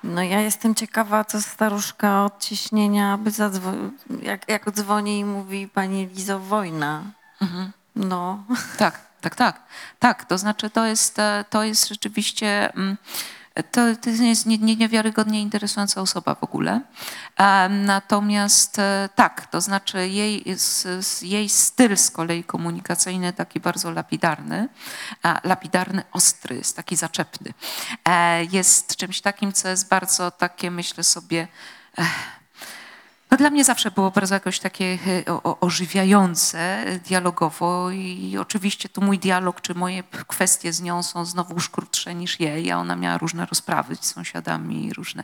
No 0.03 0.24
ja 0.24 0.41
jestem 0.41 0.76
ciekawa, 0.76 1.26
co 1.26 1.41
staruszka 1.41 2.26
od 2.26 2.39
ciśnienia, 2.43 3.14
aby 3.14 3.30
zadzwo- 3.32 3.89
jak, 4.22 4.49
jak 4.49 4.72
dzwoni 4.72 5.20
i 5.20 5.26
mówi 5.26 5.68
pani 5.68 6.07
Lizo, 6.07 6.39
wojna. 6.39 7.03
No, 7.95 8.43
Tak, 8.78 8.99
tak, 9.22 9.36
tak. 9.36 9.61
Tak, 9.99 10.26
to 10.26 10.38
znaczy 10.38 10.70
to 10.70 10.86
jest, 10.86 11.20
e, 11.20 11.45
to 11.49 11.64
jest 11.64 11.88
rzeczywiście... 11.88 12.74
mm, 12.74 12.97
To, 13.72 13.82
to 14.01 14.10
jest 14.10 14.45
nie- 14.45 14.58
nie- 14.58 14.76
niewiarygodnie 14.76 15.41
interesująca 15.41 16.01
osoba 16.01 16.36
w 16.36 16.43
ogóle. 16.43 16.82
E, 17.38 17.70
Natomiast 17.70 18.80
e, 18.80 19.10
tak, 19.16 19.47
to 19.47 19.62
znaczy 19.62 20.10
jej, 20.10 20.43
jej 21.22 21.49
styl 21.49 21.97
z 21.97 22.12
kolei 22.12 22.43
komunikacyjny, 22.43 23.34
taki 23.34 23.60
bardzo 23.60 23.91
lapidarny, 23.91 24.70
lapidarny, 25.43 26.04
ostry, 26.12 26.56
jest 26.56 26.76
taki 26.76 26.95
zaczepny. 26.95 27.54
E, 28.10 28.43
Jest 28.43 28.95
czymś 28.95 29.22
takim, 29.22 29.54
co 29.54 29.68
jest 29.70 29.88
bardzo 29.88 30.32
takie, 30.32 30.72
myślę 30.72 31.04
sobie, 31.04 31.47
no 33.34 33.38
dla 33.38 33.49
mnie 33.49 33.63
zawsze 33.63 33.91
było 33.91 34.11
bardzo 34.11 34.36
jakoś 34.36 34.59
takie 34.59 34.97
e, 35.27 35.43
ożywiające 35.59 36.59
e, 36.59 36.99
dialogowo 36.99 37.91
i 37.91 38.38
oczywiście 38.41 38.89
tu 38.89 39.01
mój 39.01 39.19
dialog 39.19 39.61
czy 39.61 39.73
moje 39.73 40.03
kwestie 40.27 40.73
z 40.73 40.81
nią 40.81 41.03
są 41.03 41.25
znowu 41.25 41.55
krótsze 41.71 42.15
niż 42.15 42.39
jej, 42.39 42.71
a 42.71 42.77
ona 42.77 42.95
miała 42.95 43.17
różne 43.17 43.45
rozprawy 43.45 43.95
z 43.95 44.05
sąsiadami, 44.05 44.93
różne, 44.93 45.23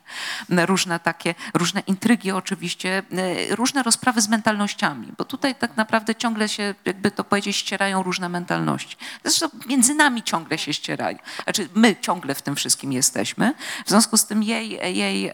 różne 0.50 1.00
takie, 1.00 1.36
różne 1.54 1.82
intrygi 1.88 2.32
oczywiście, 2.32 3.04
e, 3.50 3.56
różne 3.56 3.84
rozprawy 3.84 4.22
z 4.22 4.30
mentalnościami, 4.30 5.14
bo 5.18 5.26
tutaj 5.26 5.56
tak 5.56 5.78
naprawdę 5.78 6.16
ciągle 6.16 6.50
się, 6.50 6.76
jakby 6.86 7.12
to 7.12 7.24
powiedzieć, 7.24 7.56
ścierają 7.56 8.04
różne 8.04 8.30
mentalności. 8.30 8.98
Zresztą 9.24 9.48
między 9.68 9.94
nami 9.94 10.24
ciągle 10.24 10.58
się 10.58 10.74
ścierają, 10.74 11.18
znaczy 11.44 11.70
my 11.76 11.96
ciągle 12.02 12.36
w 12.36 12.42
tym 12.42 12.56
wszystkim 12.56 12.94
jesteśmy, 12.94 13.54
w 13.86 13.90
związku 13.90 14.18
z 14.18 14.26
tym 14.26 14.44
jej, 14.44 14.98
jej 14.98 15.32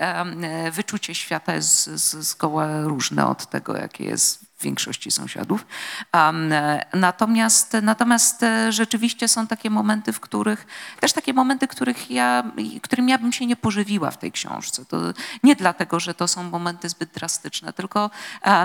wyczucie 0.72 1.16
świata 1.16 1.56
jest 1.56 1.90
zgoła 2.24 2.65
różne 2.84 3.28
od 3.28 3.50
tego, 3.50 3.78
jakie 3.78 4.04
jest 4.04 4.46
większości 4.66 5.12
sąsiadów. 5.12 5.66
E, 6.14 6.86
natomiast, 6.94 7.78
natomiast 7.82 8.44
e, 8.44 8.72
rzeczywiście 8.72 9.28
są 9.28 9.48
takie 9.48 9.70
momenty, 9.70 10.14
w 10.14 10.20
których, 10.20 10.68
też 11.00 11.14
takie 11.14 11.34
momenty, 11.34 11.68
których 11.68 12.12
ja, 12.12 12.44
którym 12.82 13.10
ja 13.10 13.18
bym 13.18 13.32
się 13.34 13.46
nie 13.46 13.56
pożywiła 13.56 14.12
w 14.12 14.18
tej 14.18 14.32
książce. 14.32 14.86
To 14.86 14.98
nie 15.44 15.56
dlatego, 15.56 16.00
że 16.00 16.14
to 16.14 16.28
są 16.28 16.44
momenty 16.44 16.90
zbyt 16.90 17.10
drastyczne, 17.14 17.74
tylko 17.74 18.10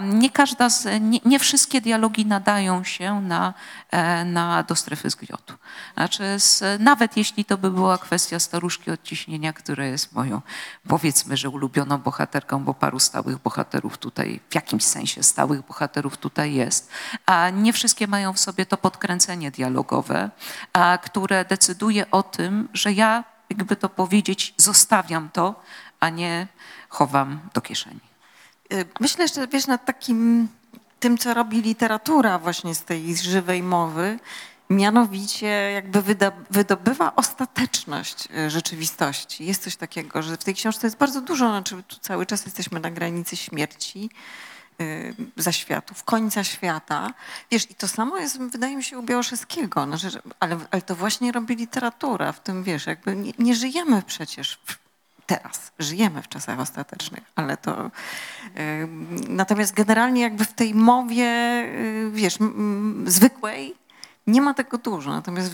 nie 0.03 0.31
każda 0.31 0.69
nie, 1.01 1.21
nie 1.25 1.39
wszystkie 1.39 1.81
dialogi 1.81 2.27
nadają 2.27 2.85
się 2.85 3.21
na, 3.21 3.55
e, 3.91 4.25
na, 4.25 4.63
do 4.63 4.75
strefy 4.77 5.11
zgniotu. 5.11 5.55
Znaczy, 5.95 6.25
z, 6.39 6.81
nawet 6.81 7.17
jeśli 7.17 7.45
to 7.45 7.59
by 7.59 7.71
była 7.71 7.99
kwestia 7.99 8.39
staruszki 8.39 8.91
odciśnienia, 8.91 9.53
która 9.53 9.85
jest 9.85 10.13
moją, 10.13 10.41
powiedzmy, 10.89 11.37
że 11.37 11.49
ulubioną 11.49 11.99
bohaterką, 11.99 12.65
bo 12.65 12.75
paru 12.75 12.99
stałych 12.99 13.39
bohaterów 13.39 13.99
tutaj, 13.99 14.41
w 14.51 14.55
jakimś 14.55 14.85
sensie 14.85 15.23
stałych 15.23 15.67
bohaterów 15.67 15.90
tutaj 16.21 16.55
jest, 16.55 16.91
a 17.27 17.51
nie 17.51 17.73
wszystkie 17.73 18.07
mają 18.07 18.33
w 18.33 18.39
sobie 18.39 18.67
to 18.67 18.77
podkręcenie 18.77 19.51
dialogowe, 19.51 20.31
a, 20.73 20.99
które 20.99 21.45
decyduje 21.45 22.11
o 22.11 22.23
tym, 22.23 22.69
że 22.75 22.93
ja, 22.93 23.25
jakby 23.51 23.77
to 23.77 23.89
powiedzieć, 23.89 24.55
zostawiam 24.57 25.31
to, 25.33 25.63
a 26.01 26.09
nie 26.09 26.47
chowam 26.89 27.41
do 27.55 27.61
kieszeni. 27.61 28.01
Y, 28.73 28.85
Myślę, 29.01 29.29
że 29.29 29.47
wiesz, 29.49 29.67
nad 29.67 29.85
takim 29.85 30.49
tym, 31.01 31.19
co 31.19 31.35
robi 31.35 31.63
literatura 31.63 32.39
właśnie 32.39 32.75
z 32.75 32.85
tej 32.85 33.17
żywej 33.17 33.63
mowy, 33.63 34.19
Mianowicie 34.71 35.47
jakby 35.47 36.03
wydobywa 36.51 37.17
ostateczność 37.17 38.29
e, 38.37 38.51
rzeczywistości. 38.51 39.47
Jest 39.47 39.63
coś 39.63 39.77
takiego, 39.77 40.23
że 40.23 40.37
w 40.37 40.45
tej 40.45 40.55
książce 40.55 40.87
jest 40.87 40.97
bardzo 40.97 41.21
dużo, 41.21 41.49
znaczy 41.49 41.83
tu 41.83 41.97
cały 42.01 42.27
czas 42.27 42.45
jesteśmy 42.45 42.81
na 42.81 42.91
granicy 42.91 43.37
śmierci, 43.37 44.11
y, 44.11 44.60
zaświatów, 45.37 46.05
końca 46.05 46.45
świata. 46.45 47.13
Wiesz, 47.51 47.71
i 47.71 47.75
to 47.75 47.89
samo 47.89 48.19
jest, 48.19 48.39
wydaje 48.39 48.77
mi 48.77 48.85
się, 48.85 48.99
u 48.99 49.03
Białoszewskiego, 49.03 49.85
znaczy, 49.85 50.11
że- 50.11 50.23
ale, 50.41 50.59
ale 50.71 50.83
to 50.83 50.97
właśnie 50.97 51.33
robi 51.33 51.57
literatura, 51.57 52.33
w 52.33 52.41
tym, 52.41 52.63
wiesz, 52.65 52.87
jakby 52.87 53.17
nie, 53.17 53.33
nie 53.39 53.55
żyjemy 53.55 54.03
przecież 54.07 54.61
w, 54.67 54.79
teraz, 55.27 55.73
żyjemy 55.79 56.23
w 56.23 56.29
czasach 56.29 56.61
ostatecznych, 56.61 57.25
ale 57.35 57.57
to... 57.57 57.87
y, 57.87 57.91
natomiast 59.29 59.75
generalnie 59.75 60.23
jakby 60.23 60.45
w 60.45 60.53
tej 60.53 60.75
mowie, 60.75 61.63
y, 61.65 62.11
wiesz, 62.13 62.39
zwykłej 63.07 63.75
nie 64.27 64.43
ma 64.43 64.55
tego 64.55 64.79
dużo, 64.79 65.11
natomiast... 65.11 65.53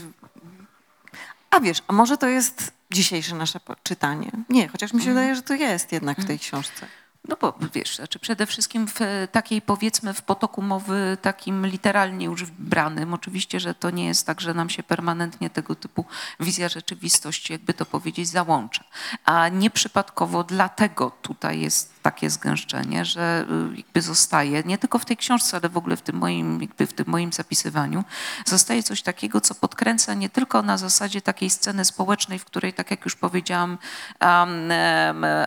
A 1.50 1.60
wiesz, 1.60 1.82
a 1.88 1.92
może 1.92 2.16
to 2.18 2.26
jest 2.28 2.72
dzisiejsze 2.92 3.34
nasze 3.34 3.60
czytanie? 3.82 4.30
Nie, 4.48 4.68
chociaż 4.68 4.92
mi 4.92 5.02
się 5.02 5.08
wydaje, 5.08 5.34
że 5.34 5.42
to 5.42 5.54
jest 5.54 5.92
jednak 5.92 6.18
w 6.18 6.26
tej 6.26 6.38
książce. 6.38 6.86
No 7.28 7.36
bo 7.40 7.58
wiesz, 7.74 7.96
znaczy 7.96 8.18
przede 8.18 8.46
wszystkim 8.46 8.86
w 8.86 9.28
takiej 9.32 9.62
powiedzmy 9.62 10.14
w 10.14 10.22
potoku 10.22 10.62
mowy 10.62 11.18
takim 11.22 11.66
literalnie 11.66 12.26
już 12.26 12.44
branym. 12.44 13.14
Oczywiście, 13.14 13.60
że 13.60 13.74
to 13.74 13.90
nie 13.90 14.04
jest 14.04 14.26
tak, 14.26 14.40
że 14.40 14.54
nam 14.54 14.70
się 14.70 14.82
permanentnie 14.82 15.50
tego 15.50 15.74
typu 15.74 16.04
wizja 16.40 16.68
rzeczywistości, 16.68 17.52
jakby 17.52 17.74
to 17.74 17.86
powiedzieć, 17.86 18.28
załącza. 18.28 18.84
A 19.24 19.48
nieprzypadkowo 19.48 20.44
dlatego 20.44 21.10
tutaj 21.22 21.60
jest 21.60 21.95
takie 22.06 22.30
zgęszczenie, 22.30 23.04
że 23.04 23.46
y, 23.72 23.76
jakby 23.76 24.02
zostaje, 24.02 24.62
nie 24.62 24.78
tylko 24.78 24.98
w 24.98 25.04
tej 25.04 25.16
książce, 25.16 25.56
ale 25.56 25.68
w 25.68 25.76
ogóle 25.76 25.96
w 25.96 26.02
tym 26.02 26.16
moim, 26.16 26.62
jakby 26.62 26.86
w 26.86 26.92
tym 26.92 27.04
moim 27.08 27.32
zapisywaniu, 27.32 28.04
zostaje 28.44 28.82
coś 28.82 29.02
takiego, 29.02 29.40
co 29.40 29.54
podkręca 29.54 30.14
nie 30.14 30.28
tylko 30.28 30.62
na 30.62 30.76
zasadzie 30.78 31.20
takiej 31.22 31.50
sceny 31.50 31.84
społecznej, 31.84 32.38
w 32.38 32.44
której, 32.44 32.72
tak 32.72 32.90
jak 32.90 33.04
już 33.04 33.16
powiedziałam, 33.16 33.78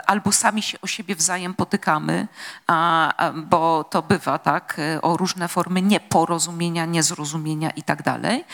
albo 0.08 0.32
sami 0.32 0.62
się 0.62 0.82
o 0.82 0.88
siebie 0.88 1.16
wzajem 1.16 1.54
potykamy, 1.54 2.28
bo 3.36 3.84
to 3.84 4.02
bywa, 4.02 4.40
tak, 4.40 4.78
o 5.02 5.18
różne 5.18 5.48
formy 5.48 5.82
nieporozumienia, 5.82 6.86
niezrozumienia 6.86 7.70
i 7.70 7.84
tak 7.84 8.04
dalej, 8.04 8.46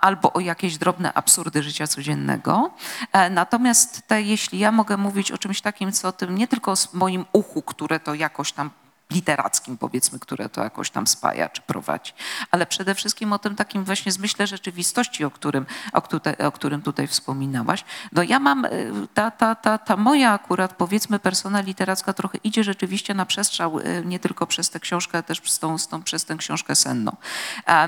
albo 0.00 0.32
o 0.32 0.40
jakieś 0.40 0.78
drobne 0.78 1.12
absurdy 1.14 1.62
życia 1.62 1.86
codziennego. 1.86 2.70
E, 3.12 3.30
Natomiast 3.30 4.02
te, 4.06 4.22
jeśli 4.22 4.58
ja 4.58 4.72
mogę 4.72 4.96
mówić 4.96 5.32
o 5.32 5.38
czymś 5.38 5.60
takim, 5.60 5.92
co 5.92 6.08
o 6.08 6.12
tym 6.12 6.34
nie 6.38 6.48
tylko 6.48 6.72
s- 6.72 6.88
moim 6.94 7.24
uchu, 7.38 7.62
które 7.62 8.00
to 8.00 8.14
jakoś 8.14 8.52
tam 8.52 8.70
literackim, 9.12 9.78
powiedzmy, 9.78 10.18
które 10.18 10.48
to 10.48 10.62
jakoś 10.64 10.90
tam 10.90 11.06
spaja 11.06 11.48
czy 11.48 11.62
prowadzi, 11.62 12.12
ale 12.50 12.66
przede 12.66 12.94
wszystkim 12.94 13.32
o 13.32 13.38
tym 13.38 13.56
takim 13.56 13.84
właśnie 13.84 14.12
zmyśle 14.12 14.46
rzeczywistości, 14.46 15.24
o 15.24 15.30
którym, 15.30 15.66
o, 15.92 16.00
tutaj, 16.00 16.36
o 16.36 16.52
którym 16.52 16.82
tutaj 16.82 17.06
wspominałaś. 17.06 17.84
No 18.12 18.22
ja 18.22 18.38
mam, 18.40 18.64
y, 18.64 18.92
ta, 19.14 19.30
ta, 19.30 19.54
ta, 19.54 19.78
ta 19.78 19.96
moja 19.96 20.32
akurat 20.32 20.74
powiedzmy 20.74 21.18
persona 21.18 21.60
literacka 21.60 22.12
trochę 22.12 22.38
idzie 22.44 22.64
rzeczywiście 22.64 23.14
na 23.14 23.26
przestrzał, 23.26 23.78
y, 23.78 24.02
nie 24.04 24.18
tylko 24.18 24.46
przez 24.46 24.70
tę 24.70 24.80
książkę, 24.80 25.18
ale 25.18 25.22
też 25.22 25.50
z 25.50 25.58
tą, 25.58 25.78
z 25.78 25.88
tą, 25.88 26.02
przez 26.02 26.24
tę 26.24 26.36
książkę 26.36 26.74
senną. 26.76 27.16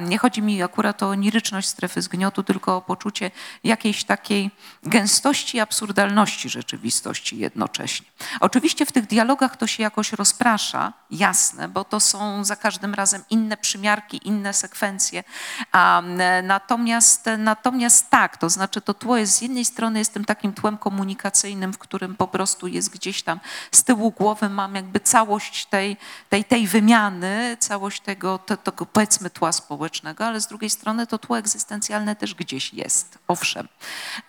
Nie 0.00 0.18
chodzi 0.18 0.42
mi 0.42 0.62
akurat 0.62 1.02
o 1.02 1.08
oniryczność 1.08 1.68
strefy 1.68 2.02
zgniotu, 2.02 2.42
tylko 2.42 2.76
o 2.76 2.82
poczucie 2.82 3.30
jakiejś 3.64 4.04
takiej 4.04 4.50
gęstości 4.82 5.60
absurdalności 5.60 6.48
rzeczywistości 6.48 7.38
jednocześnie. 7.38 8.06
Oczywiście 8.40 8.86
w 8.86 8.92
tych 8.92 9.06
dialogach 9.06 9.56
to 9.56 9.66
się 9.66 9.82
jakoś 9.82 10.12
rozprasza, 10.12 10.92
jasne, 11.10 11.68
bo 11.68 11.84
to 11.84 12.00
są 12.00 12.44
za 12.44 12.56
każdym 12.56 12.94
razem 12.94 13.22
inne 13.30 13.56
przymiarki, 13.56 14.28
inne 14.28 14.52
sekwencje. 14.52 15.24
M, 15.72 16.22
natomiast, 16.42 17.26
natomiast 17.38 18.10
tak, 18.10 18.36
to 18.36 18.50
znaczy 18.50 18.80
to 18.80 18.94
tło 18.94 19.16
jest 19.16 19.34
z 19.34 19.40
jednej 19.40 19.64
strony 19.64 19.98
jest 19.98 20.14
tym 20.14 20.24
takim 20.24 20.52
tłem 20.52 20.78
komunikacyjnym, 20.78 21.72
w 21.72 21.78
którym 21.78 22.16
po 22.16 22.28
prostu 22.28 22.66
jest 22.66 22.90
gdzieś 22.90 23.22
tam 23.22 23.40
z 23.72 23.84
tyłu 23.84 24.10
głowy 24.10 24.48
mam 24.48 24.74
jakby 24.74 25.00
całość 25.00 25.66
tej, 25.66 25.96
tej, 26.28 26.44
tej 26.44 26.66
wymiany, 26.66 27.56
całość 27.60 28.00
tego, 28.00 28.38
te- 28.38 28.56
tego 28.56 28.86
powiedzmy 28.86 29.30
tła 29.30 29.52
społecznego, 29.52 30.26
ale 30.26 30.40
z 30.40 30.46
drugiej 30.46 30.70
strony 30.70 31.06
to 31.06 31.18
tło 31.18 31.38
egzystencjalne 31.38 32.16
też 32.16 32.34
gdzieś 32.34 32.74
jest, 32.74 33.18
owszem. 33.28 33.68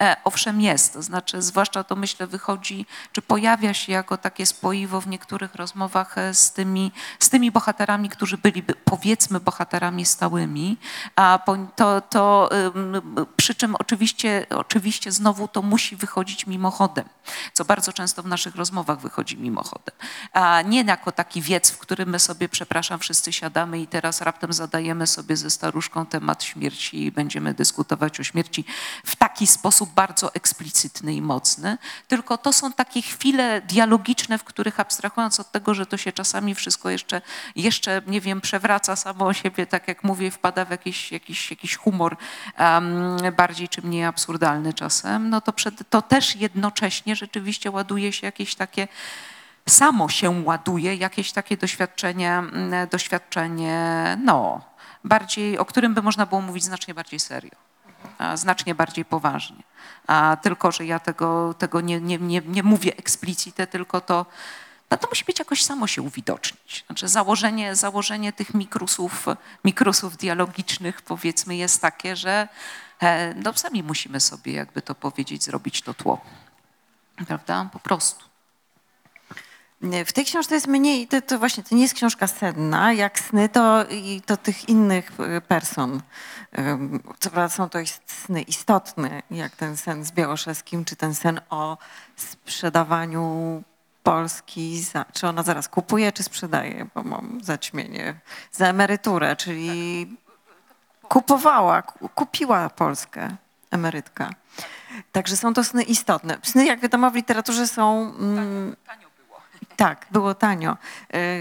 E, 0.01 0.15
owszem 0.23 0.61
jest, 0.61 0.93
to 0.93 1.01
znaczy 1.01 1.41
zwłaszcza 1.41 1.83
to 1.83 1.95
myślę 1.95 2.27
wychodzi, 2.27 2.85
czy 3.11 3.21
pojawia 3.21 3.73
się 3.73 3.91
jako 3.91 4.17
takie 4.17 4.45
spoiwo 4.45 5.01
w 5.01 5.07
niektórych 5.07 5.55
rozmowach 5.55 6.17
e, 6.17 6.33
z 6.33 6.51
tymi, 6.71 6.91
z 7.19 7.29
tymi 7.29 7.51
bohaterami, 7.51 8.09
którzy 8.09 8.37
byliby 8.37 8.73
powiedzmy 8.85 9.39
bohaterami 9.39 10.05
stałymi, 10.05 10.77
a 11.15 11.39
to, 11.75 12.01
to 12.01 12.49
przy 13.37 13.55
czym 13.55 13.75
oczywiście, 13.75 14.45
oczywiście 14.49 15.11
znowu 15.11 15.47
to 15.47 15.61
musi 15.61 15.95
wychodzić 15.95 16.47
mimochodem, 16.47 17.05
co 17.53 17.65
bardzo 17.65 17.93
często 17.93 18.23
w 18.23 18.27
naszych 18.27 18.55
rozmowach 18.55 18.99
wychodzi 18.99 19.37
mimochodem. 19.37 19.95
A 20.33 20.61
nie 20.61 20.83
jako 20.83 21.11
taki 21.11 21.41
wiec, 21.41 21.71
w 21.71 21.77
którym 21.77 22.09
my 22.09 22.19
sobie, 22.19 22.49
przepraszam, 22.49 22.99
wszyscy 22.99 23.33
siadamy 23.33 23.79
i 23.79 23.87
teraz 23.87 24.21
raptem 24.21 24.53
zadajemy 24.53 25.07
sobie 25.07 25.37
ze 25.37 25.49
staruszką 25.49 26.05
temat 26.05 26.43
śmierci 26.43 27.03
i 27.05 27.11
będziemy 27.11 27.53
dyskutować 27.53 28.19
o 28.19 28.23
śmierci 28.23 28.65
w 29.05 29.15
taki 29.15 29.47
sposób 29.47 29.89
bardzo 29.89 30.33
eksplicytny 30.33 31.13
i 31.13 31.21
mocny, 31.21 31.77
tylko 32.07 32.37
to 32.37 32.53
są 32.53 32.73
takie 32.73 33.01
chwile 33.01 33.61
dialogiczne, 33.61 34.37
w 34.37 34.43
których 34.43 34.79
abstrahując 34.79 35.39
od 35.39 35.51
tego, 35.51 35.73
że 35.73 35.85
to 35.85 35.97
się 35.97 36.11
czasami 36.11 36.55
wszystko 36.61 36.89
jeszcze, 36.89 37.21
jeszcze 37.55 38.01
nie 38.07 38.21
wiem, 38.21 38.41
przewraca 38.41 38.95
samo 38.95 39.33
siebie, 39.33 39.65
tak 39.65 39.87
jak 39.87 40.03
mówię, 40.03 40.31
wpada 40.31 40.65
w 40.65 40.69
jakiś, 40.71 41.11
jakiś, 41.11 41.49
jakiś 41.51 41.75
humor 41.75 42.17
um, 42.59 43.17
bardziej 43.37 43.69
czy 43.69 43.81
mniej 43.81 44.05
absurdalny 44.05 44.73
czasem, 44.73 45.29
no 45.29 45.41
to, 45.41 45.53
przed, 45.53 45.89
to 45.89 46.01
też 46.01 46.35
jednocześnie 46.35 47.15
rzeczywiście 47.15 47.71
ładuje 47.71 48.13
się 48.13 48.27
jakieś 48.27 48.55
takie 48.55 48.87
samo 49.69 50.09
się 50.09 50.29
ładuje 50.45 50.95
jakieś 50.95 51.31
takie 51.31 51.57
doświadczenie, 51.57 52.31
mm, 52.31 52.87
doświadczenie, 52.91 54.17
no, 54.23 54.61
bardziej, 55.03 55.57
o 55.57 55.65
którym 55.65 55.93
by 55.93 56.01
można 56.01 56.25
było 56.25 56.41
mówić 56.41 56.63
znacznie 56.63 56.93
bardziej 56.93 57.19
serio, 57.19 57.51
znacznie 58.35 58.75
bardziej 58.75 59.05
poważnie. 59.05 59.63
A 60.07 60.37
tylko, 60.41 60.71
że 60.71 60.85
ja 60.85 60.99
tego, 60.99 61.53
tego 61.53 61.81
nie, 61.81 62.01
nie, 62.01 62.17
nie, 62.17 62.41
nie 62.45 62.63
mówię 62.63 62.97
eksplicite, 62.97 63.67
tylko 63.67 64.01
to, 64.01 64.25
no 64.91 64.97
to 64.97 65.07
musi 65.09 65.25
być 65.25 65.39
jakoś 65.39 65.63
samo 65.63 65.87
się 65.87 66.01
uwidocznić. 66.01 66.83
Znaczy 66.87 67.07
założenie, 67.07 67.75
założenie 67.75 68.33
tych 68.33 68.53
mikrusów, 68.53 69.25
mikrusów 69.65 70.17
dialogicznych 70.17 71.01
powiedzmy 71.01 71.55
jest 71.55 71.81
takie, 71.81 72.15
że 72.15 72.47
e, 73.01 73.33
no 73.33 73.53
sami 73.53 73.83
musimy 73.83 74.19
sobie, 74.19 74.53
jakby 74.53 74.81
to 74.81 74.95
powiedzieć, 74.95 75.43
zrobić 75.43 75.81
to 75.81 75.93
tło. 75.93 76.21
Prawda? 77.27 77.69
Po 77.73 77.79
prostu. 77.79 78.25
W 80.05 80.13
tej 80.13 80.25
książce 80.25 80.55
jest 80.55 80.67
mniej, 80.67 81.07
to, 81.07 81.21
to 81.21 81.39
właśnie 81.39 81.63
to 81.63 81.75
nie 81.75 81.81
jest 81.81 81.93
książka 81.93 82.27
senna, 82.27 82.93
jak 82.93 83.19
sny 83.19 83.49
to, 83.49 83.85
i 83.89 84.21
to 84.25 84.37
tych 84.37 84.69
innych 84.69 85.11
y, 85.37 85.41
person. 85.41 86.01
Co 87.19 87.29
prawda 87.29 87.55
są 87.55 87.69
to 87.69 87.79
sny 88.05 88.41
istotne, 88.41 89.23
jak 89.31 89.55
ten 89.55 89.77
sen 89.77 90.03
z 90.05 90.11
Białoszewskim, 90.11 90.85
czy 90.85 90.95
ten 90.95 91.15
sen 91.15 91.41
o 91.49 91.77
sprzedawaniu 92.15 93.63
Polski, 94.03 94.81
za, 94.81 95.05
czy 95.13 95.27
ona 95.27 95.43
zaraz 95.43 95.67
kupuje, 95.67 96.11
czy 96.11 96.23
sprzedaje, 96.23 96.87
bo 96.95 97.03
mam 97.03 97.39
zaćmienie, 97.43 98.19
za 98.51 98.67
emeryturę, 98.67 99.35
czyli 99.35 100.07
kupowała, 101.09 101.81
ku- 101.81 102.09
kupiła 102.09 102.69
Polskę 102.69 103.35
emerytka. 103.71 104.29
Także 105.11 105.37
są 105.37 105.53
to 105.53 105.63
sny 105.63 105.83
istotne. 105.83 106.37
Sny, 106.43 106.65
jak 106.65 106.79
wiadomo, 106.79 107.11
w 107.11 107.15
literaturze 107.15 107.67
są... 107.67 108.13
Mm, 108.19 108.75
tak, 109.75 110.05
było 110.11 110.33
tanio. 110.35 110.77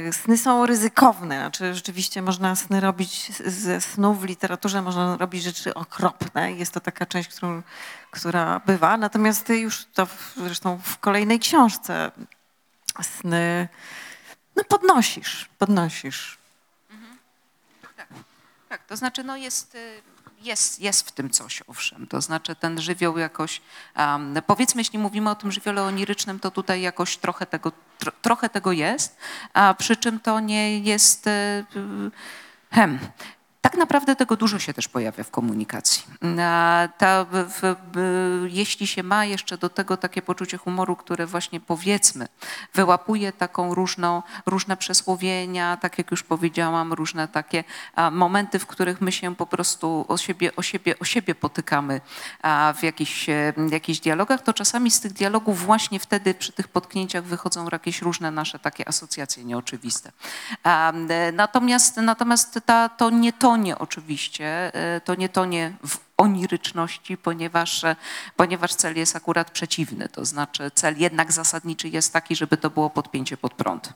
Y, 0.08 0.12
Sny 0.12 0.38
są 0.38 0.66
ryzykowne, 0.66 1.38
znaczy 1.38 1.74
rzeczywiście 1.74 2.22
można 2.22 2.56
sny 2.56 2.80
robić 2.80 3.32
ze 3.46 3.80
snów 3.80 4.20
w 4.20 4.24
literaturze, 4.24 4.82
można 4.82 5.16
robić 5.16 5.42
rzeczy 5.42 5.74
okropne. 5.74 6.52
Jest 6.52 6.72
to 6.74 6.80
taka 6.80 7.06
część, 7.06 7.28
którą, 7.28 7.62
która 8.10 8.60
bywa. 8.66 8.96
Natomiast 8.96 9.48
już 9.48 9.84
to 9.84 10.06
zresztą 10.36 10.78
w 10.82 10.98
kolejnej 10.98 11.38
książce 11.38 12.10
sny 13.02 13.68
no 14.56 14.64
podnosisz, 14.64 15.48
podnosisz. 15.58 16.38
Tak, 18.68 18.84
to 18.84 18.96
znaczy 18.96 19.24
no 19.24 19.36
jest, 19.36 19.74
y, 19.74 20.02
jest, 20.42 20.80
jest 20.80 21.08
w 21.08 21.12
tym 21.12 21.30
coś, 21.30 21.62
owszem. 21.66 22.06
To 22.06 22.20
znaczy 22.20 22.56
ten 22.56 22.80
żywioł 22.80 23.18
jakoś, 23.18 23.60
um, 23.96 24.34
powiedzmy, 24.46 24.80
jeśli 24.80 24.98
mówimy 24.98 25.30
o 25.30 25.34
tym 25.34 25.52
żywiole 25.52 25.82
onirycznym, 25.82 26.40
to 26.40 26.50
tutaj 26.50 26.80
jakoś 26.80 27.16
trochę 27.16 27.46
tego, 27.46 27.72
tro, 27.98 28.12
trochę 28.22 28.48
tego 28.48 28.72
jest, 28.72 29.16
a 29.52 29.74
przy 29.74 29.96
czym 29.96 30.20
to 30.20 30.40
nie 30.40 30.78
jest... 30.78 31.26
y, 31.26 31.30
y, 31.76 32.10
Hem. 32.72 32.98
Tak 33.60 33.76
naprawdę 33.76 34.16
tego 34.16 34.36
dużo 34.36 34.58
się 34.58 34.74
też 34.74 34.88
pojawia 34.88 35.24
w 35.24 35.30
komunikacji. 35.30 36.02
Ta, 36.98 37.24
w, 37.24 37.48
w, 37.50 37.76
jeśli 38.48 38.86
się 38.86 39.02
ma 39.02 39.24
jeszcze 39.24 39.58
do 39.58 39.68
tego 39.68 39.96
takie 39.96 40.22
poczucie 40.22 40.56
humoru, 40.56 40.96
które 40.96 41.26
właśnie 41.26 41.60
powiedzmy 41.60 42.28
wyłapuje 42.74 43.32
taką 43.32 43.74
różną, 43.74 44.22
różne 44.46 44.76
przesłowienia, 44.76 45.76
tak 45.76 45.98
jak 45.98 46.10
już 46.10 46.22
powiedziałam, 46.22 46.92
różne 46.92 47.28
takie 47.28 47.64
momenty, 48.12 48.58
w 48.58 48.66
których 48.66 49.00
my 49.00 49.12
się 49.12 49.36
po 49.36 49.46
prostu 49.46 50.04
o 50.08 50.16
siebie, 50.16 50.56
o 50.56 50.62
siebie, 50.62 50.98
o 50.98 51.04
siebie 51.04 51.34
potykamy 51.34 52.00
a, 52.42 52.74
w 52.76 52.82
jakichś, 52.82 53.28
e, 53.28 53.52
dialogach, 54.02 54.42
to 54.42 54.52
czasami 54.52 54.90
z 54.90 55.00
tych 55.00 55.12
dialogów 55.12 55.64
właśnie 55.64 56.00
wtedy 56.00 56.34
przy 56.34 56.52
tych 56.52 56.68
potknięciach 56.68 57.24
wychodzą 57.24 57.68
jakieś 57.72 58.02
różne 58.02 58.30
nasze 58.30 58.58
takie 58.58 58.88
asocjacje 58.88 59.44
nieoczywiste. 59.44 60.12
E, 60.64 61.32
Natomiast, 61.32 61.96
natomiast 61.96 62.60
ta, 62.66 62.88
to 62.88 63.10
nie 63.10 63.32
tonie 63.56 63.78
oczywiście, 63.78 64.74
e, 64.74 65.00
to 65.00 65.14
nie 65.14 65.28
tonie 65.28 65.72
w 65.86 65.98
oniryczności, 66.20 67.16
ponieważ, 67.16 67.84
e, 67.84 67.96
ponieważ 68.36 68.74
cel 68.74 68.96
jest 68.96 69.16
akurat 69.16 69.50
przeciwny. 69.50 70.08
To 70.08 70.24
znaczy 70.24 70.70
cel 70.74 70.98
jednak 70.98 71.32
zasadniczy 71.32 71.88
jest 71.88 72.12
taki, 72.12 72.36
żeby 72.36 72.56
to 72.56 72.70
było 72.70 72.90
podpięcie 72.90 73.36
pod 73.36 73.54
prąd. 73.54 73.92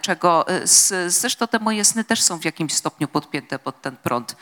Czego 0.00 0.48
e, 0.48 0.66
zresztą 1.08 1.48
te 1.48 1.58
moje 1.58 1.84
sny 1.84 2.04
też 2.04 2.22
są 2.22 2.38
w 2.38 2.44
jakimś 2.44 2.72
stopniu 2.72 3.08
podpięte 3.08 3.58
pod 3.58 3.82
ten 3.82 3.96
prąd 3.96 4.36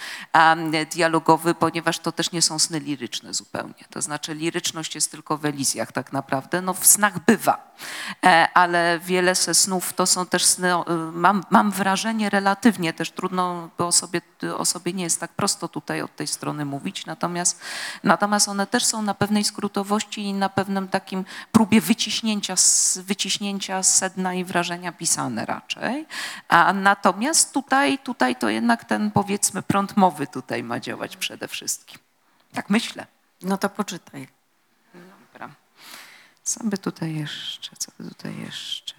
dialogowy, 0.90 1.54
ponieważ 1.54 1.98
to 1.98 2.12
też 2.12 2.32
nie 2.32 2.42
są 2.42 2.58
sny 2.58 2.80
liryczne 2.80 3.34
zupełnie. 3.34 3.84
To 3.90 4.02
znaczy 4.02 4.34
liryczność 4.34 4.94
jest 4.94 5.10
tylko 5.10 5.36
w 5.38 5.44
elizjach 5.44 5.92
tak 5.92 6.12
naprawdę. 6.12 6.62
No 6.62 6.74
w 6.74 6.86
snach 6.86 7.24
bywa, 7.24 7.74
E, 8.24 8.48
ale 8.54 8.98
wiele 8.98 9.34
ze 9.34 9.54
snów 9.54 9.92
to 9.92 10.06
są 10.06 10.26
też 10.26 10.44
sny, 10.44 10.74
y, 10.74 11.12
mam, 11.12 11.44
mam 11.50 11.70
wrażenie 11.70 12.30
relatywnie 12.30 12.92
też 12.92 13.10
trudno, 13.10 13.70
bo 13.78 13.86
o 13.86 13.92
sobie, 13.92 14.20
o 14.56 14.64
sobie 14.64 14.92
nie 14.92 15.04
jest 15.04 15.20
tak 15.20 15.32
prosto 15.32 15.68
tutaj 15.68 16.02
od 16.02 16.16
tej 16.16 16.26
strony 16.26 16.63
mówić, 16.64 17.06
natomiast, 17.06 17.60
natomiast 18.02 18.48
one 18.48 18.66
też 18.66 18.84
są 18.84 19.02
na 19.02 19.14
pewnej 19.14 19.44
skrótowości 19.44 20.22
i 20.22 20.34
na 20.34 20.48
pewnym 20.48 20.88
takim 20.88 21.24
próbie 21.52 21.80
wyciśnięcia, 21.80 22.56
z, 22.56 22.98
wyciśnięcia 22.98 23.82
sedna 23.82 24.34
i 24.34 24.44
wrażenia 24.44 24.92
pisane 24.92 25.46
raczej. 25.46 26.06
A 26.48 26.72
natomiast 26.72 27.52
tutaj, 27.52 27.98
tutaj 27.98 28.36
to 28.36 28.48
jednak 28.48 28.84
ten 28.84 29.10
powiedzmy 29.10 29.62
prąd 29.62 29.96
mowy 29.96 30.26
tutaj 30.26 30.62
ma 30.62 30.80
działać 30.80 31.16
przede 31.16 31.48
wszystkim. 31.48 31.98
Tak 32.52 32.70
myślę. 32.70 33.06
No 33.42 33.58
to 33.58 33.68
poczytaj. 33.68 34.28
Dobra. 34.94 35.50
Co 36.42 36.64
by 36.64 36.78
tutaj 36.78 37.14
jeszcze, 37.14 37.76
co 37.76 37.92
by 37.98 38.08
tutaj 38.08 38.38
jeszcze? 38.38 38.94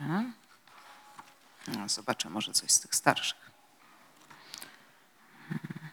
No, 1.68 1.90
zobaczę 1.90 2.30
może 2.30 2.54
coś 2.54 2.72
z 2.72 2.80
tych 2.80 2.96
starszych. 2.96 3.52
Hmm. 5.50 5.85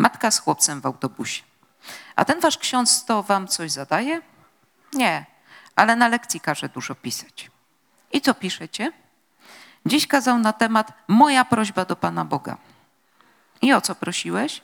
Matka 0.00 0.30
z 0.30 0.38
chłopcem 0.38 0.80
w 0.80 0.86
autobusie. 0.86 1.42
A 2.16 2.24
ten 2.24 2.40
wasz 2.40 2.58
ksiądz 2.58 3.04
to 3.04 3.22
wam 3.22 3.48
coś 3.48 3.70
zadaje? 3.70 4.22
Nie, 4.92 5.26
ale 5.76 5.96
na 5.96 6.08
lekcji 6.08 6.40
każe 6.40 6.68
dużo 6.68 6.94
pisać. 6.94 7.50
I 8.12 8.20
co 8.20 8.34
piszecie? 8.34 8.92
Dziś 9.86 10.06
kazał 10.06 10.38
na 10.38 10.52
temat 10.52 10.92
moja 11.08 11.44
prośba 11.44 11.84
do 11.84 11.96
Pana 11.96 12.24
Boga. 12.24 12.56
I 13.62 13.72
o 13.72 13.80
co 13.80 13.94
prosiłeś? 13.94 14.62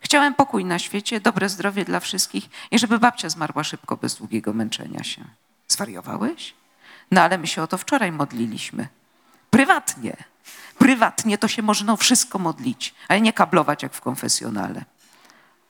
Chciałem 0.00 0.34
pokój 0.34 0.64
na 0.64 0.78
świecie, 0.78 1.20
dobre 1.20 1.48
zdrowie 1.48 1.84
dla 1.84 2.00
wszystkich 2.00 2.48
i 2.70 2.78
żeby 2.78 2.98
babcia 2.98 3.28
zmarła 3.28 3.64
szybko, 3.64 3.96
bez 3.96 4.14
długiego 4.14 4.52
męczenia 4.52 5.04
się. 5.04 5.24
Zwariowałeś? 5.68 6.54
No 7.10 7.22
ale 7.22 7.38
my 7.38 7.46
się 7.46 7.62
o 7.62 7.66
to 7.66 7.78
wczoraj 7.78 8.12
modliliśmy. 8.12 8.88
Prywatnie. 9.50 10.31
Prywatnie 10.82 11.38
to 11.38 11.48
się 11.48 11.62
można 11.62 11.92
o 11.92 11.96
wszystko 11.96 12.38
modlić, 12.38 12.94
ale 13.08 13.20
nie 13.20 13.32
kablować 13.32 13.82
jak 13.82 13.94
w 13.94 14.00
konfesjonale. 14.00 14.84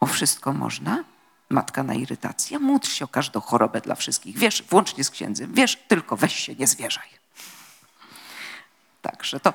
O 0.01 0.07
wszystko 0.07 0.53
można? 0.53 1.05
Matka 1.51 1.83
na 1.83 1.95
irytację. 1.95 2.59
Módl 2.59 2.87
się 2.87 3.05
o 3.05 3.09
każdą 3.09 3.41
chorobę 3.41 3.81
dla 3.81 3.95
wszystkich. 3.95 4.39
Wiesz, 4.39 4.63
włącznie 4.71 5.05
z 5.05 5.11
księdzem. 5.11 5.55
Wiesz, 5.55 5.77
tylko 5.89 6.17
weź 6.17 6.35
się, 6.35 6.55
nie 6.55 6.67
zwierzaj. 6.67 7.22
Także 9.03 9.41
to 9.41 9.53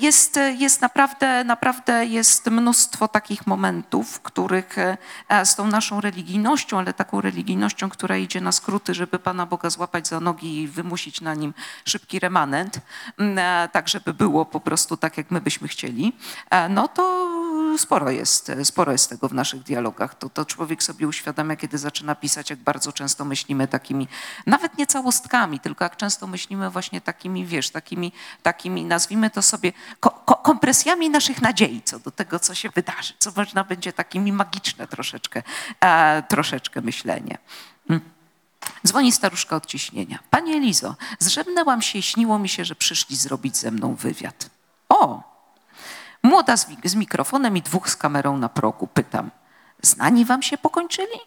jest, 0.00 0.38
jest 0.58 0.80
naprawdę, 0.80 1.44
naprawdę 1.44 2.06
jest 2.06 2.46
mnóstwo 2.46 3.08
takich 3.08 3.46
momentów, 3.46 4.10
w 4.10 4.20
których 4.20 4.78
e, 4.78 5.46
z 5.46 5.54
tą 5.54 5.66
naszą 5.66 6.00
religijnością, 6.00 6.78
ale 6.78 6.92
taką 6.92 7.20
religijnością, 7.20 7.90
która 7.90 8.16
idzie 8.16 8.40
na 8.40 8.52
skróty, 8.52 8.94
żeby 8.94 9.18
Pana 9.18 9.46
Boga 9.46 9.70
złapać 9.70 10.08
za 10.08 10.20
nogi 10.20 10.62
i 10.62 10.68
wymusić 10.68 11.20
na 11.20 11.34
nim 11.34 11.54
szybki 11.84 12.18
remanent, 12.18 12.80
m, 13.18 13.38
e, 13.38 13.68
tak 13.72 13.88
żeby 13.88 14.14
było 14.14 14.44
po 14.44 14.60
prostu 14.60 14.96
tak, 14.96 15.16
jak 15.16 15.30
my 15.30 15.40
byśmy 15.40 15.68
chcieli, 15.68 16.12
e, 16.50 16.68
no 16.68 16.88
to 16.88 17.30
sporo 17.78 18.10
jest, 18.10 18.52
sporo 18.64 18.92
jest 18.92 19.10
tego 19.10 19.28
w 19.28 19.34
naszych 19.34 19.62
dialogach. 19.62 20.14
To, 20.14 20.28
to 20.28 20.44
człowiek 20.44 20.82
sobie 20.82 21.08
uświadamia, 21.08 21.56
kiedy 21.56 21.78
zaczyna 21.78 22.14
pisać, 22.14 22.50
jak 22.50 22.58
bardzo 22.58 22.92
często 22.92 23.24
myślimy 23.24 23.68
takimi, 23.68 24.08
nawet 24.46 24.78
nie 24.78 24.86
całostkami, 24.86 25.60
tylko 25.60 25.84
jak 25.84 25.96
często 25.96 26.26
myślimy 26.26 26.70
właśnie 26.70 27.00
takimi, 27.00 27.46
wiesz, 27.46 27.70
takimi, 27.70 28.12
takimi 28.42 28.89
nazwijmy 28.90 29.30
to 29.30 29.42
sobie 29.42 29.72
ko 30.00 30.10
ko 30.10 30.34
kompresjami 30.34 31.10
naszych 31.10 31.42
nadziei 31.42 31.82
co 31.82 31.98
do 31.98 32.10
tego, 32.10 32.38
co 32.38 32.54
się 32.54 32.68
wydarzy, 32.70 33.14
co 33.18 33.32
można 33.36 33.64
będzie 33.64 33.92
takimi 33.92 34.32
magiczne 34.32 34.86
troszeczkę, 34.86 35.42
e, 35.80 36.22
troszeczkę 36.22 36.80
myślenie. 36.80 37.38
Mm. 37.90 38.00
Dzwoni 38.86 39.12
staruszka 39.12 39.56
od 39.56 39.66
ciśnienia. 39.66 40.18
Panie 40.30 40.54
Elizo, 40.54 40.96
zrzemnęłam 41.18 41.82
się 41.82 41.98
i 41.98 42.02
śniło 42.02 42.38
mi 42.38 42.48
się, 42.48 42.64
że 42.64 42.74
przyszli 42.74 43.16
zrobić 43.16 43.56
ze 43.56 43.70
mną 43.70 43.94
wywiad. 43.94 44.50
O, 44.88 45.30
Młoda 46.22 46.56
z, 46.56 46.66
z, 46.84 46.94
mikrofonem 46.94 47.56
i 47.56 47.62
dwóch 47.62 47.90
z 47.90 47.96
kamerą 47.96 48.36
na 48.36 48.48
progu. 48.48 48.86
Pytam, 48.86 49.30
znani 49.82 50.24
wam 50.24 50.42
się 50.42 50.58
pokończyli? 50.58 51.20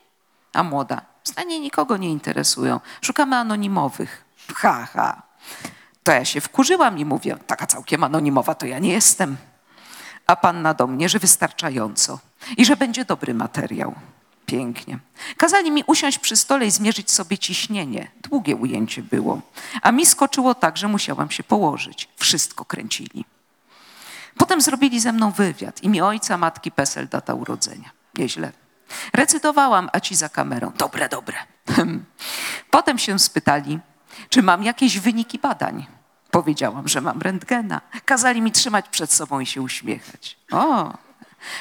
A 0.53 0.63
młoda, 0.63 1.01
znani 1.23 1.59
nikogo 1.59 1.97
nie 1.97 2.11
interesują. 2.11 2.79
Szukamy 3.01 3.35
anonimowych. 3.35 4.25
Ha, 4.55 4.87
ha. 4.93 5.21
To 6.03 6.11
ja 6.11 6.25
się 6.25 6.41
wkurzyłam 6.41 6.97
i 6.97 7.05
mówię, 7.05 7.37
taka 7.47 7.67
całkiem 7.67 8.03
anonimowa 8.03 8.55
to 8.55 8.65
ja 8.65 8.79
nie 8.79 8.91
jestem. 8.91 9.37
A 10.27 10.35
panna 10.35 10.73
do 10.73 10.87
mnie, 10.87 11.09
że 11.09 11.19
wystarczająco 11.19 12.19
i 12.57 12.65
że 12.65 12.75
będzie 12.75 13.05
dobry 13.05 13.33
materiał. 13.33 13.95
Pięknie. 14.45 14.99
Kazali 15.37 15.71
mi 15.71 15.83
usiąść 15.87 16.19
przy 16.19 16.35
stole 16.35 16.65
i 16.65 16.71
zmierzyć 16.71 17.11
sobie 17.11 17.37
ciśnienie. 17.37 18.11
Długie 18.21 18.55
ujęcie 18.55 19.03
było. 19.03 19.41
A 19.81 19.91
mi 19.91 20.05
skoczyło 20.05 20.55
tak, 20.55 20.77
że 20.77 20.87
musiałam 20.87 21.31
się 21.31 21.43
położyć. 21.43 22.09
Wszystko 22.15 22.65
kręcili. 22.65 23.25
Potem 24.37 24.61
zrobili 24.61 24.99
ze 24.99 25.11
mną 25.11 25.31
wywiad. 25.31 25.83
Imię 25.83 26.05
ojca, 26.05 26.37
matki, 26.37 26.71
PESEL, 26.71 27.07
data 27.07 27.33
urodzenia. 27.33 27.89
Nieźle. 28.17 28.51
Recytowałam, 29.13 29.89
a 29.93 29.99
ci 29.99 30.15
za 30.15 30.29
kamerą. 30.29 30.71
Dobre, 30.77 31.09
dobre. 31.09 31.37
Potem 32.71 32.99
się 32.99 33.19
spytali, 33.19 33.79
czy 34.33 34.43
mam 34.43 34.63
jakieś 34.63 34.99
wyniki 34.99 35.39
badań. 35.39 35.85
Powiedziałam, 36.31 36.87
że 36.87 37.01
mam 37.01 37.21
rentgena. 37.21 37.81
Kazali 38.05 38.41
mi 38.41 38.51
trzymać 38.51 38.89
przed 38.89 39.11
sobą 39.11 39.39
i 39.39 39.45
się 39.45 39.61
uśmiechać. 39.61 40.37
O. 40.51 40.93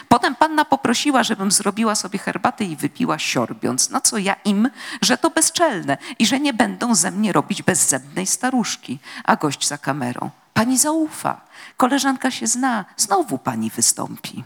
Potem 0.09 0.37
panna 0.37 0.65
poprosiła, 0.65 1.23
żebym 1.23 1.53
zrobiła 1.53 1.95
sobie 1.95 2.19
herbatę 2.19 2.65
i 2.65 2.77
wypiła 2.77 3.19
siorbiąc, 3.19 3.91
na 3.91 4.01
co 4.01 4.19
ja 4.19 4.37
im, 4.45 4.71
że 5.03 5.19
to 5.19 5.31
bezczelne 5.31 5.97
i 6.19 6.27
że 6.27 6.41
nie 6.41 6.55
będą 6.55 6.95
ze 6.95 7.11
mnie 7.11 7.33
robić 7.33 7.63
bezzębnej 7.63 8.27
staruszki. 8.27 8.99
A 9.25 9.37
gość 9.37 9.69
za 9.69 9.79
kamerą. 9.79 10.31
Pani 10.55 10.79
zaufa. 10.79 11.41
Koleżanka 11.77 12.31
się 12.31 12.47
zna. 12.47 12.85
Znowu 12.97 13.39
pani 13.39 13.71
wystąpi. 13.71 14.45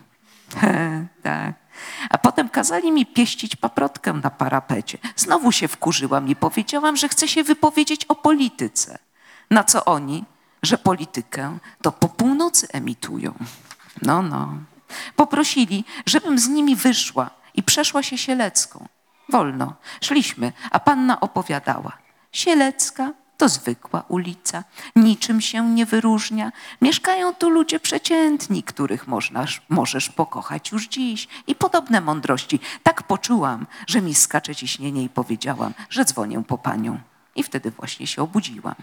tak. 1.22 1.65
A 2.10 2.18
potem 2.18 2.48
kazali 2.48 2.92
mi 2.92 3.06
pieścić 3.06 3.56
paprotkę 3.56 4.12
na 4.12 4.30
parapecie. 4.30 4.98
Znowu 5.16 5.52
się 5.52 5.68
wkurzyłam 5.68 6.28
i 6.28 6.36
powiedziałam, 6.36 6.96
że 6.96 7.08
chcę 7.08 7.28
się 7.28 7.44
wypowiedzieć 7.44 8.04
o 8.04 8.14
polityce. 8.14 8.98
Na 9.50 9.64
co 9.64 9.84
oni? 9.84 10.24
Że 10.62 10.78
politykę 10.78 11.58
to 11.82 11.92
po 11.92 12.08
północy 12.08 12.68
emitują. 12.72 13.34
No, 14.02 14.22
no. 14.22 14.54
Poprosili, 15.16 15.84
żebym 16.06 16.38
z 16.38 16.48
nimi 16.48 16.76
wyszła 16.76 17.30
i 17.54 17.62
przeszła 17.62 18.02
się 18.02 18.18
Sielecką. 18.18 18.88
Wolno. 19.28 19.74
Szliśmy, 20.00 20.52
a 20.70 20.80
panna 20.80 21.20
opowiadała. 21.20 21.92
Sielecka 22.32 23.12
to 23.36 23.48
zwykła 23.48 24.04
ulica, 24.08 24.64
niczym 24.96 25.40
się 25.40 25.70
nie 25.70 25.86
wyróżnia. 25.86 26.52
Mieszkają 26.82 27.34
tu 27.34 27.50
ludzie 27.50 27.80
przeciętni, 27.80 28.62
których 28.62 29.06
można, 29.06 29.44
możesz 29.68 30.08
pokochać 30.08 30.72
już 30.72 30.88
dziś. 30.88 31.28
I 31.46 31.54
podobne 31.54 32.00
mądrości. 32.00 32.60
Tak 32.82 33.02
poczułam, 33.02 33.66
że 33.86 34.02
mi 34.02 34.14
skacze 34.14 34.54
ciśnienie 34.54 35.02
i 35.02 35.08
powiedziałam, 35.08 35.74
że 35.90 36.04
dzwonię 36.04 36.42
po 36.42 36.58
panią. 36.58 36.98
I 37.36 37.42
wtedy 37.42 37.70
właśnie 37.70 38.06
się 38.06 38.22
obudziłam. 38.22 38.74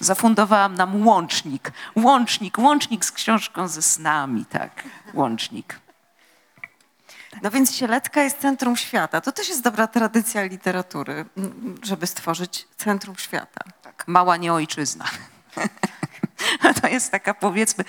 Zafundowałam 0.00 0.74
nam 0.74 1.06
łącznik, 1.06 1.72
łącznik, 1.96 2.58
łącznik 2.58 3.04
z 3.04 3.12
książką 3.12 3.68
ze 3.68 3.82
snami, 3.82 4.44
tak, 4.44 4.84
łącznik. 5.14 5.80
No 7.42 7.50
więc 7.50 7.74
Sielecka 7.74 8.22
jest 8.22 8.38
centrum 8.38 8.76
świata. 8.76 9.20
To 9.20 9.32
też 9.32 9.48
jest 9.48 9.62
dobra 9.62 9.86
tradycja 9.86 10.42
literatury, 10.42 11.24
żeby 11.82 12.06
stworzyć 12.06 12.68
centrum 12.76 13.16
świata. 13.16 13.60
Tak, 13.82 14.04
mała 14.06 14.36
nieojczyzna. 14.36 15.04
To 16.82 16.88
jest 16.88 17.10
taka 17.10 17.34
powiedzmy, 17.34 17.84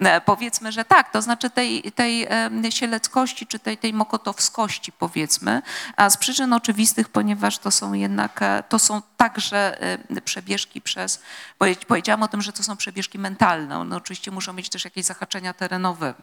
e, 0.00 0.20
powiedzmy, 0.20 0.72
że 0.72 0.84
tak, 0.84 1.12
to 1.12 1.22
znaczy 1.22 1.50
tej, 1.50 1.92
tej 1.92 2.28
sieleckości 2.70 3.46
czy 3.46 3.58
tej, 3.58 3.78
tej 3.78 3.92
mokotowskości 3.92 4.92
powiedzmy, 4.92 5.62
a 5.96 6.10
z 6.10 6.16
przyczyn 6.16 6.52
oczywistych, 6.52 7.08
ponieważ 7.08 7.58
to 7.58 7.70
są 7.70 7.92
jednak, 7.92 8.42
e, 8.42 8.62
to 8.68 8.78
są 8.78 9.02
także 9.16 9.82
e, 10.16 10.20
przebieżki 10.20 10.80
przez, 10.80 11.22
powie- 11.58 11.86
powiedziałam 11.86 12.22
o 12.22 12.28
tym, 12.28 12.42
że 12.42 12.52
to 12.52 12.62
są 12.62 12.76
przebieżki 12.76 13.18
mentalne, 13.18 13.78
one 13.78 13.96
oczywiście 13.96 14.30
muszą 14.30 14.52
mieć 14.52 14.68
też 14.68 14.84
jakieś 14.84 15.04
zahaczenia 15.04 15.54
terenowe, 15.54 16.14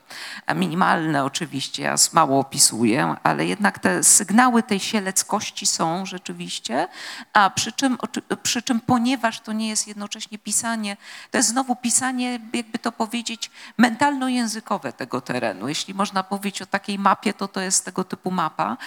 a 0.45 0.53
minimalne 0.53 1.23
oczywiście, 1.23 1.83
ja 1.83 1.95
mało 2.13 2.39
opisuję, 2.39 3.15
ale 3.23 3.45
jednak 3.45 3.79
te 3.79 4.03
sygnały 4.03 4.63
tej 4.63 4.79
sieleckości 4.79 5.65
są 5.65 6.05
rzeczywiście, 6.05 6.87
a 7.33 7.49
przy 7.49 7.71
czym, 7.71 7.97
przy 8.43 8.61
czym 8.61 8.79
ponieważ 8.79 9.39
to 9.39 9.53
nie 9.53 9.69
jest 9.69 9.87
jednocześnie 9.87 10.39
pisanie, 10.39 10.97
to 11.31 11.37
jest 11.37 11.49
znowu 11.49 11.70
pisanie, 11.75 12.39
jakby 12.53 12.79
to 12.79 12.91
powiedzieć, 12.91 13.51
mentalno-językowe 13.77 14.93
tego 14.93 15.21
terenu. 15.21 15.67
Jeśli 15.67 15.93
można 15.93 16.23
mówić 16.31 16.61
o 16.61 16.65
takiej 16.65 16.99
mapie, 16.99 17.33
to 17.33 17.47
to 17.47 17.61
jest 17.61 17.85
tego 17.85 18.03
typu 18.03 18.31
mapa. 18.31 18.77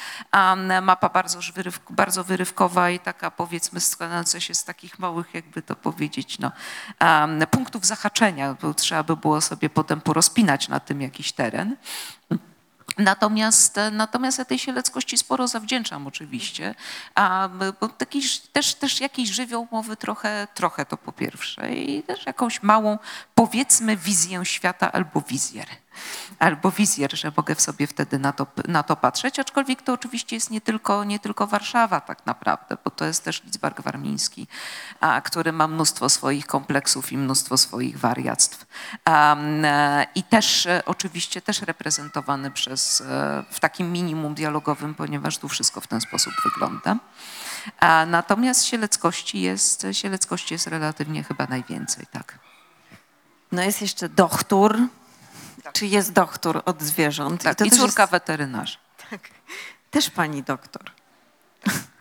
Mapa 0.82 1.08
bardzo, 1.08 1.38
bardzo 1.90 2.24
wyrywkowa 2.24 2.90
i 2.90 2.98
taka 2.98 3.30
powiedzmy 3.30 3.80
składająca 3.80 4.40
się 4.40 4.54
z 4.54 4.64
takich 4.64 4.98
małych, 4.98 5.34
jakby 5.34 5.62
to 5.62 5.76
powiedzieć, 5.76 6.38
no, 6.38 6.52
punktów 7.50 7.86
zahaczenia, 7.86 8.56
bo 8.62 8.74
trzeba 8.74 9.02
by 9.02 9.16
było 9.16 9.40
sobie 9.40 9.70
potem 9.70 10.00
porozpinać 10.00 10.68
na 10.68 10.80
tym 10.80 11.00
jakiś 11.00 11.32
teren. 11.32 11.76
Natomiast, 12.98 13.80
natomiast 13.92 14.38
ja 14.38 14.44
tej 14.44 14.58
sieleckości 14.58 15.18
sporo 15.18 15.48
zawdzięczam 15.48 16.06
oczywiście, 16.06 16.74
a 17.14 17.48
bo 17.80 17.88
taki, 17.88 18.22
też, 18.52 18.74
też 18.74 19.00
jakiś 19.00 19.28
żywioł 19.28 19.68
mowy 19.70 19.96
trochę, 19.96 20.48
trochę 20.54 20.86
to 20.86 20.96
po 20.96 21.12
pierwsze 21.12 21.74
i 21.74 22.02
też 22.02 22.26
jakąś 22.26 22.62
małą 22.62 22.98
powiedzmy 23.34 23.96
wizję 23.96 24.44
świata 24.44 24.92
albo 24.92 25.20
wizjer. 25.20 25.66
Albo 26.38 26.70
wizjer, 26.70 27.18
że 27.18 27.32
mogę 27.36 27.54
sobie 27.54 27.86
wtedy 27.86 28.18
na 28.18 28.32
to, 28.32 28.46
na 28.68 28.82
to 28.82 28.96
patrzeć, 28.96 29.38
aczkolwiek 29.38 29.82
to 29.82 29.92
oczywiście 29.92 30.36
jest 30.36 30.50
nie 30.50 30.60
tylko, 30.60 31.04
nie 31.04 31.18
tylko 31.18 31.46
Warszawa 31.46 32.00
tak 32.00 32.26
naprawdę, 32.26 32.76
bo 32.84 32.90
to 32.90 33.04
jest 33.04 33.24
też 33.24 33.44
Lidzbark 33.44 33.80
Warmiński, 33.80 34.46
a, 35.00 35.20
który 35.20 35.52
ma 35.52 35.68
mnóstwo 35.68 36.08
swoich 36.08 36.46
kompleksów 36.46 37.12
i 37.12 37.18
mnóstwo 37.18 37.56
swoich 37.56 37.98
wariactw. 37.98 38.66
E, 39.08 40.06
I 40.14 40.22
też 40.22 40.66
e, 40.66 40.82
oczywiście 40.86 41.42
też 41.42 41.62
reprezentowany 41.62 42.50
przez, 42.50 43.00
e, 43.00 43.44
w 43.50 43.60
takim 43.60 43.92
minimum 43.92 44.34
dialogowym, 44.34 44.94
ponieważ 44.94 45.38
tu 45.38 45.48
wszystko 45.48 45.80
w 45.80 45.86
ten 45.86 46.00
sposób 46.00 46.32
wygląda. 46.44 46.96
Natomiast 48.06 48.64
sieleckości 48.64 49.40
jest, 49.40 49.86
sieleckości 49.92 50.54
jest 50.54 50.66
relatywnie 50.66 51.24
chyba 51.24 51.46
najwięcej, 51.46 52.06
tak. 52.12 52.38
No 53.52 53.62
jest 53.62 53.82
jeszcze 53.82 54.08
dochtur. 54.08 54.78
Czy 55.74 55.86
jest 55.86 56.12
dochtur 56.12 56.62
od 56.64 56.82
zwierząt? 56.82 57.42
tak. 57.42 57.58
to 57.58 57.64
I 57.64 57.70
córka 57.70 58.02
jest- 58.02 58.12
weterynarza. 58.12 58.78
Też 59.90 60.10
pani 60.10 60.42
doktor. 60.42 60.82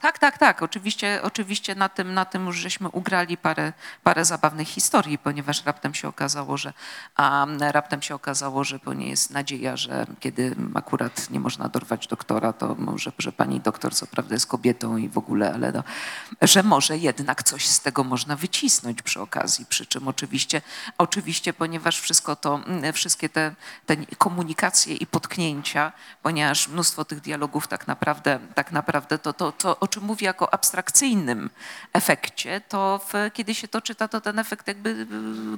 Tak, 0.00 0.18
tak, 0.18 0.38
tak. 0.38 0.62
Oczywiście, 0.62 1.20
oczywiście 1.22 1.74
na, 1.74 1.88
tym, 1.88 2.14
na 2.14 2.24
tym 2.24 2.46
już 2.46 2.56
żeśmy 2.56 2.88
ugrali 2.88 3.36
parę, 3.36 3.72
parę 4.02 4.24
zabawnych 4.24 4.68
historii, 4.68 5.18
ponieważ 5.18 5.64
raptem 5.64 5.94
się 5.94 6.08
okazało, 6.08 6.56
że 6.56 6.72
a, 7.16 7.46
raptem 7.60 8.02
się 8.02 8.14
okazało, 8.14 8.64
że 8.64 8.80
to 8.80 8.94
nie 8.94 9.08
jest 9.08 9.30
nadzieja, 9.30 9.76
że 9.76 10.06
kiedy 10.20 10.56
akurat 10.74 11.30
nie 11.30 11.40
można 11.40 11.68
dorwać 11.68 12.06
doktora, 12.06 12.52
to 12.52 12.74
może, 12.74 13.12
że 13.18 13.32
pani 13.32 13.60
doktor 13.60 13.94
co 13.94 14.06
prawda 14.06 14.34
jest 14.34 14.46
kobietą 14.46 14.96
i 14.96 15.08
w 15.08 15.18
ogóle, 15.18 15.54
ale 15.54 15.72
no, 15.72 15.82
że 16.42 16.62
może 16.62 16.98
jednak 16.98 17.42
coś 17.42 17.66
z 17.66 17.80
tego 17.80 18.04
można 18.04 18.36
wycisnąć 18.36 19.02
przy 19.02 19.20
okazji. 19.20 19.66
Przy 19.66 19.86
czym 19.86 20.08
oczywiście, 20.08 20.62
oczywiście 20.98 21.52
ponieważ 21.52 22.00
wszystko 22.00 22.36
to, 22.36 22.60
wszystkie 22.92 23.28
te, 23.28 23.54
te 23.86 23.96
komunikacje 23.96 24.94
i 24.94 25.06
potknięcia, 25.06 25.92
ponieważ 26.22 26.68
mnóstwo 26.68 27.04
tych 27.04 27.20
dialogów 27.20 27.68
tak 27.68 27.86
naprawdę, 27.86 28.38
tak 28.54 28.72
naprawdę 28.72 29.18
to, 29.18 29.32
to, 29.32 29.52
to 29.52 29.80
o 29.88 29.90
czym 29.90 30.04
mówię 30.04 30.26
jako 30.26 30.54
abstrakcyjnym 30.54 31.50
efekcie, 31.92 32.60
to 32.68 33.00
w, 33.08 33.30
kiedy 33.32 33.54
się 33.54 33.68
to 33.68 33.80
czyta, 33.80 34.08
to 34.08 34.20
ten 34.20 34.38
efekt 34.38 34.68
jakby 34.68 34.90
y, 34.90 35.06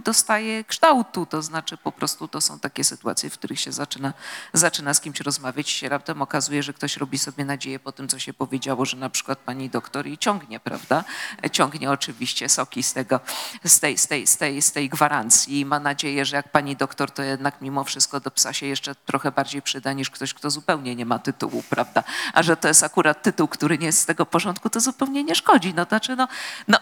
dostaje 0.04 0.64
kształtu, 0.64 1.26
to 1.26 1.42
znaczy 1.42 1.76
po 1.76 1.92
prostu 1.92 2.28
to 2.28 2.40
są 2.40 2.58
takie 2.58 2.84
sytuacje, 2.84 3.30
w 3.30 3.32
których 3.32 3.60
się 3.60 3.72
zaczyna, 3.72 4.12
zaczyna 4.52 4.94
z 4.94 5.00
kimś 5.00 5.20
rozmawiać 5.20 5.70
się 5.70 5.88
raptem 5.88 6.22
okazuje, 6.22 6.62
że 6.62 6.72
ktoś 6.72 6.96
robi 6.96 7.18
sobie 7.18 7.44
nadzieję 7.44 7.78
po 7.78 7.92
tym, 7.92 8.08
co 8.08 8.18
się 8.18 8.32
powiedziało, 8.32 8.84
że 8.84 8.96
na 8.96 9.10
przykład 9.10 9.38
pani 9.38 9.70
doktor 9.70 10.06
i 10.06 10.18
ciągnie, 10.18 10.60
prawda? 10.60 11.04
Ciągnie 11.52 11.90
oczywiście 11.90 12.48
soki 12.48 12.82
z 12.82 12.92
tego, 12.92 13.20
z 13.64 13.80
tej, 13.80 13.98
z 13.98 14.06
tej, 14.06 14.26
z 14.26 14.36
tej, 14.36 14.62
z 14.62 14.72
tej 14.72 14.88
gwarancji 14.88 15.60
i 15.60 15.64
ma 15.64 15.80
nadzieję, 15.80 16.24
że 16.24 16.36
jak 16.36 16.48
pani 16.48 16.76
doktor, 16.76 17.10
to 17.10 17.22
jednak 17.22 17.60
mimo 17.60 17.84
wszystko 17.84 18.20
do 18.20 18.30
psa 18.30 18.52
się 18.52 18.66
jeszcze 18.66 18.94
trochę 18.94 19.32
bardziej 19.32 19.62
przyda 19.62 19.92
niż 19.92 20.10
ktoś, 20.10 20.34
kto 20.34 20.50
zupełnie 20.50 20.96
nie 20.96 21.06
ma 21.06 21.18
tytułu, 21.18 21.62
prawda? 21.70 22.02
A 22.32 22.42
że 22.42 22.56
to 22.56 22.68
jest 22.68 22.82
akurat 22.82 23.22
tytuł, 23.22 23.48
który 23.48 23.78
nie 23.78 23.86
jest 23.86 24.00
z 24.00 24.06
tego 24.06 24.19
porządku, 24.26 24.70
to 24.70 24.80
zupełnie 24.80 25.24
nie 25.24 25.34
szkodzi. 25.34 25.74
No, 25.74 25.84
znaczy, 25.84 26.16
no, 26.16 26.28
no, 26.68 26.78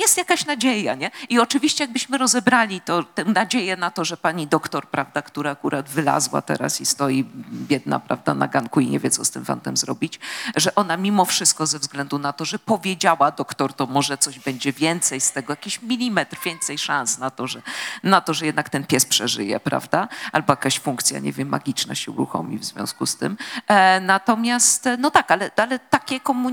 jest 0.00 0.16
jakaś 0.16 0.46
nadzieja, 0.46 0.94
nie? 0.94 1.10
I 1.28 1.38
oczywiście 1.38 1.84
jakbyśmy 1.84 2.18
rozebrali 2.18 2.80
to, 2.80 3.02
tę 3.02 3.24
nadzieję 3.24 3.76
na 3.76 3.90
to, 3.90 4.04
że 4.04 4.16
pani 4.16 4.46
doktor, 4.46 4.88
prawda, 4.88 5.22
która 5.22 5.50
akurat 5.50 5.88
wylazła 5.88 6.42
teraz 6.42 6.80
i 6.80 6.86
stoi 6.86 7.24
biedna, 7.52 8.00
prawda, 8.00 8.34
na 8.34 8.48
ganku 8.48 8.80
i 8.80 8.86
nie 8.86 8.98
wie, 8.98 9.10
co 9.10 9.24
z 9.24 9.30
tym 9.30 9.44
fantem 9.44 9.76
zrobić, 9.76 10.20
że 10.56 10.74
ona 10.74 10.96
mimo 10.96 11.24
wszystko 11.24 11.66
ze 11.66 11.78
względu 11.78 12.18
na 12.18 12.32
to, 12.32 12.44
że 12.44 12.58
powiedziała 12.58 13.30
doktor, 13.30 13.74
to 13.74 13.86
może 13.86 14.18
coś 14.18 14.38
będzie 14.38 14.72
więcej 14.72 15.20
z 15.20 15.32
tego, 15.32 15.52
jakiś 15.52 15.82
milimetr 15.82 16.36
więcej 16.44 16.78
szans 16.78 17.18
na 17.18 17.30
to, 17.30 17.46
że, 17.46 17.62
na 18.02 18.20
to, 18.20 18.34
że 18.34 18.46
jednak 18.46 18.68
ten 18.68 18.86
pies 18.86 19.06
przeżyje, 19.06 19.60
prawda? 19.60 20.08
Albo 20.32 20.52
jakaś 20.52 20.78
funkcja, 20.78 21.18
nie 21.18 21.32
wiem, 21.32 21.48
magiczna 21.48 21.94
się 21.94 22.10
uruchomi 22.10 22.58
w 22.58 22.64
związku 22.64 23.06
z 23.06 23.16
tym. 23.16 23.36
E, 23.66 24.00
natomiast, 24.00 24.88
no 24.98 25.10
tak, 25.10 25.30
ale, 25.30 25.50
ale 25.56 25.78
takie 25.78 26.20
komunikacje, 26.20 26.49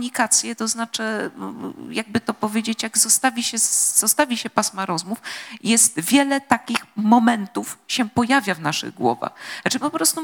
to 0.57 0.67
znaczy, 0.67 1.03
mm, 1.03 1.73
jakby 1.89 2.19
to 2.19 2.33
powiedzieć, 2.33 2.83
jak 2.83 2.97
zostawi 2.97 3.43
się, 3.43 3.57
zostawi 3.95 4.37
się 4.37 4.49
pasma 4.49 4.85
rozmów, 4.85 5.21
jest 5.63 5.99
wiele 5.99 6.41
takich 6.41 6.85
momentów 6.95 7.77
się 7.87 8.09
pojawia 8.09 8.55
w 8.55 8.61
naszych 8.61 8.93
głowach. 8.93 9.31
Znaczy 9.61 9.79
po 9.79 9.89
prostu 9.89 10.21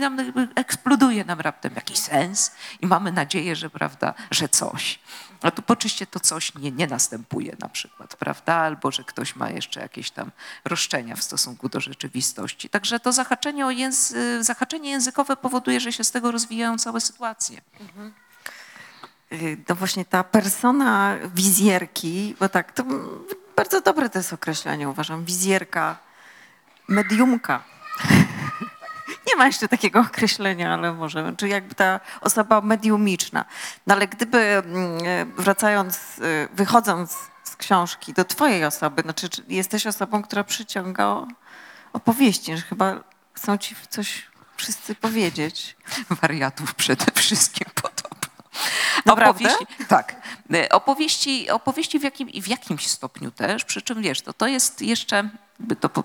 nam 0.00 0.18
jakby 0.18 0.48
eksploduje 0.54 1.24
nam 1.24 1.40
raptem 1.40 1.74
jakiś 1.74 1.98
sens 1.98 2.52
i 2.80 2.86
mamy 2.86 3.12
nadzieję, 3.12 3.56
że 3.56 3.70
prawda, 3.70 4.14
że 4.30 4.48
coś. 4.48 4.98
A 5.42 5.50
tu 5.50 5.62
oczywiście 5.66 6.06
to 6.06 6.20
coś 6.20 6.54
nie, 6.54 6.70
nie 6.70 6.86
następuje 6.86 7.56
na 7.60 7.68
przykład, 7.68 8.16
prawda? 8.16 8.54
Albo 8.54 8.90
że 8.90 9.04
ktoś 9.04 9.36
ma 9.36 9.50
jeszcze 9.50 9.80
jakieś 9.80 10.10
tam 10.10 10.30
roszczenia 10.64 11.16
w 11.16 11.22
stosunku 11.22 11.68
do 11.68 11.80
rzeczywistości. 11.80 12.68
Także 12.68 13.00
to 13.00 13.12
zahaczenie, 13.12 13.64
języ, 13.68 14.44
zahaczenie 14.44 14.90
językowe 14.90 15.36
powoduje, 15.36 15.80
że 15.80 15.92
się 15.92 16.04
z 16.04 16.10
tego 16.10 16.30
rozwijają 16.30 16.78
całe 16.78 17.00
sytuacje. 17.00 17.58
Y, 17.80 18.12
No 19.68 19.74
właśnie 19.74 20.04
ta 20.04 20.24
persona 20.24 21.16
wizjerki, 21.34 22.36
bo 22.40 22.48
tak, 22.48 22.72
to 22.72 22.84
bardzo 23.56 23.80
dobre 23.80 24.10
to 24.10 24.18
jest 24.18 24.32
określenie, 24.32 24.88
uważam. 24.88 25.24
Wizjerka, 25.24 25.98
mediumka. 26.88 27.62
Nie 29.26 29.36
ma 29.36 29.46
jeszcze 29.46 29.68
takiego 29.68 30.00
określenia, 30.00 30.74
ale 30.74 30.92
może, 30.92 31.34
czy 31.36 31.48
jakby 31.48 31.74
ta 31.74 32.00
osoba 32.20 32.60
mediumiczna. 32.60 33.44
No 33.86 33.94
ale 33.94 34.08
gdyby, 34.08 34.38
mm, 34.38 34.98
e, 35.04 35.24
wracając, 35.24 35.96
e, 35.96 36.48
wychodząc 36.54 37.16
z 37.44 37.56
książki 37.56 38.12
do 38.12 38.24
twojej 38.24 38.64
osoby, 38.64 39.02
znaczy 39.02 39.28
czy 39.28 39.42
jesteś 39.48 39.86
osobą, 39.86 40.22
która 40.22 40.44
przyciąga 40.44 41.26
opowieści, 41.92 42.56
że 42.56 42.62
chyba 42.62 43.00
chcą 43.34 43.58
ci 43.58 43.76
coś 43.90 44.30
wszyscy 44.56 44.94
powiedzieć. 44.94 45.76
Wariatów 46.22 46.74
przede 46.74 47.04
wszystkim 47.14 47.66
podobno. 47.74 47.91
Naprawdę? 49.06 49.44
Opowieści, 49.44 49.86
tak. 49.88 50.16
E, 50.54 50.68
Opowieści, 50.68 51.50
opowieści 51.50 51.98
w, 51.98 52.02
jakim, 52.02 52.28
w 52.42 52.48
jakimś 52.48 52.86
stopniu 52.86 53.30
też, 53.30 53.64
przy 53.64 53.82
czym 53.82 54.02
wiesz, 54.02 54.20
to, 54.20 54.32
to 54.32 54.46
jest 54.46 54.82
jeszcze, 54.82 55.28
to, 55.80 56.04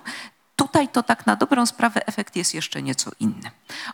tutaj 0.58 0.88
to 0.88 1.04
tak 1.04 1.26
na 1.26 1.36
dobrą 1.36 1.66
sprawę 1.66 2.08
efekt 2.08 2.36
jest 2.36 2.54
jeszcze 2.54 2.82
nieco 2.82 3.12
inny. 3.20 3.52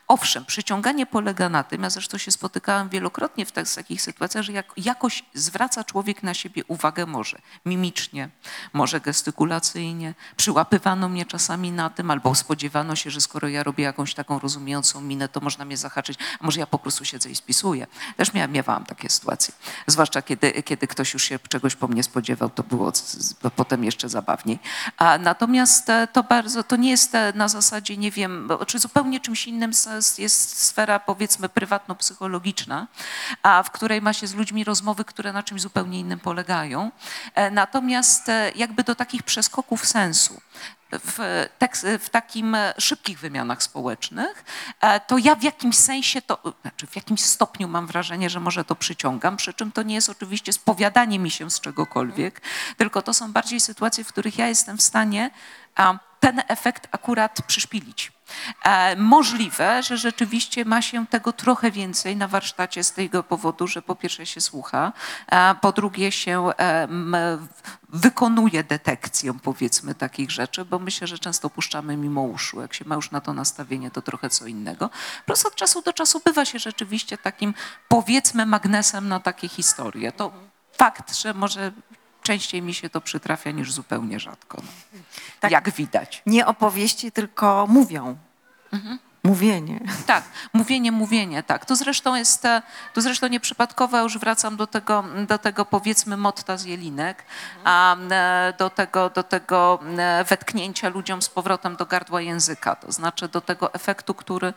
Owszem, 0.07 0.45
przyciąganie 0.45 1.05
polega 1.05 1.49
na 1.49 1.64
tym, 1.64 1.84
ja 1.84 1.89
zresztą 1.89 2.18
się 2.18 2.32
spotykałam 2.32 2.89
wielokrotnie 2.89 3.45
w 3.45 3.51
tak, 3.51 3.70
takich 3.76 4.01
sytuacjach, 4.01 4.43
że 4.43 4.51
jak, 4.51 4.74
jakoś 4.78 5.24
zwraca 5.34 5.84
człowiek 5.84 6.24
na 6.24 6.34
siebie 6.34 6.64
uwagę 6.68 7.05
może 7.05 7.38
mimicznie, 7.66 8.30
może 8.74 9.01
gestykulacyjnie. 9.01 10.14
Przyłapywano 10.38 11.09
mnie 11.09 11.26
czasami 11.26 11.72
na 11.72 11.89
tym, 11.89 12.11
albo 12.11 12.36
spodziewano 12.36 12.95
się, 12.95 13.09
że 13.09 13.22
skoro 13.22 13.47
ja 13.47 13.64
robię 13.64 13.84
jakąś 13.84 14.14
taką 14.14 14.39
rozumiejącą 14.39 15.01
minę, 15.01 15.30
to 15.30 15.39
można 15.39 15.66
mnie 15.66 15.78
zahaczyć, 15.78 16.20
a 16.39 16.45
może 16.45 16.59
ja 16.59 16.68
po 16.68 16.80
prostu 16.80 17.05
siedzę 17.05 17.30
i 17.30 17.36
spisuję. 17.36 17.88
Też 18.18 18.34
miałam, 18.34 18.51
miewałam 18.51 18.86
takie 18.86 19.09
sytuacje. 19.09 19.53
Zwłaszcza 19.88 20.22
kiedy, 20.22 20.64
kiedy 20.64 20.88
ktoś 20.88 21.14
już 21.14 21.24
się 21.24 21.39
czegoś 21.39 21.76
po 21.76 21.88
mnie 21.88 22.03
spodziewał, 22.03 22.49
to 22.49 22.64
było 22.64 22.91
potem 23.55 23.84
jeszcze 23.84 24.09
zabawniej. 24.09 24.59
A 24.97 25.18
natomiast 25.18 25.89
e, 25.89 26.07
to 26.07 26.24
bardzo, 26.24 26.53
to 26.68 26.76
nie 26.76 26.89
jest 26.89 27.16
e, 27.16 27.34
na 27.36 27.47
zasadzie, 27.47 27.97
nie 27.97 28.12
wiem, 28.12 28.49
czy 28.68 28.80
zupełnie 28.80 29.20
czymś 29.20 29.47
innym 29.47 29.72
jest 30.18 30.64
sfera 30.64 30.99
powiedzmy 30.99 31.49
prywatno-psychologiczna, 31.49 32.88
a 33.43 33.64
w 33.64 33.72
której 33.72 34.01
ma 34.01 34.14
się 34.14 34.28
z 34.28 34.34
ludźmi 34.34 34.64
rozmowy, 34.64 35.06
które 35.06 35.34
na 35.34 35.43
czymś 35.43 35.62
zupełnie 35.62 35.99
innym 35.99 36.20
polegają. 36.20 36.91
E, 37.36 37.51
Natomiast 37.51 38.30
e, 38.30 38.51
jakby 38.56 38.84
do 38.84 38.95
takich 38.95 39.24
przeskoków 39.24 39.86
sensu 39.86 40.41
w, 40.99 41.47
tekst, 41.60 41.86
w 41.99 42.10
takim 42.10 42.58
szybkich 42.78 43.20
wymianach 43.20 43.64
społecznych, 43.64 44.45
to 45.08 45.18
ja 45.18 45.36
w 45.36 45.43
jakimś 45.43 45.76
sensie 45.76 46.22
to, 46.22 46.54
znaczy 46.62 46.88
w 46.88 46.95
jakimś 46.95 47.22
stopniu 47.22 47.68
mam 47.68 47.88
wrażenie, 47.88 48.30
że 48.30 48.39
może 48.39 48.66
to 48.66 48.76
przyciągam, 48.76 49.38
przy 49.38 49.54
czym 49.54 49.72
to 49.72 49.84
nie 49.84 49.95
jest 49.95 50.10
oczywiście 50.10 50.54
spowiadanie 50.54 51.20
mi 51.20 51.32
się 51.32 51.51
z 51.51 51.60
czegokolwiek, 51.60 52.41
tylko 52.78 53.01
to 53.01 53.14
są 53.14 53.32
bardziej 53.32 53.60
sytuacje, 53.60 54.04
w 54.04 54.08
których 54.08 54.38
ja 54.38 54.47
jestem 54.47 54.78
w 54.78 54.82
stanie 54.82 55.32
a, 55.76 55.99
ten 56.24 56.41
efekt 56.47 56.88
akurat 56.91 57.41
przyszpilić. 57.47 58.11
E, 58.63 58.95
możliwe, 58.95 59.84
że 59.84 59.97
rzeczywiście 59.97 60.65
ma 60.65 60.82
się 60.82 61.07
tego 61.07 61.34
trochę 61.34 61.71
więcej 61.71 62.15
na 62.17 62.28
warsztacie 62.28 62.84
z 62.84 62.91
tego 62.91 63.24
powodu, 63.24 63.67
że 63.67 63.82
po 63.82 63.95
pierwsze 63.95 64.26
się 64.26 64.41
słucha, 64.41 64.93
po 65.61 65.71
drugie 65.71 66.11
się 66.11 66.51
wykonuje 67.89 68.63
detekcję 68.63 69.34
powiedzmy 69.43 69.95
takich 69.95 70.32
rzeczy, 70.32 70.65
bo 70.65 70.80
myślę, 70.80 71.07
że 71.07 71.19
często 71.19 71.49
puszczamy 71.49 71.97
mimo 71.97 72.21
uszu. 72.21 72.61
Jak 72.61 72.74
się 72.74 72.86
ma 72.86 72.95
już 72.95 73.11
na 73.11 73.21
to 73.21 73.34
nastawienie, 73.34 73.91
to 73.91 74.01
trochę 74.01 74.30
co 74.30 74.47
innego. 74.47 74.89
Prostu 75.26 75.47
od 75.47 75.55
czasu 75.55 75.82
do 75.82 75.93
czasu 75.93 76.21
bywa 76.26 76.45
się 76.45 76.59
rzeczywiście 76.59 77.17
takim 77.17 77.53
powiedzmy 77.88 78.45
magnesem 78.45 79.07
na 79.07 79.19
takie 79.19 79.47
historie. 79.49 80.11
To 80.11 80.32
fakt, 80.78 81.15
że 81.15 81.34
może 81.34 81.71
częściej 82.24 82.61
mi 82.61 82.74
się 82.74 82.89
to 82.89 83.01
przytrafia 83.01 83.51
niż 83.51 83.71
zupełnie 83.71 84.19
rzadko. 84.19 84.57
No. 84.63 84.99
Tak. 85.39 85.51
Jak 85.51 85.69
widać. 85.69 86.21
Nie 86.26 86.45
opowieści, 86.45 87.11
tylko 87.11 87.67
mówią. 87.69 88.17
Mówienie. 89.26 89.80
Tak, 90.05 90.24
mówienie, 90.53 90.91
mówienie, 90.91 91.43
tak. 91.43 91.65
To 91.65 91.76
zresztą 91.76 92.15
jest, 92.15 92.45
e, 92.45 92.61
to 92.93 93.01
zresztą 93.01 93.28
nieprzypadkowo, 93.28 93.97
ja 93.97 94.03
już 94.03 94.17
wracam 94.17 94.57
do 94.57 94.67
tego, 94.67 95.03
do 95.28 95.38
tego 95.38 95.65
powiedzmy 95.65 96.17
motta 96.17 96.57
z 96.57 96.65
Jelinek, 96.65 97.24
a 97.63 97.95
e, 97.95 98.53
do 98.57 98.69
tego, 98.69 99.09
do 99.09 99.24
tego 99.24 99.80
e, 99.97 100.24
wetknięcia 100.24 100.89
ludziom 100.89 101.21
z 101.21 101.30
powrotem 101.30 101.76
do 101.76 101.86
gardła 101.86 102.21
języka, 102.21 102.76
to 102.76 102.91
znaczy 102.91 103.28
do 103.28 103.41
tego 103.41 103.74
efektu, 103.74 104.13
który, 104.13 104.53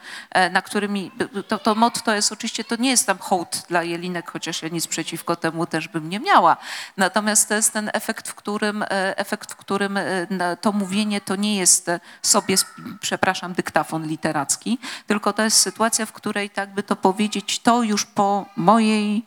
na 0.51 0.63
którymi, 0.63 1.11
to, 1.49 1.59
to 1.59 1.75
motto 1.75 2.15
jest 2.15 2.33
oczywiście, 2.33 2.65
to 2.65 2.77
nie 2.77 2.91
jest 2.91 3.07
tam 3.07 3.19
hołd 3.19 3.63
dla 3.69 3.83
Jelinek, 3.83 4.31
chociaż 4.31 4.63
ja 4.63 4.69
nic 4.69 4.87
przeciwko 4.87 5.37
temu 5.37 5.67
też 5.67 5.89
bym 5.89 6.09
nie 6.09 6.21
miała, 6.21 6.57
natomiast 6.97 7.49
to 7.49 7.55
jest 7.55 7.73
ten 7.73 7.91
efekt, 7.93 8.29
w 8.29 8.35
którym, 8.35 8.85
efekt, 9.17 9.53
w 9.53 9.57
którym 9.57 9.99
to 10.61 10.73
mówienie 10.73 11.21
to 11.21 11.37
nie 11.37 11.57
jest 11.57 11.91
sobie, 12.23 12.55
przepraszam, 13.01 13.53
dyktafon 13.53 14.07
literacki, 14.07 14.56
tylko 15.07 15.33
to 15.33 15.43
jest 15.43 15.61
sytuacja, 15.61 16.07
w 16.07 16.13
której, 16.13 16.51
tak 16.51 16.75
by 16.75 16.83
to 16.83 16.97
powiedzieć, 16.97 17.59
to 17.59 17.83
już 17.83 18.05
po 18.05 18.47
mojej 18.57 19.25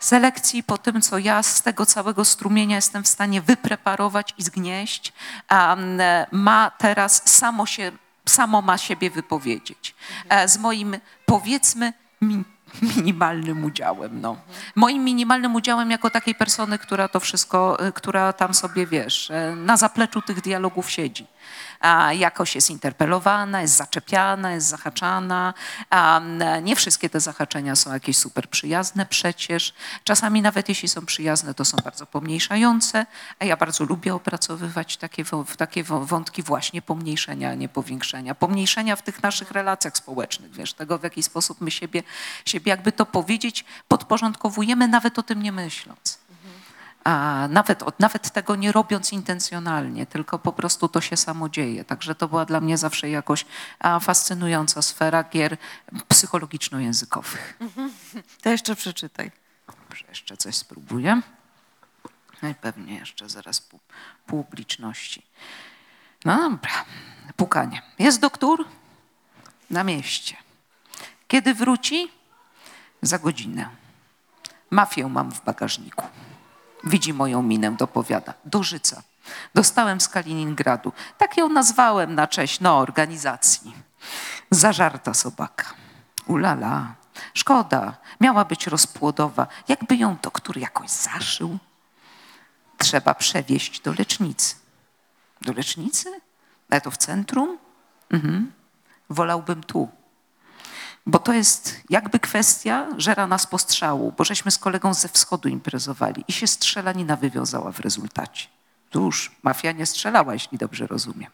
selekcji, 0.00 0.62
po 0.62 0.78
tym, 0.78 1.00
co 1.00 1.18
ja 1.18 1.42
z 1.42 1.62
tego 1.62 1.86
całego 1.86 2.24
strumienia 2.24 2.76
jestem 2.76 3.02
w 3.02 3.08
stanie 3.08 3.42
wypreparować 3.42 4.34
i 4.38 4.42
zgnieść, 4.42 5.12
ma 6.32 6.70
teraz 6.78 7.22
samo 7.24 7.66
się, 7.66 7.92
samo 8.26 8.62
ma 8.62 8.78
siebie 8.78 9.10
wypowiedzieć. 9.10 9.94
E, 10.28 10.48
Z 10.48 10.58
moim, 10.58 10.96
powiedzmy, 11.26 11.92
mi, 12.20 12.44
minimalnym 12.82 13.64
udziałem. 13.64 14.20
No. 14.20 14.36
Moim 14.74 15.04
minimalnym 15.04 15.54
udziałem 15.54 15.90
jako 15.90 16.10
takiej 16.10 16.34
persony, 16.34 16.78
która 16.78 17.08
to 17.08 17.20
wszystko, 17.20 17.86
y, 17.86 17.92
która 17.92 18.32
tam 18.32 18.54
sobie, 18.54 18.86
wiesz, 18.86 19.30
e, 19.30 19.56
na 19.56 19.76
zapleczu 19.76 20.22
tych 20.22 20.40
dialogów 20.40 20.90
siedzi. 20.90 21.26
Jakoś 22.18 22.54
jest 22.54 22.70
interpelowana, 22.70 23.62
jest 23.62 23.76
zaczepiana, 23.76 24.52
jest 24.52 24.66
zahaczana. 24.66 25.54
Nie 26.62 26.76
wszystkie 26.76 27.10
te 27.10 27.20
zahaczenia 27.20 27.76
są 27.76 27.92
jakieś 27.92 28.16
super 28.16 28.50
przyjazne 28.50 29.06
przecież. 29.06 29.74
Czasami 30.04 30.42
nawet 30.42 30.68
jeśli 30.68 30.88
są 30.88 31.06
przyjazne, 31.06 31.54
to 31.54 31.64
są 31.64 31.76
bardzo 31.84 32.06
pomniejszające, 32.06 33.06
a 33.38 33.44
ja 33.44 33.56
bardzo 33.56 33.84
lubię 33.84 34.14
opracowywać 34.14 34.96
takie, 34.96 35.24
takie 35.56 35.84
wątki 35.84 36.42
właśnie 36.42 36.82
pomniejszenia, 36.82 37.50
a 37.50 37.54
nie 37.54 37.68
powiększenia. 37.68 38.34
Pomniejszenia 38.34 38.96
w 38.96 39.02
tych 39.02 39.22
naszych 39.22 39.50
relacjach 39.50 39.96
społecznych, 39.96 40.52
wiesz, 40.52 40.72
tego 40.72 40.98
w 40.98 41.02
jaki 41.02 41.22
sposób 41.22 41.60
my 41.60 41.70
siebie, 41.70 42.02
siebie 42.44 42.70
jakby 42.70 42.92
to 42.92 43.06
powiedzieć, 43.06 43.64
podporządkowujemy, 43.88 44.88
nawet 44.88 45.18
o 45.18 45.22
tym 45.22 45.42
nie 45.42 45.52
myśląc. 45.52 46.23
A 47.04 47.46
nawet, 47.50 47.98
nawet 47.98 48.30
tego 48.30 48.56
nie 48.56 48.72
robiąc 48.72 49.12
intencjonalnie, 49.12 50.06
tylko 50.06 50.38
po 50.38 50.52
prostu 50.52 50.88
to 50.88 51.00
się 51.00 51.16
samo 51.16 51.48
dzieje. 51.48 51.84
Także 51.84 52.14
to 52.14 52.28
była 52.28 52.44
dla 52.44 52.60
mnie 52.60 52.78
zawsze 52.78 53.10
jakoś 53.10 53.46
fascynująca 54.00 54.82
sfera 54.82 55.24
gier 55.24 55.56
psychologiczno-językowych. 56.08 57.58
To 58.42 58.50
jeszcze 58.50 58.76
przeczytaj. 58.76 59.30
Dobrze, 59.66 60.04
jeszcze 60.08 60.36
coś 60.36 60.54
spróbuję. 60.54 61.20
No 62.42 62.48
i 62.48 62.54
pewnie 62.54 62.94
jeszcze 62.94 63.28
zaraz 63.28 63.68
publiczności. 64.26 65.26
No 66.24 66.50
dobra, 66.50 66.84
pukanie. 67.36 67.82
Jest 67.98 68.20
doktor? 68.20 68.64
Na 69.70 69.84
mieście. 69.84 70.36
Kiedy 71.28 71.54
wróci? 71.54 72.12
Za 73.02 73.18
godzinę. 73.18 73.68
Mafię 74.70 75.08
mam 75.08 75.32
w 75.32 75.44
bagażniku. 75.44 76.06
Widzi 76.86 77.12
moją 77.14 77.42
minę, 77.42 77.72
dopowiada. 77.72 78.34
Dożyca. 78.44 79.02
Dostałem 79.54 80.00
z 80.00 80.08
Kaliningradu. 80.08 80.92
Tak 81.18 81.36
ją 81.36 81.48
nazwałem 81.48 82.14
na 82.14 82.26
cześć, 82.26 82.60
no, 82.60 82.78
organizacji. 82.78 83.74
Zażarta 84.50 85.14
sobaka. 85.14 85.64
Ulala. 86.26 86.94
Szkoda. 87.34 87.96
Miała 88.20 88.44
być 88.44 88.66
rozpłodowa. 88.66 89.46
Jakby 89.68 89.96
ją 89.96 90.16
doktor 90.22 90.58
jakoś 90.58 90.90
zaszył. 90.90 91.58
Trzeba 92.78 93.14
przewieźć 93.14 93.80
do 93.80 93.92
lecznicy. 93.92 94.54
Do 95.42 95.52
lecznicy? 95.52 96.20
Ale 96.70 96.80
to 96.80 96.90
w 96.90 96.96
centrum? 96.96 97.58
Mhm. 98.10 98.52
Wolałbym 99.10 99.64
tu. 99.64 99.88
Bo 101.06 101.18
to 101.18 101.32
jest 101.32 101.80
jakby 101.90 102.18
kwestia 102.18 102.86
żera 102.96 103.26
nas 103.26 103.46
postrzału, 103.46 104.12
bo 104.16 104.24
żeśmy 104.24 104.50
z 104.50 104.58
kolegą 104.58 104.94
ze 104.94 105.08
wschodu 105.08 105.48
imprezowali 105.48 106.24
i 106.28 106.32
się 106.32 106.46
strzelanina 106.46 107.16
wywiązała 107.16 107.72
w 107.72 107.80
rezultacie. 107.80 108.48
Tuż, 108.90 109.32
mafia 109.42 109.72
nie 109.72 109.86
strzelała, 109.86 110.32
jeśli 110.32 110.58
dobrze 110.58 110.86
rozumiem. 110.86 111.30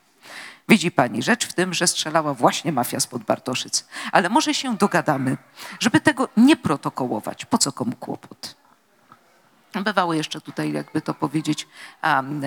Widzi 0.68 0.90
pani, 0.90 1.22
rzecz 1.22 1.46
w 1.46 1.52
tym, 1.52 1.74
że 1.74 1.86
strzelała 1.86 2.34
właśnie 2.34 2.72
mafia 2.72 3.00
spod 3.00 3.22
Bartoszyc. 3.22 3.84
Ale 4.12 4.28
może 4.28 4.54
się 4.54 4.76
dogadamy, 4.76 5.36
żeby 5.80 6.00
tego 6.00 6.28
nie 6.36 6.56
protokołować. 6.56 7.44
Po 7.44 7.58
co 7.58 7.72
komu 7.72 7.92
kłopot? 7.92 8.56
Bywały 9.72 10.16
jeszcze 10.16 10.40
tutaj, 10.40 10.72
jakby 10.72 11.00
to 11.00 11.14
powiedzieć, 11.14 11.68
um, 12.04 12.42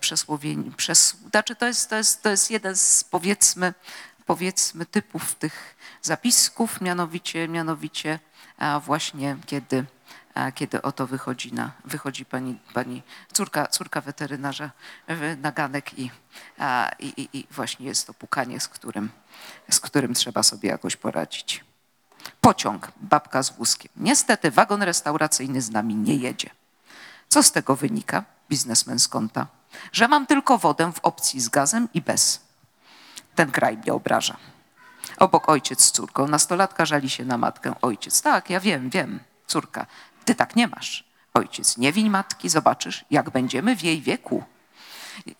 przesłowień, 0.00 0.72
przes, 0.76 1.16
znaczy 1.30 1.56
to 1.56 1.66
jest, 1.66 1.90
to, 1.90 1.96
jest, 1.96 2.22
to 2.22 2.28
jest 2.28 2.50
jeden 2.50 2.76
z 2.76 3.04
powiedzmy, 3.04 3.74
powiedzmy 4.28 4.86
typów 4.86 5.34
tych 5.34 5.76
zapisków, 6.02 6.80
mianowicie, 6.80 7.48
mianowicie 7.48 8.18
właśnie 8.84 9.36
kiedy, 9.46 9.84
kiedy 10.54 10.82
oto 10.82 11.06
wychodzi, 11.06 11.52
na, 11.52 11.72
wychodzi 11.84 12.24
pani, 12.24 12.58
pani 12.74 13.02
córka, 13.32 13.66
córka 13.66 14.00
weterynarza 14.00 14.70
e, 15.06 15.36
Naganek 15.36 15.98
i, 15.98 16.10
a, 16.58 16.90
i, 16.98 17.06
i, 17.06 17.38
i 17.38 17.46
właśnie 17.50 17.86
jest 17.86 18.06
to 18.06 18.14
pukanie, 18.14 18.60
z 18.60 18.68
którym, 18.68 19.10
z 19.70 19.80
którym 19.80 20.14
trzeba 20.14 20.42
sobie 20.42 20.68
jakoś 20.68 20.96
poradzić. 20.96 21.64
Pociąg, 22.40 22.92
babka 23.00 23.42
z 23.42 23.50
wózkiem. 23.50 23.92
Niestety 23.96 24.50
wagon 24.50 24.82
restauracyjny 24.82 25.62
z 25.62 25.70
nami 25.70 25.94
nie 25.94 26.16
jedzie. 26.16 26.50
Co 27.28 27.42
z 27.42 27.52
tego 27.52 27.76
wynika, 27.76 28.24
biznesmen 28.48 28.98
z 28.98 29.08
konta? 29.08 29.46
Że 29.92 30.08
mam 30.08 30.26
tylko 30.26 30.58
wodę 30.58 30.92
w 30.92 31.00
opcji 31.00 31.40
z 31.40 31.48
gazem 31.48 31.88
i 31.94 32.02
bez. 32.02 32.47
Ten 33.38 33.50
kraj 33.52 33.76
mnie 33.76 33.92
obraża. 33.92 34.36
Obok 35.18 35.48
ojciec 35.48 35.84
z 35.84 35.92
córką. 35.92 36.28
Nastolatka 36.28 36.86
żali 36.86 37.10
się 37.10 37.24
na 37.24 37.38
matkę. 37.38 37.74
Ojciec, 37.82 38.22
tak, 38.22 38.50
ja 38.50 38.60
wiem, 38.60 38.90
wiem. 38.90 39.20
Córka, 39.46 39.86
ty 40.24 40.34
tak 40.34 40.56
nie 40.56 40.68
masz. 40.68 41.04
Ojciec, 41.34 41.76
nie 41.76 41.92
wiń 41.92 42.10
matki, 42.10 42.48
zobaczysz, 42.48 43.04
jak 43.10 43.30
będziemy 43.30 43.76
w 43.76 43.82
jej 43.82 44.02
wieku. 44.02 44.44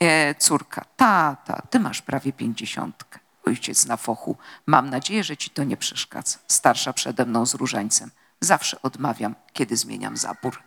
E, 0.00 0.34
córka, 0.34 0.84
tata, 0.96 1.62
ty 1.70 1.80
masz 1.80 2.02
prawie 2.02 2.32
pięćdziesiątkę. 2.32 3.18
Ojciec 3.46 3.86
na 3.86 3.96
fochu, 3.96 4.36
mam 4.66 4.90
nadzieję, 4.90 5.24
że 5.24 5.36
ci 5.36 5.50
to 5.50 5.64
nie 5.64 5.76
przeszkadza. 5.76 6.38
Starsza 6.48 6.92
przede 6.92 7.26
mną 7.26 7.46
z 7.46 7.54
różańcem. 7.54 8.10
Zawsze 8.40 8.82
odmawiam, 8.82 9.34
kiedy 9.52 9.76
zmieniam 9.76 10.16
zabór. 10.16 10.62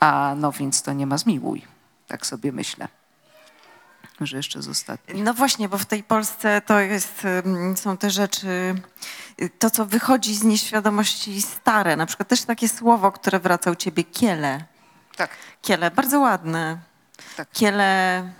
A 0.00 0.34
no 0.36 0.52
więc 0.52 0.82
to 0.82 0.92
nie 0.92 1.06
ma 1.06 1.18
zmiłuj. 1.18 1.66
Tak 2.08 2.26
sobie 2.26 2.52
myślę. 2.52 2.88
Że 4.20 4.36
jeszcze 4.36 4.62
z 4.62 4.68
ostatnich. 4.68 5.24
No 5.24 5.34
właśnie, 5.34 5.68
bo 5.68 5.78
w 5.78 5.86
tej 5.86 6.02
Polsce 6.02 6.62
to 6.66 6.80
jest, 6.80 7.24
ym, 7.46 7.76
są 7.76 7.96
te 7.96 8.10
rzeczy 8.10 8.74
y, 9.42 9.50
to, 9.58 9.70
co 9.70 9.86
wychodzi 9.86 10.34
z 10.34 10.44
nieświadomości 10.44 11.42
stare. 11.42 11.96
Na 11.96 12.06
przykład 12.06 12.28
też 12.28 12.42
takie 12.42 12.68
słowo, 12.68 13.12
które 13.12 13.40
wraca 13.40 13.70
u 13.70 13.74
ciebie, 13.74 14.04
kiele. 14.04 14.64
Tak, 15.16 15.30
Kiele, 15.62 15.90
bardzo 15.90 16.20
ładne. 16.20 16.78
Tak. 17.36 17.50
Kiele, 17.50 18.32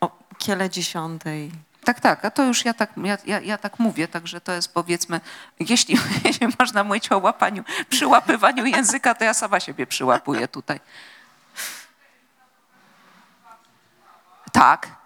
o, 0.00 0.18
kiele 0.38 0.70
dziesiątej. 0.70 1.52
Tak, 1.86 2.00
tak. 2.00 2.24
A 2.24 2.30
to 2.30 2.42
już 2.44 2.64
ja 2.64 2.74
tak, 2.74 2.90
ja, 2.96 3.18
ja, 3.26 3.40
ja 3.40 3.58
tak 3.58 3.78
mówię, 3.78 4.08
także 4.08 4.40
to 4.40 4.52
jest 4.52 4.74
powiedzmy, 4.74 5.20
jeśli, 5.60 5.98
jeśli 6.24 6.48
można 6.58 6.84
mówić 6.84 7.12
o 7.12 7.18
łapaniu, 7.18 7.64
przyłapywaniu 7.88 8.66
języka, 8.66 9.14
to 9.14 9.24
ja 9.24 9.34
sama 9.34 9.60
siebie 9.60 9.86
przyłapuję 9.86 10.48
tutaj. 10.48 10.80
Tak. 14.52 15.05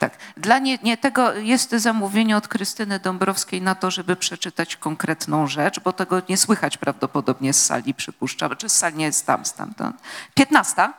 Tak. 0.00 0.18
Dla 0.36 0.58
nie, 0.58 0.78
nie 0.82 0.96
tego 0.96 1.32
jest 1.32 1.70
zamówienie 1.70 2.36
od 2.36 2.48
Krystyny 2.48 3.00
Dąbrowskiej 3.00 3.62
na 3.62 3.74
to, 3.74 3.90
żeby 3.90 4.16
przeczytać 4.16 4.76
konkretną 4.76 5.46
rzecz, 5.46 5.80
bo 5.80 5.92
tego 5.92 6.22
nie 6.28 6.36
słychać 6.36 6.76
prawdopodobnie 6.76 7.52
z 7.52 7.64
sali, 7.66 7.94
przypuszczam. 7.94 8.56
Czy 8.56 8.68
z 8.68 8.78
sali 8.78 8.96
nie 8.96 9.04
jest 9.04 9.26
tam, 9.26 9.44
stamtąd. 9.44 9.96
15? 10.34 10.92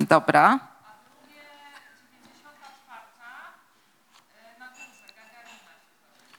Dobra. 0.00 0.60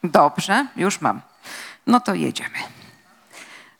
Dobrze, 0.04 0.68
już 0.76 1.02
mam. 1.02 1.22
No 1.88 2.00
to 2.00 2.14
jedziemy. 2.14 2.58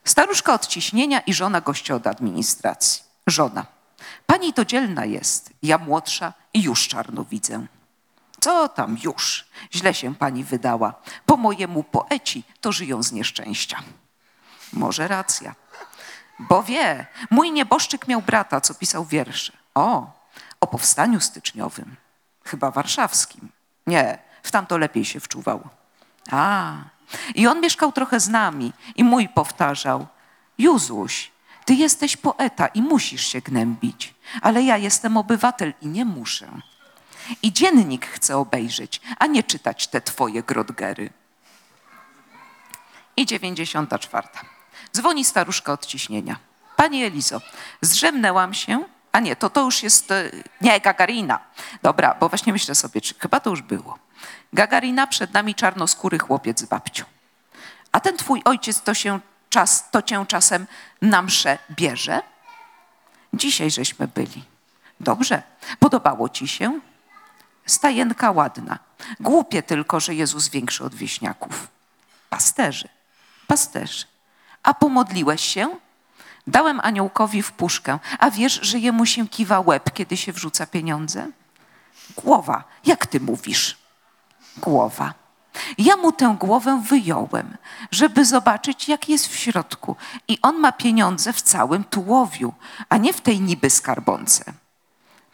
Staruszka 0.06 0.54
od 0.54 0.68
ciśnienia 0.68 1.20
i 1.20 1.34
żona 1.34 1.62
gościa 1.62 1.96
od 1.96 2.08
administracji. 2.08 3.04
Żona. 3.28 3.75
Pani 4.26 4.54
to 4.54 4.66
dzielna 4.66 5.06
jest, 5.06 5.54
ja 5.64 5.78
młodsza 5.78 6.34
i 6.54 6.64
już 6.64 6.88
czarno 6.88 7.26
widzę. 7.26 7.66
Co 8.40 8.70
tam 8.70 8.98
już? 9.04 9.46
Źle 9.74 9.94
się 9.94 10.16
pani 10.16 10.44
wydała. 10.44 10.94
Po 11.26 11.38
mojemu 11.38 11.84
poeci 11.84 12.44
to 12.62 12.72
żyją 12.72 13.04
z 13.04 13.12
nieszczęścia. 13.12 13.84
Może 14.74 15.08
racja. 15.08 15.56
Bo 16.40 16.64
wie, 16.64 17.06
mój 17.30 17.52
nieboszczyk 17.52 18.08
miał 18.08 18.22
brata, 18.22 18.62
co 18.62 18.74
pisał 18.74 19.06
wiersze. 19.06 19.54
O, 19.76 20.12
o 20.62 20.68
powstaniu 20.68 21.20
styczniowym. 21.20 21.96
Chyba 22.46 22.72
warszawskim. 22.72 23.50
Nie, 23.88 24.18
w 24.44 24.52
tamto 24.52 24.78
lepiej 24.78 25.06
się 25.06 25.20
wczuwał. 25.20 25.70
A, 26.32 26.74
i 27.36 27.48
on 27.48 27.62
mieszkał 27.62 27.92
trochę 27.92 28.20
z 28.20 28.28
nami 28.28 28.74
i 28.96 29.04
mój 29.04 29.30
powtarzał. 29.30 30.08
Józuś, 30.58 31.32
ty 31.66 31.74
jesteś 31.74 32.18
poeta 32.18 32.68
i 32.68 32.82
musisz 32.82 33.28
się 33.28 33.42
gnębić, 33.42 34.14
ale 34.42 34.62
ja 34.64 34.78
jestem 34.78 35.18
obywatel 35.18 35.74
i 35.82 35.88
nie 35.88 36.06
muszę. 36.06 36.48
I 37.44 37.54
dziennik 37.54 38.06
chcę 38.06 38.38
obejrzeć, 38.38 39.02
a 39.20 39.26
nie 39.26 39.44
czytać 39.44 39.88
te 39.88 40.02
twoje 40.02 40.44
grodgery. 40.44 41.10
I 43.18 43.26
dziewięćdziesiąta 43.26 44.00
czwarta. 44.00 44.42
Dzwoni 44.96 45.26
staruszka 45.26 45.74
od 45.74 45.86
ciśnienia. 45.86 46.36
Pani 46.76 47.04
Elizo, 47.04 47.42
zrzemnęłam 47.82 48.54
się. 48.54 48.84
A 49.12 49.20
nie, 49.20 49.36
to 49.36 49.50
to 49.50 49.62
już 49.62 49.84
jest. 49.84 50.12
e, 50.12 50.32
Nie, 50.62 50.80
Gagarina. 50.80 51.40
Dobra, 51.84 52.16
bo 52.20 52.30
właśnie 52.30 52.54
myślę 52.54 52.76
sobie, 52.76 53.02
czy 53.02 53.16
chyba 53.20 53.40
to 53.40 53.50
już 53.50 53.62
było. 53.62 53.98
Gagarina, 54.54 55.08
przed 55.08 55.34
nami 55.34 55.56
czarnoskóry 55.56 56.20
chłopiec 56.20 56.60
z 56.60 56.66
babcią. 56.66 57.04
A 57.92 58.00
ten 58.00 58.18
twój 58.18 58.42
ojciec 58.46 58.82
to 58.82 58.94
się 58.94 59.20
czas, 59.56 59.92
to 59.92 60.02
cię 60.02 60.26
czasem 60.28 60.68
na 61.02 61.22
mszę 61.22 61.58
bierze? 61.72 62.22
Dzisiaj 63.34 63.72
żeśmy 63.72 64.08
byli. 64.08 64.44
Dobrze. 65.00 65.44
Podobało 65.80 66.30
ci 66.30 66.48
się? 66.48 66.80
Stajenka 67.66 68.32
ładna. 68.32 68.80
Głupie 69.20 69.64
tylko, 69.64 70.00
że 70.00 70.16
Jezus 70.16 70.50
większy 70.50 70.84
od 70.84 70.96
wieśniaków. 70.96 71.68
Pasterzy. 72.30 72.90
Pasterzy. 73.48 74.06
A 74.64 74.74
pomodliłeś 74.74 75.42
się? 75.42 75.76
Dałem 76.48 76.80
aniołkowi 76.84 77.44
w 77.44 77.52
puszkę. 77.52 78.00
A 78.20 78.32
wiesz, 78.32 78.60
że 78.62 78.80
jemu 78.80 79.06
się 79.06 79.28
kiwa 79.28 79.60
łeb, 79.60 79.94
kiedy 79.94 80.18
się 80.18 80.34
wrzuca 80.34 80.66
pieniądze? 80.66 81.32
Głowa. 82.16 82.64
Jak 82.86 83.08
ty 83.08 83.20
mówisz? 83.20 83.78
Głowa. 84.58 85.14
Ja 85.78 85.98
mu 85.98 86.12
tę 86.12 86.36
głowę 86.40 86.82
wyjąłem, 86.90 87.58
żeby 87.92 88.26
zobaczyć, 88.26 88.90
jak 88.90 89.10
jest 89.10 89.28
w 89.28 89.36
środku. 89.36 89.96
I 90.28 90.42
on 90.42 90.60
ma 90.60 90.72
pieniądze 90.72 91.34
w 91.34 91.42
całym 91.42 91.84
tułowiu, 91.84 92.54
a 92.90 92.98
nie 92.98 93.14
w 93.14 93.22
tej 93.22 93.42
niby 93.42 93.70
skarbonce. 93.70 94.54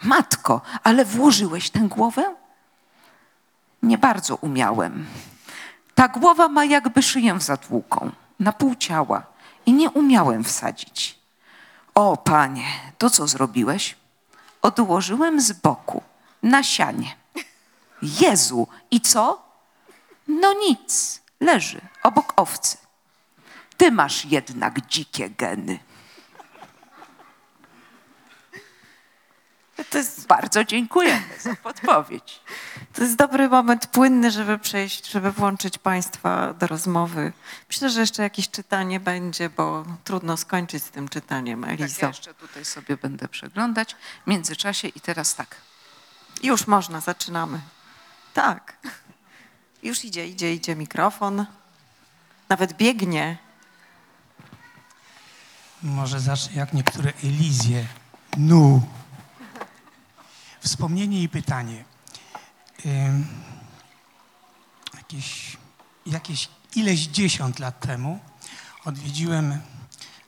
Matko, 0.03 0.61
ale 0.83 1.05
włożyłeś 1.05 1.69
tę 1.69 1.79
głowę? 1.79 2.35
Nie 3.83 3.97
bardzo 3.97 4.35
umiałem. 4.35 5.05
Ta 5.95 6.07
głowa 6.07 6.47
ma 6.47 6.65
jakby 6.65 7.01
szyję 7.01 7.39
zatłuką, 7.39 8.11
na 8.39 8.51
pół 8.51 8.75
ciała 8.75 9.23
i 9.65 9.73
nie 9.73 9.89
umiałem 9.89 10.43
wsadzić. 10.43 11.19
O, 11.95 12.17
panie, 12.17 12.65
to 12.97 13.09
co 13.09 13.27
zrobiłeś? 13.27 13.95
Odłożyłem 14.61 15.41
z 15.41 15.51
boku, 15.51 16.03
na 16.43 16.63
sianie. 16.63 17.15
Jezu, 18.01 18.67
i 18.91 19.01
co? 19.01 19.50
No 20.27 20.53
nic, 20.53 21.21
leży 21.39 21.81
obok 22.03 22.33
owcy. 22.35 22.77
Ty 23.77 23.91
masz 23.91 24.25
jednak 24.25 24.87
dzikie 24.87 25.29
geny. 25.29 25.79
To 29.89 29.97
jest, 29.97 30.27
Bardzo 30.27 30.63
dziękujemy 30.63 31.23
za 31.39 31.55
podpowiedź. 31.55 32.41
to 32.93 33.03
jest 33.03 33.15
dobry 33.15 33.49
moment 33.49 33.87
płynny, 33.87 34.31
żeby 34.31 34.59
przejść, 34.59 35.07
żeby 35.11 35.31
włączyć 35.31 35.77
Państwa 35.77 36.53
do 36.53 36.67
rozmowy. 36.67 37.33
Myślę, 37.69 37.89
że 37.89 37.99
jeszcze 38.01 38.23
jakieś 38.23 38.49
czytanie 38.49 38.99
będzie, 38.99 39.49
bo 39.49 39.85
trudno 40.03 40.37
skończyć 40.37 40.83
z 40.83 40.89
tym 40.89 41.09
czytaniem, 41.09 41.61
Tak, 41.61 41.71
Elizo. 41.71 41.97
ja 42.01 42.07
jeszcze 42.07 42.33
tutaj 42.33 42.65
sobie 42.65 42.97
będę 42.97 43.27
przeglądać 43.27 43.95
w 44.23 44.27
międzyczasie 44.29 44.87
i 44.87 45.01
teraz 45.01 45.35
tak. 45.35 45.55
Już 46.43 46.67
można, 46.67 46.99
zaczynamy. 47.01 47.59
Tak. 48.33 48.77
Już 49.83 50.05
idzie, 50.05 50.27
idzie, 50.27 50.53
idzie 50.53 50.75
mikrofon. 50.75 51.45
Nawet 52.49 52.73
biegnie. 52.73 53.37
Może 55.83 56.19
zacznę 56.19 56.55
jak 56.55 56.73
niektóre 56.73 57.13
Elizje. 57.23 57.87
Nu. 58.37 58.81
Wspomnienie 60.59 61.23
i 61.23 61.29
pytanie. 61.29 61.83
Ym, 62.85 63.27
jakieś, 64.93 65.57
jakieś 66.05 66.49
ileś 66.75 66.99
dziesiąt 66.99 67.59
lat 67.59 67.79
temu 67.79 68.19
odwiedziłem 68.85 69.61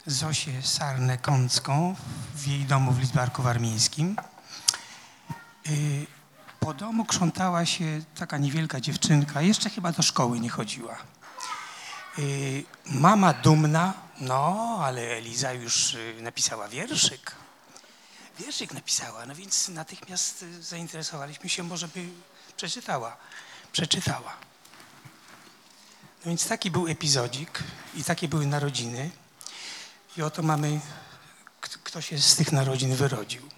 Zosię 0.06 0.62
Sarnę-Kącką 0.62 1.96
w 2.36 2.48
jej 2.48 2.66
domu 2.66 2.92
w 2.92 3.00
Lidzbarku 3.00 3.44
Warmińskim. 3.44 4.16
Y, 5.70 6.08
po 6.64 6.74
domu 6.74 7.06
krzątała 7.06 7.66
się 7.66 8.02
taka 8.16 8.38
niewielka 8.38 8.82
dziewczynka, 8.82 9.42
jeszcze 9.42 9.70
chyba 9.70 9.92
do 9.92 10.04
szkoły 10.04 10.40
nie 10.40 10.50
chodziła. 10.50 10.98
Y, 12.20 12.64
Mama 12.86 13.34
dumna, 13.34 13.94
no, 14.20 14.80
ale 14.84 15.02
Eliza 15.02 15.54
już 15.54 15.94
y, 15.94 16.16
napisała 16.22 16.68
wierszyk. 16.68 17.32
Wierszyk 18.40 18.74
napisała, 18.74 19.26
no 19.26 19.36
więc 19.36 19.70
natychmiast 19.70 20.44
y, 20.44 20.64
zainteresowaliśmy 20.64 21.50
się, 21.50 21.64
może 21.64 21.88
by 21.88 22.06
przeczytała. 22.58 23.18
Przeczytała. 23.72 24.34
No 26.26 26.30
więc 26.30 26.48
taki 26.48 26.72
był 26.72 26.88
epizodzik 26.88 27.64
i 27.96 28.04
takie 28.04 28.28
były 28.28 28.46
narodziny. 28.46 29.12
I 30.18 30.22
oto 30.22 30.42
mamy, 30.42 30.80
kto 31.62 32.02
się 32.02 32.20
z 32.20 32.36
tych 32.36 32.52
narodzin 32.52 32.96
wyrodził. 32.96 33.53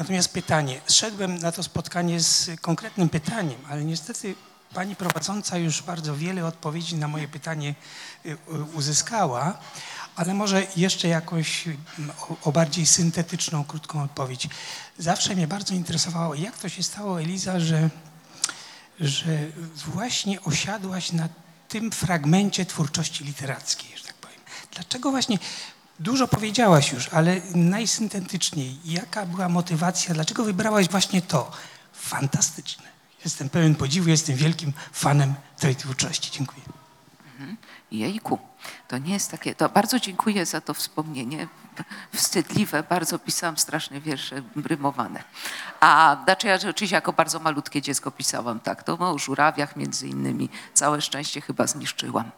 Natomiast 0.00 0.32
pytanie, 0.32 0.80
zszedłem 0.86 1.38
na 1.38 1.52
to 1.52 1.62
spotkanie 1.62 2.20
z 2.20 2.50
konkretnym 2.60 3.08
pytaniem, 3.08 3.58
ale 3.68 3.84
niestety 3.84 4.34
pani 4.74 4.96
prowadząca 4.96 5.58
już 5.58 5.82
bardzo 5.82 6.16
wiele 6.16 6.46
odpowiedzi 6.46 6.96
na 6.96 7.08
moje 7.08 7.28
pytanie 7.28 7.74
y, 8.26 8.36
uzyskała, 8.74 9.58
ale 10.16 10.34
może 10.34 10.66
jeszcze 10.76 11.08
jakąś 11.08 11.64
o, 12.20 12.36
o 12.48 12.52
bardziej 12.52 12.86
syntetyczną, 12.86 13.64
krótką 13.64 14.02
odpowiedź. 14.02 14.48
Zawsze 14.98 15.34
mnie 15.34 15.46
bardzo 15.46 15.74
interesowało, 15.74 16.34
jak 16.34 16.58
to 16.58 16.68
się 16.68 16.82
stało, 16.82 17.20
Eliza, 17.20 17.60
że, 17.60 17.90
że 19.00 19.38
właśnie 19.86 20.40
osiadłaś 20.40 21.12
na 21.12 21.28
tym 21.68 21.90
fragmencie 21.90 22.66
twórczości 22.66 23.24
literackiej, 23.24 23.98
że 23.98 24.04
tak 24.04 24.14
powiem. 24.14 24.40
Dlaczego 24.72 25.10
właśnie 25.10 25.38
Dużo 26.00 26.28
powiedziałaś 26.28 26.92
już, 26.92 27.08
ale 27.08 27.40
najsyntetyczniej, 27.54 28.78
jaka 28.84 29.26
była 29.26 29.48
motywacja, 29.48 30.14
dlaczego 30.14 30.44
wybrałaś 30.44 30.88
właśnie 30.88 31.22
to? 31.22 31.50
Fantastyczne. 31.92 32.84
Jestem 33.24 33.48
pełen 33.48 33.74
podziwu, 33.74 34.08
jestem 34.08 34.36
wielkim 34.36 34.72
fanem 34.92 35.34
tej 35.58 35.76
twórczości. 35.76 36.30
Dziękuję. 36.30 36.62
Jejku, 37.90 38.38
to 38.88 38.98
nie 38.98 39.12
jest 39.12 39.30
takie, 39.30 39.54
to 39.54 39.68
bardzo 39.68 40.00
dziękuję 40.00 40.46
za 40.46 40.60
to 40.60 40.74
wspomnienie. 40.74 41.48
Wstydliwe, 42.14 42.82
bardzo 42.82 43.18
pisałam 43.18 43.58
straszne 43.58 44.00
wiersze 44.00 44.42
rymowane. 44.64 45.22
A 45.80 46.16
znaczy 46.24 46.46
ja 46.46 46.54
oczywiście 46.54 46.96
jako 46.96 47.12
bardzo 47.12 47.38
malutkie 47.38 47.82
dziecko 47.82 48.10
pisałam 48.10 48.60
tak, 48.60 48.82
to 48.82 48.98
o 48.98 49.18
żurawiach 49.18 49.76
między 49.76 50.08
innymi. 50.08 50.48
Całe 50.74 51.00
szczęście 51.00 51.40
chyba 51.40 51.66
zniszczyłam. 51.66 52.30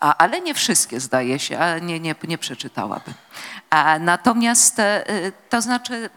A, 0.00 0.16
ale 0.16 0.40
nie 0.40 0.54
wszystkie 0.54 1.00
zdaje 1.00 1.38
się, 1.38 1.58
nie, 1.82 2.00
nie, 2.00 2.14
nie 2.28 2.38
przeczytałabym. 2.38 3.14
Natomiast 4.00 4.78
e, 4.78 5.04
to 5.48 5.62
znaczy 5.62 6.10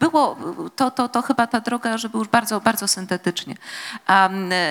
było, 0.00 0.36
to, 0.76 0.90
to, 0.90 1.08
to 1.08 1.22
chyba 1.22 1.46
ta 1.46 1.60
droga, 1.60 1.98
żeby 1.98 2.18
już 2.18 2.28
bardzo, 2.28 2.60
bardzo 2.60 2.88
syntetycznie. 2.88 3.54
A, 4.06 4.28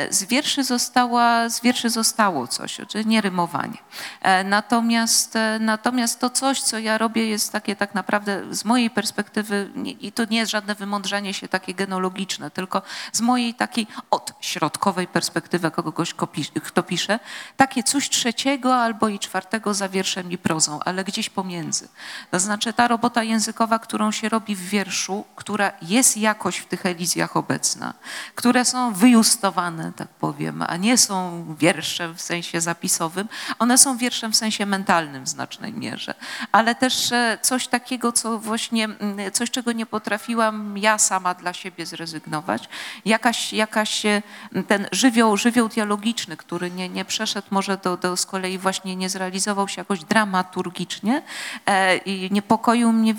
z 0.09 0.24
wierszy 0.24 0.63
została, 0.63 1.49
z 1.49 1.61
wierszy 1.61 1.89
zostało 1.89 2.47
coś, 2.47 2.78
czyli 2.88 3.05
nie 3.05 3.22
rymowanie. 3.22 3.78
E, 4.22 4.43
Natomiast, 4.43 5.36
e, 5.36 5.59
natomiast 5.59 6.20
to 6.20 6.30
coś, 6.30 6.61
co 6.61 6.80
ja 6.80 6.97
robię, 6.97 7.28
jest 7.28 7.51
takie 7.60 7.76
tak 7.76 7.95
naprawdę 7.95 8.55
z 8.55 8.66
mojej 8.66 8.89
perspektywy, 8.89 9.70
i 9.99 10.12
to 10.12 10.26
nie 10.26 10.38
jest 10.38 10.51
żadne 10.51 10.76
wymądrzenie 10.76 11.34
się 11.34 11.47
takie 11.47 11.74
genologiczne, 11.74 12.51
tylko 12.51 12.82
z 13.12 13.22
mojej 13.22 13.53
takiej 13.53 13.88
odśrodkowej 14.12 15.07
perspektywy 15.07 15.72
kogoś, 15.72 16.14
kto 16.14 16.26
pisze- 16.28 16.62
kto 16.62 16.84
pisze, 16.84 17.20
takie 17.57 17.84
coś 17.84 18.10
trzeciego 18.10 18.76
albo 18.76 19.07
i 19.07 19.20
czwartego 19.20 19.74
za 19.74 19.89
wierszem 19.89 20.32
i 20.32 20.38
prozą, 20.38 20.80
ale 20.86 21.03
gdzieś 21.03 21.30
pomiędzy. 21.30 21.88
To 22.32 22.39
znaczy 22.39 22.74
ta 22.74 22.88
robota 22.88 23.24
językowa, 23.24 23.80
którą 23.80 24.12
się 24.12 24.30
robi 24.30 24.55
w 24.55 24.70
wierszu, 24.70 25.26
która 25.36 25.72
jest 25.82 26.18
jakoś 26.18 26.57
w 26.57 26.66
tych 26.66 26.86
elizjach 26.86 27.38
obecna, 27.38 27.93
które 28.36 28.66
są 28.66 28.93
wyjustowane, 28.93 29.91
tak 29.95 30.07
powiem, 30.07 30.64
a 30.68 30.78
nie 30.78 30.97
są 30.97 31.45
wierszem 31.60 32.16
w 32.16 32.22
sensie 32.22 32.62
zapisowym, 32.62 33.28
one 33.60 33.78
są 33.78 33.97
wierszem 33.97 34.32
w 34.32 34.36
sensie 34.36 34.66
mentalnym 34.66 35.24
w 35.24 35.28
znacznej 35.30 35.74
mierze, 35.74 36.14
ale 36.51 36.76
też 36.76 37.12
e, 37.12 37.38
coś 37.50 37.68
takiego, 37.68 38.12
co 38.12 38.39
właśnie, 38.39 38.86
mm, 38.86 39.32
coś 39.32 39.52
czego 39.52 39.72
nie 39.72 39.86
potrafiłam 39.86 40.78
ja 40.78 40.97
sama 40.97 41.34
dla 41.34 41.54
siebie 41.54 41.86
zrezygnować, 41.86 42.70
jakaś, 43.06 43.54
jakaś 43.54 44.06
e, 44.06 44.22
ten 44.68 44.88
żywioł, 44.91 45.38
żywioł 45.38 45.70
dialogiczny, 45.70 46.38
który 46.38 46.72
nie, 46.72 46.89
nie 46.89 47.06
przeszedł 47.06 47.47
może 47.52 47.78
do, 47.78 47.97
do 47.97 48.18
z 48.18 48.26
kolei 48.26 48.58
właśnie 48.58 48.95
nie 48.95 49.10
zrealizował 49.10 49.68
się 49.68 49.82
jakoś 49.82 50.04
dramaturgicznie 50.04 51.22
e, 51.66 51.97
i 51.97 52.32
niepokoił 52.32 52.91
mnie, 52.91 53.16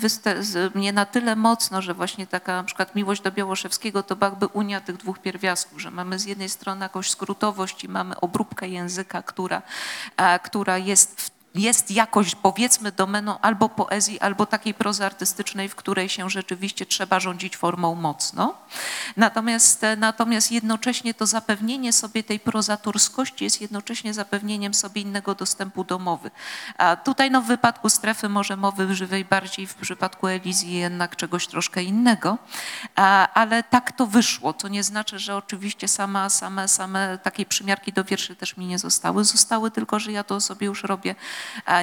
mnie 0.75 0.93
na 0.93 1.05
tyle 1.05 1.35
mocno, 1.35 1.81
że 1.81 1.93
właśnie 1.93 2.27
taka 2.27 2.55
na 2.55 2.63
przykład 2.63 2.95
miłość 2.95 3.21
do 3.21 3.31
Białoszewskiego 3.31 4.03
to 4.03 4.17
jakby 4.21 4.47
unia 4.47 4.81
tych 4.81 4.97
dwóch 4.97 5.19
pierwiastków, 5.19 5.81
że 5.81 5.91
mamy 5.91 6.19
z 6.19 6.25
jednej 6.25 6.49
strony 6.49 6.83
jakąś 6.83 7.09
skrótowość 7.09 7.83
i 7.83 7.89
mamy 7.89 8.19
obróbkę 8.19 8.67
języka, 8.67 9.21
która, 9.21 9.61
e, 10.17 10.39
która 10.39 10.77
jest 10.77 11.21
w 11.21 11.40
jest 11.55 11.91
jakoś 11.91 12.35
powiedzmy 12.35 12.91
domeną 12.91 13.39
albo 13.39 13.69
poezji, 13.69 14.19
albo 14.19 14.45
takiej 14.45 14.73
prozy 14.73 15.05
artystycznej, 15.05 15.69
w 15.69 15.75
której 15.75 16.09
się 16.09 16.29
rzeczywiście 16.29 16.85
trzeba 16.85 17.19
rządzić 17.19 17.57
formą 17.57 17.95
mocno. 17.95 18.53
Natomiast, 19.17 19.83
e, 19.83 19.95
natomiast 19.95 20.51
jednocześnie 20.51 21.13
to 21.13 21.25
zapewnienie 21.25 21.93
sobie 21.93 22.23
tej 22.23 22.39
prozatorskości 22.39 23.43
jest 23.43 23.61
jednocześnie 23.61 24.13
zapewnieniem 24.13 24.73
sobie 24.73 25.01
innego 25.01 25.35
dostępu 25.35 25.83
do 25.83 25.99
mowy. 25.99 26.31
A 26.77 26.95
tutaj 26.95 27.31
no, 27.31 27.41
w 27.41 27.45
wypadku 27.45 27.89
strefy 27.89 28.29
może 28.29 28.57
mowy 28.57 28.95
żywej 28.95 29.25
bardziej, 29.25 29.67
w 29.67 29.75
przypadku 29.75 30.27
Elizji 30.27 30.73
jednak 30.73 31.15
czegoś 31.15 31.47
troszkę 31.47 31.83
innego, 31.83 32.37
a, 32.95 33.33
ale 33.33 33.63
tak 33.63 33.91
to 33.91 34.07
wyszło. 34.07 34.53
To 34.53 34.67
nie 34.67 34.83
znaczy, 34.83 35.19
że 35.19 35.35
oczywiście 35.35 35.87
sama, 35.87 36.29
same, 36.29 36.67
same 36.67 37.17
takiej 37.17 37.45
przymiarki 37.45 37.93
do 37.93 38.03
wierszy 38.03 38.35
też 38.35 38.57
mi 38.57 38.65
nie 38.65 38.79
zostały. 38.79 39.23
Zostały 39.23 39.71
tylko, 39.71 39.99
że 39.99 40.11
ja 40.11 40.23
to 40.23 40.41
sobie 40.41 40.67
już 40.67 40.83
robię, 40.83 41.15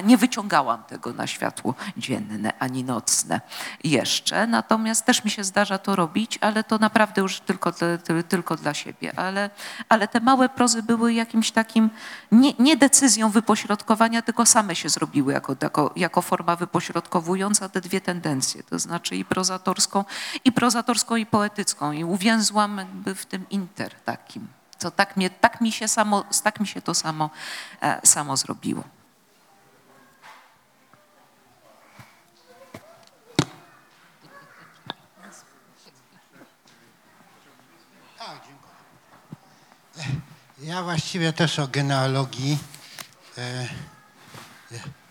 nie 0.03 0.17
wyciągałam 0.17 0.83
tego 0.83 1.13
na 1.13 1.27
światło 1.27 1.73
dzienne 1.97 2.53
ani 2.59 2.83
nocne 2.83 3.41
jeszcze. 3.83 4.47
Natomiast 4.47 5.05
też 5.05 5.23
mi 5.23 5.31
się 5.31 5.43
zdarza 5.43 5.77
to 5.77 5.95
robić, 5.95 6.37
ale 6.41 6.63
to 6.63 6.77
naprawdę 6.77 7.21
już 7.21 7.39
tylko, 7.39 7.73
tylko 8.29 8.55
dla 8.55 8.73
siebie. 8.73 9.19
Ale, 9.19 9.49
ale 9.89 10.07
te 10.07 10.19
małe 10.19 10.49
prozy 10.49 10.83
były 10.83 11.13
jakimś 11.13 11.51
takim, 11.51 11.89
nie, 12.31 12.53
nie 12.59 12.77
decyzją 12.77 13.29
wypośrodkowania, 13.29 14.21
tylko 14.21 14.45
same 14.45 14.75
się 14.75 14.89
zrobiły 14.89 15.33
jako, 15.33 15.55
jako, 15.61 15.91
jako 15.95 16.21
forma 16.21 16.55
wypośrodkowująca 16.55 17.69
te 17.69 17.81
dwie 17.81 18.01
tendencje, 18.01 18.63
to 18.63 18.79
znaczy 18.79 19.15
i 19.15 19.25
prozatorską, 19.25 20.05
i 20.45 20.51
prozatorską, 20.51 21.15
i 21.15 21.25
poetycką. 21.25 21.91
I 21.91 22.03
uwięzłam 22.03 22.77
jakby 22.77 23.15
w 23.15 23.25
tym 23.25 23.49
inter 23.49 23.95
takim. 24.05 24.47
To 24.79 24.91
tak, 24.91 25.17
mnie, 25.17 25.29
tak, 25.29 25.61
mi 25.61 25.71
się 25.71 25.87
samo, 25.87 26.23
tak 26.43 26.59
mi 26.59 26.67
się 26.67 26.81
to 26.81 26.93
samo, 26.93 27.29
e, 27.81 28.01
samo 28.03 28.37
zrobiło. 28.37 28.83
Ja 40.63 40.83
właściwie 40.83 41.33
też 41.33 41.59
o 41.59 41.67
genealogii 41.67 42.57
e, 43.37 43.67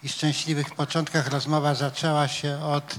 i 0.02 0.08
szczęśliwych 0.08 0.74
początkach 0.74 1.28
rozmowa 1.28 1.74
zaczęła 1.74 2.28
się 2.28 2.58
od 2.64 2.94
e, 2.94 2.98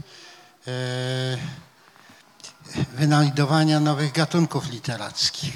wynajdowania 2.93 3.79
nowych 3.79 4.11
gatunków 4.11 4.69
literackich. 4.69 5.53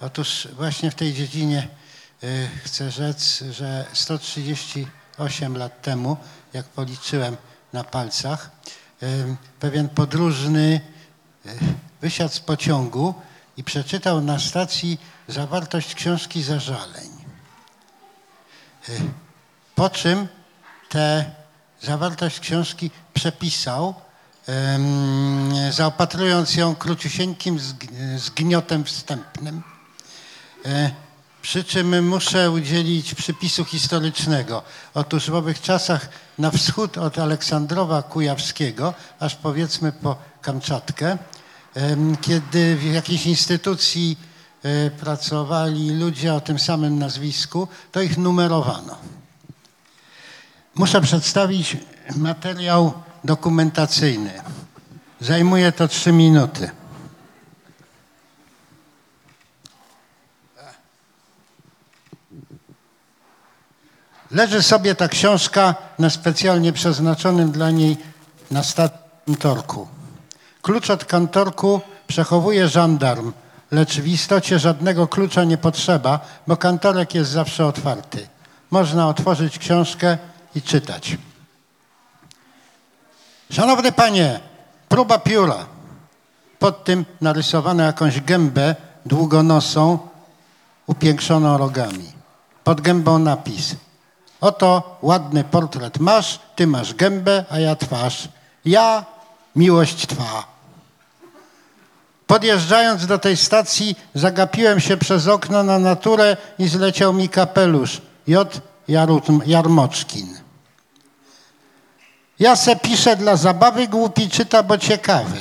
Otóż 0.00 0.48
właśnie 0.52 0.90
w 0.90 0.94
tej 0.94 1.14
dziedzinie 1.14 1.68
e, 2.22 2.26
chcę 2.64 2.90
rzec, 2.90 3.44
że 3.50 3.86
138 3.92 5.56
lat 5.56 5.82
temu, 5.82 6.16
jak 6.52 6.66
policzyłem 6.66 7.36
na 7.72 7.84
palcach, 7.84 8.50
pewien 9.60 9.88
podróżny 9.88 10.80
wysiadł 12.00 12.34
z 12.34 12.40
pociągu 12.40 13.14
i 13.56 13.64
przeczytał 13.64 14.20
na 14.20 14.38
stacji 14.38 15.00
zawartość 15.28 15.94
książki 15.94 16.42
zażaleń. 16.42 17.10
E, 18.88 18.92
Po 19.74 19.90
czym 19.90 20.28
tę 20.88 21.24
zawartość 21.82 22.40
książki 22.40 22.90
przepisał, 23.14 23.94
zaopatrując 25.70 26.54
ją 26.56 26.74
króciusieńkim 26.74 27.58
zg- 27.58 28.18
zgniotem 28.18 28.84
wstępnym. 28.84 29.62
E, 30.66 30.90
Przy 31.42 31.64
czym 31.64 32.08
muszę 32.08 32.50
udzielić 32.50 33.14
przypisu 33.14 33.64
historycznego. 33.64 34.62
Otóż 34.94 35.30
w 35.30 35.34
owych 35.34 35.60
czasach 35.60 36.08
na 36.38 36.50
wschód 36.50 36.98
od 36.98 37.18
Aleksandrowa 37.18 38.02
Kujawskiego, 38.02 38.94
aż 39.20 39.34
powiedzmy 39.36 39.92
po 39.92 40.16
Kamczatkę, 40.42 41.18
kiedy 42.20 42.76
w 42.76 42.84
jakiejś 42.92 43.26
instytucji 43.26 44.18
e, 44.62 44.90
pracowali 44.90 45.90
ludzie 45.90 46.34
o 46.34 46.40
tym 46.40 46.58
samym 46.58 46.98
nazwisku, 46.98 47.68
to 47.92 48.02
ich 48.02 48.18
numerowano. 48.18 48.96
Muszę 50.74 51.00
przedstawić 51.00 51.76
materiał 52.16 52.92
dokumentacyjny. 53.24 54.32
Zajmuje 55.20 55.72
to 55.72 55.88
trzy 55.88 56.12
minuty. 56.12 56.70
Leży 64.30 64.62
sobie 64.62 64.94
ta 64.94 65.08
książka 65.08 65.74
na 65.98 66.10
specjalnie 66.10 66.72
przeznaczonym 66.72 67.52
dla 67.52 67.70
niej 67.70 67.96
na 68.50 68.62
torku. 69.38 69.93
Klucz 70.64 70.90
od 70.90 71.04
kantorku 71.04 71.80
przechowuje 72.06 72.68
żandarm, 72.68 73.32
lecz 73.70 74.00
w 74.00 74.06
istocie 74.06 74.58
żadnego 74.58 75.08
klucza 75.08 75.44
nie 75.44 75.58
potrzeba, 75.58 76.20
bo 76.46 76.56
kantorek 76.56 77.14
jest 77.14 77.30
zawsze 77.30 77.66
otwarty. 77.66 78.28
Można 78.70 79.08
otworzyć 79.08 79.58
książkę 79.58 80.18
i 80.54 80.62
czytać. 80.62 81.16
Szanowny 83.50 83.92
panie, 83.92 84.40
próba 84.88 85.18
pióra. 85.18 85.66
Pod 86.58 86.84
tym 86.84 87.04
narysowano 87.20 87.82
jakąś 87.82 88.20
gębę 88.20 88.74
długonosą, 89.06 89.98
upiększoną 90.86 91.58
rogami. 91.58 92.12
Pod 92.64 92.80
gębą 92.80 93.18
napis. 93.18 93.76
Oto 94.40 94.98
ładny 95.02 95.44
portret 95.44 95.98
masz, 95.98 96.40
ty 96.56 96.66
masz 96.66 96.94
gębę, 96.94 97.44
a 97.50 97.58
ja 97.58 97.76
twarz. 97.76 98.28
Ja 98.64 99.04
miłość 99.56 100.06
twa. 100.06 100.53
Podjeżdżając 102.26 103.06
do 103.06 103.18
tej 103.18 103.36
stacji, 103.36 103.96
zagapiłem 104.14 104.80
się 104.80 104.96
przez 104.96 105.28
okno 105.28 105.62
na 105.62 105.78
naturę 105.78 106.36
i 106.58 106.68
zleciał 106.68 107.12
mi 107.12 107.28
kapelusz. 107.28 108.02
J. 108.26 108.60
Jarmoczkin. 109.46 110.38
Ja 112.38 112.56
se 112.56 112.76
piszę 112.76 113.16
dla 113.16 113.36
zabawy, 113.36 113.88
głupi 113.88 114.28
czyta, 114.28 114.62
bo 114.62 114.78
ciekawy. 114.78 115.38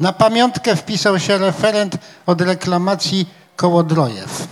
Na 0.00 0.12
pamiątkę 0.12 0.76
wpisał 0.76 1.20
się 1.20 1.38
referent 1.38 1.96
od 2.26 2.40
reklamacji 2.40 3.28
Kołodrojew. 3.56 4.48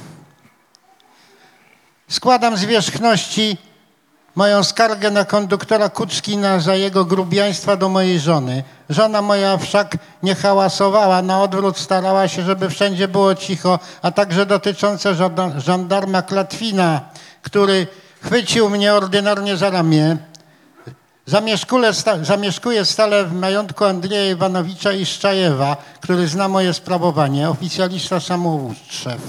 Składam 2.09 2.57
z 2.57 2.65
wierzchności 2.65 3.57
moją 4.35 4.65
skargę 4.65 5.11
na 5.11 5.25
konduktora 5.25 5.89
Kuczkina 5.89 6.61
za 6.61 6.75
jego 6.75 7.05
grubiaństwa 7.05 7.77
do 7.77 7.89
mojej 7.89 8.21
żony. 8.21 8.65
Żona 8.91 9.23
moja 9.23 9.57
wszak 9.57 9.97
nie 10.23 10.35
hałasowała, 10.35 11.23
na 11.23 11.43
odwrót 11.43 11.79
starała 11.79 12.29
się, 12.29 12.43
żeby 12.43 12.71
wszędzie 12.71 13.09
było 13.09 13.35
cicho, 13.35 13.79
a 14.03 14.11
także 14.11 14.47
dotyczące 14.47 15.15
żanda- 15.15 15.61
żandarma 15.61 16.23
Klatwina, 16.23 17.01
który 17.43 17.87
chwycił 18.23 18.71
mnie 18.71 18.95
ordynarnie 18.95 19.57
za 19.57 19.71
ramię. 19.71 20.17
Zamieszkuję 22.23 22.85
stale 22.85 23.25
w 23.25 23.33
majątku 23.33 23.85
Andrzeja 23.85 24.31
Iwanowicza 24.31 24.93
i 24.93 25.07
Szczajewa, 25.07 25.77
który 26.01 26.29
zna 26.29 26.49
moje 26.49 26.75
sprawowanie. 26.75 27.51
Oficjalista 27.51 28.21
samoustrzew. 28.21 29.21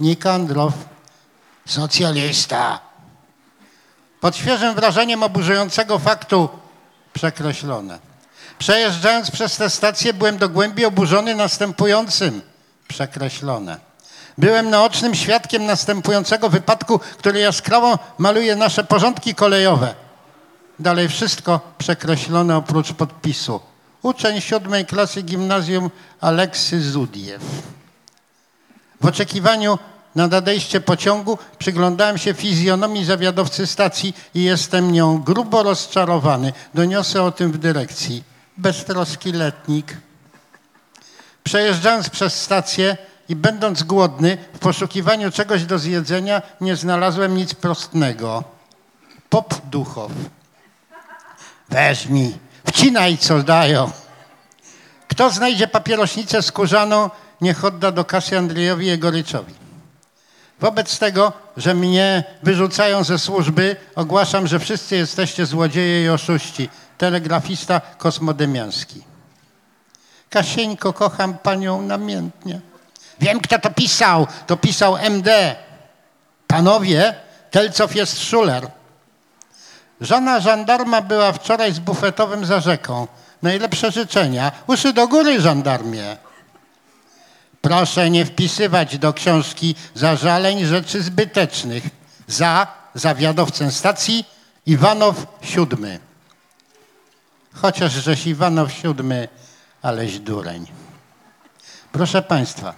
Nikandrow, 0.00 0.72
socjalista. 1.66 2.80
Pod 4.24 4.36
świeżym 4.36 4.74
wrażeniem 4.74 5.22
oburzającego 5.22 5.98
faktu 5.98 6.48
przekreślone. 7.12 7.98
Przejeżdżając 8.58 9.30
przez 9.30 9.56
tę 9.56 9.70
stację 9.70 10.12
byłem 10.12 10.38
do 10.38 10.48
głębi 10.48 10.84
oburzony 10.84 11.34
następującym 11.34 12.42
przekreślone. 12.88 13.76
Byłem 14.38 14.70
naocznym 14.70 15.14
świadkiem 15.14 15.66
następującego 15.66 16.48
wypadku, 16.48 16.98
który 16.98 17.40
jaskrawo 17.40 17.98
maluje 18.18 18.56
nasze 18.56 18.84
porządki 18.84 19.34
kolejowe. 19.34 19.94
Dalej 20.78 21.08
wszystko 21.08 21.60
przekreślone 21.78 22.56
oprócz 22.56 22.92
podpisu. 22.92 23.60
Uczeń 24.02 24.40
siódmej 24.40 24.86
klasy 24.86 25.22
gimnazjum 25.22 25.90
Aleksy 26.20 26.82
Zudiew. 26.82 27.42
W 29.00 29.06
oczekiwaniu 29.06 29.78
na 30.14 30.26
nadejście 30.26 30.80
pociągu 30.80 31.38
przyglądałem 31.58 32.18
się 32.18 32.34
fizjonomii 32.34 33.04
zawiadowcy 33.04 33.66
stacji 33.66 34.16
i 34.34 34.42
jestem 34.42 34.92
nią 34.92 35.22
grubo 35.22 35.62
rozczarowany. 35.62 36.52
Doniosę 36.74 37.22
o 37.22 37.32
tym 37.32 37.52
w 37.52 37.58
dyrekcji. 37.58 38.24
Beztroski 38.56 39.32
letnik. 39.32 39.96
Przejeżdżając 41.44 42.10
przez 42.10 42.42
stację 42.42 42.96
i 43.28 43.36
będąc 43.36 43.82
głodny, 43.82 44.38
w 44.54 44.58
poszukiwaniu 44.58 45.30
czegoś 45.30 45.64
do 45.64 45.78
zjedzenia 45.78 46.42
nie 46.60 46.76
znalazłem 46.76 47.36
nic 47.36 47.54
prostnego. 47.54 48.44
Pop 49.30 49.54
Duchow. 49.66 50.12
Weźmij, 51.68 52.38
wcinaj 52.66 53.18
co 53.18 53.42
dają. 53.42 53.90
Kto 55.08 55.30
znajdzie 55.30 55.68
papierośnicę 55.68 56.42
skórzaną, 56.42 57.10
niech 57.40 57.64
odda 57.64 57.92
do 57.92 58.04
kasy 58.04 58.38
Andrzejowi 58.38 58.86
Jegoryczowi. 58.86 59.63
Wobec 60.60 60.98
tego, 60.98 61.32
że 61.56 61.74
mnie 61.74 62.24
wyrzucają 62.42 63.04
ze 63.04 63.18
służby, 63.18 63.76
ogłaszam, 63.94 64.46
że 64.46 64.58
wszyscy 64.58 64.96
jesteście 64.96 65.46
złodzieje 65.46 66.04
i 66.04 66.08
oszuści. 66.08 66.68
Telegrafista 66.98 67.80
Kosmodemiański. 67.98 69.04
Kasieńko, 70.30 70.92
kocham 70.92 71.38
panią 71.38 71.82
namiętnie. 71.82 72.60
Wiem, 73.20 73.40
kto 73.40 73.58
to 73.58 73.70
pisał. 73.70 74.26
To 74.46 74.56
pisał 74.56 74.96
MD. 74.96 75.56
Panowie, 76.46 77.14
Telcow 77.50 77.94
jest 77.94 78.22
szuler. 78.22 78.70
Żona 80.00 80.40
żandarma 80.40 81.00
była 81.00 81.32
wczoraj 81.32 81.72
z 81.72 81.78
bufetowym 81.78 82.44
za 82.44 82.60
rzeką. 82.60 83.06
Najlepsze 83.42 83.90
życzenia. 83.90 84.52
Uszy 84.66 84.92
do 84.92 85.08
góry, 85.08 85.40
żandarmie. 85.40 86.16
Proszę 87.64 88.10
nie 88.10 88.24
wpisywać 88.24 88.98
do 88.98 89.12
książki 89.12 89.74
zażaleń 89.94 90.64
rzeczy 90.64 91.02
zbytecznych. 91.02 91.84
Za 92.26 92.66
zawiadowcę 92.94 93.70
stacji 93.70 94.24
Iwanow 94.66 95.26
siódmy. 95.42 96.00
Chociaż 97.54 97.92
żeś 97.92 98.26
Iwanow 98.26 98.72
siódmy, 98.72 99.28
aleś 99.82 100.18
dureń. 100.18 100.66
Proszę 101.92 102.22
Państwa, 102.22 102.74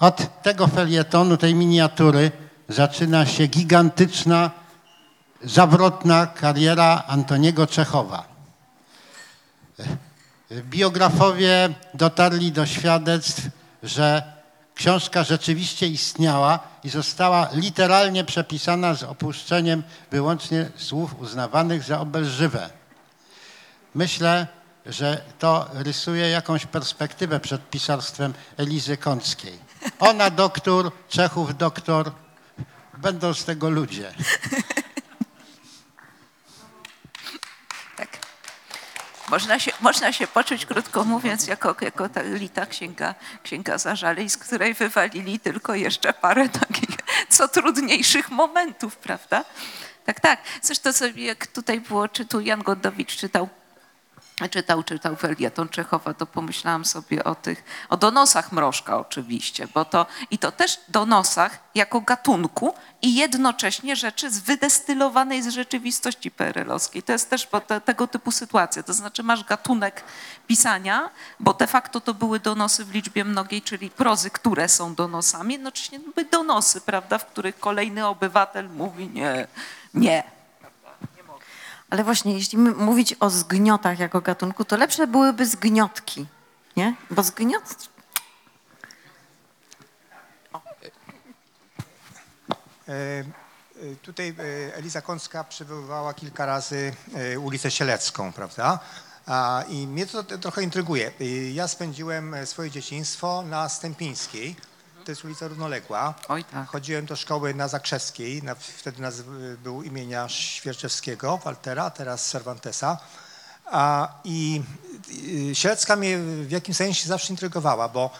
od 0.00 0.42
tego 0.42 0.66
felietonu, 0.66 1.36
tej 1.36 1.54
miniatury 1.54 2.30
zaczyna 2.68 3.26
się 3.26 3.46
gigantyczna, 3.46 4.50
zawrotna 5.44 6.26
kariera 6.26 7.02
Antoniego 7.06 7.66
Czechowa. 7.66 8.24
Biografowie 10.52 11.68
dotarli 11.94 12.52
do 12.52 12.66
świadectw, 12.66 13.61
że 13.82 14.22
książka 14.74 15.24
rzeczywiście 15.24 15.86
istniała 15.86 16.58
i 16.84 16.88
została 16.88 17.48
literalnie 17.52 18.24
przepisana 18.24 18.94
z 18.94 19.02
opuszczeniem 19.02 19.82
wyłącznie 20.10 20.70
słów 20.76 21.20
uznawanych 21.20 21.82
za 21.82 22.00
obelżywe. 22.00 22.70
Myślę, 23.94 24.46
że 24.86 25.20
to 25.38 25.68
rysuje 25.72 26.28
jakąś 26.28 26.66
perspektywę 26.66 27.40
przed 27.40 27.70
pisarstwem 27.70 28.34
Elizy 28.56 28.96
Kąckiej. 28.96 29.58
Ona 29.98 30.30
doktor, 30.30 30.92
Czechów 31.08 31.56
doktor, 31.56 32.12
będą 32.98 33.34
z 33.34 33.44
tego 33.44 33.70
ludzie. 33.70 34.12
Tak. 37.96 38.08
Można 39.32 39.58
się, 39.58 39.72
można 39.80 40.12
się 40.12 40.26
poczuć, 40.26 40.66
krótko 40.66 41.04
mówiąc, 41.04 41.46
jako, 41.46 41.76
jako 41.80 42.08
ta 42.08 42.22
lita 42.22 42.66
księga, 42.66 43.14
księga 43.42 43.78
zażaleń, 43.78 44.28
z 44.28 44.36
której 44.36 44.74
wywalili 44.74 45.40
tylko 45.40 45.74
jeszcze 45.74 46.12
parę 46.12 46.48
takich 46.48 46.96
co 47.28 47.48
trudniejszych 47.48 48.30
momentów, 48.30 48.96
prawda? 48.96 49.44
Tak, 50.04 50.20
tak. 50.20 50.40
Zresztą 50.62 50.92
sobie, 50.92 51.24
jak 51.24 51.46
tutaj 51.46 51.80
było, 51.80 52.08
czy 52.08 52.26
tu 52.26 52.40
Jan 52.40 52.62
Godowicz 52.62 53.16
czytał 53.16 53.48
czytał, 54.50 54.82
czytał 54.82 55.16
felieton 55.16 55.68
Czechowa, 55.68 56.14
to 56.14 56.26
pomyślałam 56.26 56.84
sobie 56.84 57.24
o 57.24 57.34
tych, 57.34 57.64
o 57.88 57.96
donosach 57.96 58.52
Mrożka 58.52 58.98
oczywiście, 58.98 59.68
bo 59.74 59.84
to, 59.84 60.06
i 60.30 60.38
to 60.38 60.52
też 60.52 60.80
donosach 60.88 61.58
jako 61.74 62.00
gatunku 62.00 62.74
i 63.02 63.14
jednocześnie 63.14 63.96
rzeczy 63.96 64.30
z 64.30 64.38
wydestylowanej 64.38 65.42
z 65.42 65.48
rzeczywistości 65.48 66.30
PRL-owskiej. 66.30 67.02
To 67.02 67.12
jest 67.12 67.30
też 67.30 67.48
te, 67.66 67.80
tego 67.80 68.06
typu 68.06 68.32
sytuacja, 68.32 68.82
to 68.82 68.92
znaczy 68.92 69.22
masz 69.22 69.44
gatunek 69.44 70.04
pisania, 70.46 71.10
bo 71.40 71.54
de 71.54 71.66
facto 71.66 72.00
to 72.00 72.14
były 72.14 72.40
donosy 72.40 72.84
w 72.84 72.94
liczbie 72.94 73.24
mnogiej, 73.24 73.62
czyli 73.62 73.90
prozy, 73.90 74.30
które 74.30 74.68
są 74.68 74.94
donosami, 74.94 75.54
jednocześnie 75.54 75.98
były 75.98 76.26
donosy, 76.30 76.80
prawda, 76.80 77.18
w 77.18 77.26
których 77.26 77.58
kolejny 77.58 78.06
obywatel 78.06 78.68
mówi 78.68 79.08
nie, 79.08 79.46
nie, 79.94 80.22
Ale 81.92 82.04
właśnie, 82.04 82.34
jeśli 82.34 82.58
mówić 82.58 83.14
o 83.20 83.30
zgniotach 83.30 83.98
jako 83.98 84.20
gatunku, 84.20 84.64
to 84.64 84.76
lepsze 84.76 85.06
byłyby 85.06 85.46
zgniotki, 85.46 86.26
nie? 86.76 86.96
Bo 87.10 87.22
zgniot... 87.22 87.62
E, 92.88 92.92
e, 92.92 93.24
Tutaj 94.02 94.34
e, 94.38 94.74
Eliza 94.74 95.02
Kącka 95.02 95.44
przywoływała 95.44 96.14
kilka 96.14 96.46
razy 96.46 96.94
e, 97.14 97.38
ulicę 97.38 97.70
Sielecką, 97.70 98.32
prawda? 98.32 98.78
I 99.68 99.86
mnie 99.86 100.06
to 100.06 100.22
trochę 100.22 100.62
intryguje. 100.62 101.12
Ja 101.52 101.68
spędziłem 101.68 102.36
swoje 102.44 102.70
dzieciństwo 102.70 103.42
na 103.42 103.68
Stępińskiej. 103.68 104.56
To 105.04 105.12
jest 105.12 105.24
ulica 105.24 105.48
równoległa. 105.48 106.14
Oj 106.28 106.44
tak. 106.44 106.68
Chodziłem 106.68 107.06
do 107.06 107.16
szkoły 107.16 107.54
na 107.54 107.68
Zakrzewskiej. 107.68 108.42
Na, 108.42 108.54
wtedy 108.54 109.02
naz, 109.02 109.22
był 109.62 109.82
imienia 109.82 110.28
Świerczewskiego, 110.28 111.38
Waltera, 111.44 111.90
teraz 111.90 112.30
Cervantesa. 112.30 112.98
A, 113.66 114.08
I 114.24 114.62
y, 115.50 115.54
Sielecka 115.54 115.96
mnie 115.96 116.18
w 116.18 116.50
jakimś 116.50 116.76
sensie 116.76 117.08
zawsze 117.08 117.32
intrygowała, 117.32 117.88
bo 117.88 118.10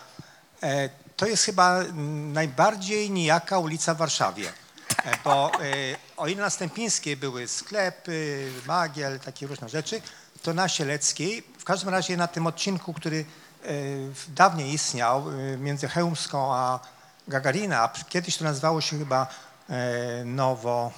e, 0.62 0.88
to 1.16 1.26
jest 1.26 1.44
chyba 1.44 1.80
najbardziej 2.32 3.10
nijaka 3.10 3.58
ulica 3.58 3.94
w 3.94 3.98
Warszawie. 3.98 4.52
E, 5.04 5.18
Bo 5.24 5.52
e, 5.54 5.58
o 6.16 6.28
ile 6.28 6.42
na 6.42 6.50
Stępińskiej 6.50 7.16
były 7.16 7.48
sklepy, 7.48 8.48
magiel, 8.66 9.20
takie 9.20 9.46
różne 9.46 9.68
rzeczy, 9.68 10.02
to 10.42 10.54
na 10.54 10.68
Sieleckiej, 10.68 11.42
w 11.58 11.64
każdym 11.64 11.88
razie 11.88 12.16
na 12.16 12.26
tym 12.26 12.46
odcinku, 12.46 12.92
który 12.92 13.24
dawniej 14.28 14.72
istniał 14.72 15.24
e, 15.30 15.56
między 15.56 15.88
Chełmską 15.88 16.54
a 16.54 16.80
Gagarina, 17.28 17.90
kiedyś 18.08 18.36
to 18.36 18.44
nazywało 18.44 18.80
się 18.80 18.98
chyba 18.98 19.26
e, 19.70 20.24
Nowo, 20.24 20.92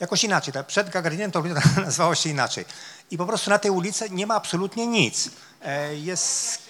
jakoś 0.00 0.24
inaczej. 0.24 0.54
tak, 0.54 0.66
Przed 0.66 0.90
Gagarinem 0.90 1.30
to 1.30 1.42
nazywało 1.84 2.14
się 2.14 2.30
inaczej. 2.30 2.64
I 3.10 3.18
po 3.18 3.26
prostu 3.26 3.50
na 3.50 3.58
tej 3.58 3.70
ulicy 3.70 4.10
nie 4.10 4.26
ma 4.26 4.34
absolutnie 4.34 4.86
nic. 4.86 5.30
E, 5.62 5.94
Jest 5.96 6.62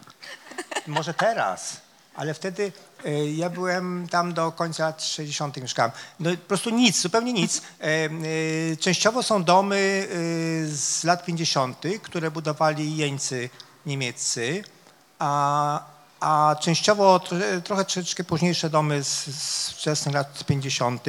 może 0.86 1.14
teraz, 1.14 1.80
ale 2.14 2.34
wtedy 2.34 2.72
ja 3.34 3.50
byłem 3.50 4.08
tam 4.10 4.34
do 4.34 4.52
końca 4.52 4.84
lat 4.84 5.04
60. 5.04 5.56
mieszkałem. 5.56 5.92
No 6.20 6.30
po 6.30 6.36
prostu 6.36 6.70
nic, 6.70 7.00
zupełnie 7.00 7.32
nic. 7.32 7.62
E, 7.80 8.76
Częściowo 8.76 9.22
są 9.22 9.44
domy 9.44 10.08
z 10.66 11.04
lat 11.04 11.24
50., 11.24 11.82
które 12.02 12.30
budowali 12.30 12.96
jeńcy 12.96 13.50
niemieccy, 13.88 14.64
a 15.18 15.98
a 16.20 16.56
częściowo 16.60 17.18
tro- 17.18 17.62
trochę 17.62 17.84
troszeczkę 17.84 18.24
późniejsze 18.24 18.70
domy 18.70 19.04
z, 19.04 19.24
z 19.26 19.70
wczesnych 19.70 20.14
lat 20.14 20.44
50. 20.44 21.04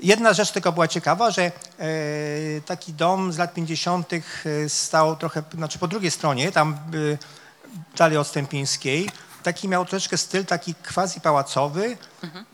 Jedna 0.00 0.32
rzecz 0.32 0.50
tylko 0.50 0.72
była 0.72 0.88
ciekawa, 0.88 1.30
że 1.30 1.42
e, 1.42 1.52
taki 2.66 2.92
dom 2.92 3.32
z 3.32 3.38
lat 3.38 3.54
50. 3.54 4.12
e, 4.12 4.20
stał 4.68 5.16
trochę, 5.16 5.42
znaczy 5.54 5.78
po 5.78 5.88
drugiej 5.88 6.10
stronie, 6.10 6.52
tam 6.52 6.78
dalej 7.96 8.18
od 8.18 8.26
Stępińskiej. 8.26 9.10
Taki 9.42 9.68
miał 9.68 9.86
troszeczkę 9.86 10.16
styl 10.16 10.44
taki 10.44 10.74
quasi 10.74 11.20
pałacowy 11.20 11.96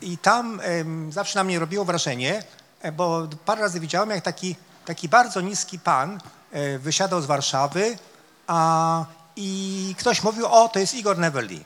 i 0.01 0.17
tam 0.17 0.61
zawsze 1.09 1.39
na 1.39 1.43
mnie 1.43 1.59
robiło 1.59 1.85
wrażenie, 1.85 2.43
e, 2.81 2.91
bo 2.91 3.27
parę 3.45 3.61
razy 3.61 3.79
widziałem, 3.79 4.09
jak 4.09 4.23
taki, 4.23 4.55
taki 4.85 5.09
bardzo 5.09 5.41
niski 5.41 5.79
pan 5.79 6.19
wysiadał 6.79 7.21
z 7.21 7.25
Warszawy 7.25 7.97
a, 8.49 9.05
i 9.35 9.95
ktoś 9.99 10.23
mówił, 10.23 10.45
o, 10.45 10.69
to 10.69 10.79
jest 10.79 10.93
Igor 10.93 11.17
Neverly. 11.17 11.59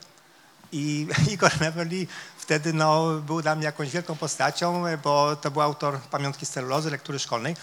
I 0.72 1.08
Igor 1.34 1.62
Neverly 1.62 2.08
wtedy 2.38 2.74
no, 2.74 3.10
był 3.10 3.42
dla 3.42 3.56
mnie 3.56 3.66
jakąś 3.66 3.90
wielką 3.90 4.16
postacią, 4.16 4.84
bo 5.04 5.36
to 5.36 5.52
był 5.52 5.62
autor 5.62 6.00
pamiątki 6.00 6.46
z 6.46 6.50
celulozy, 6.50 6.92
lektury 6.92 7.20
szkolnej, 7.20 7.56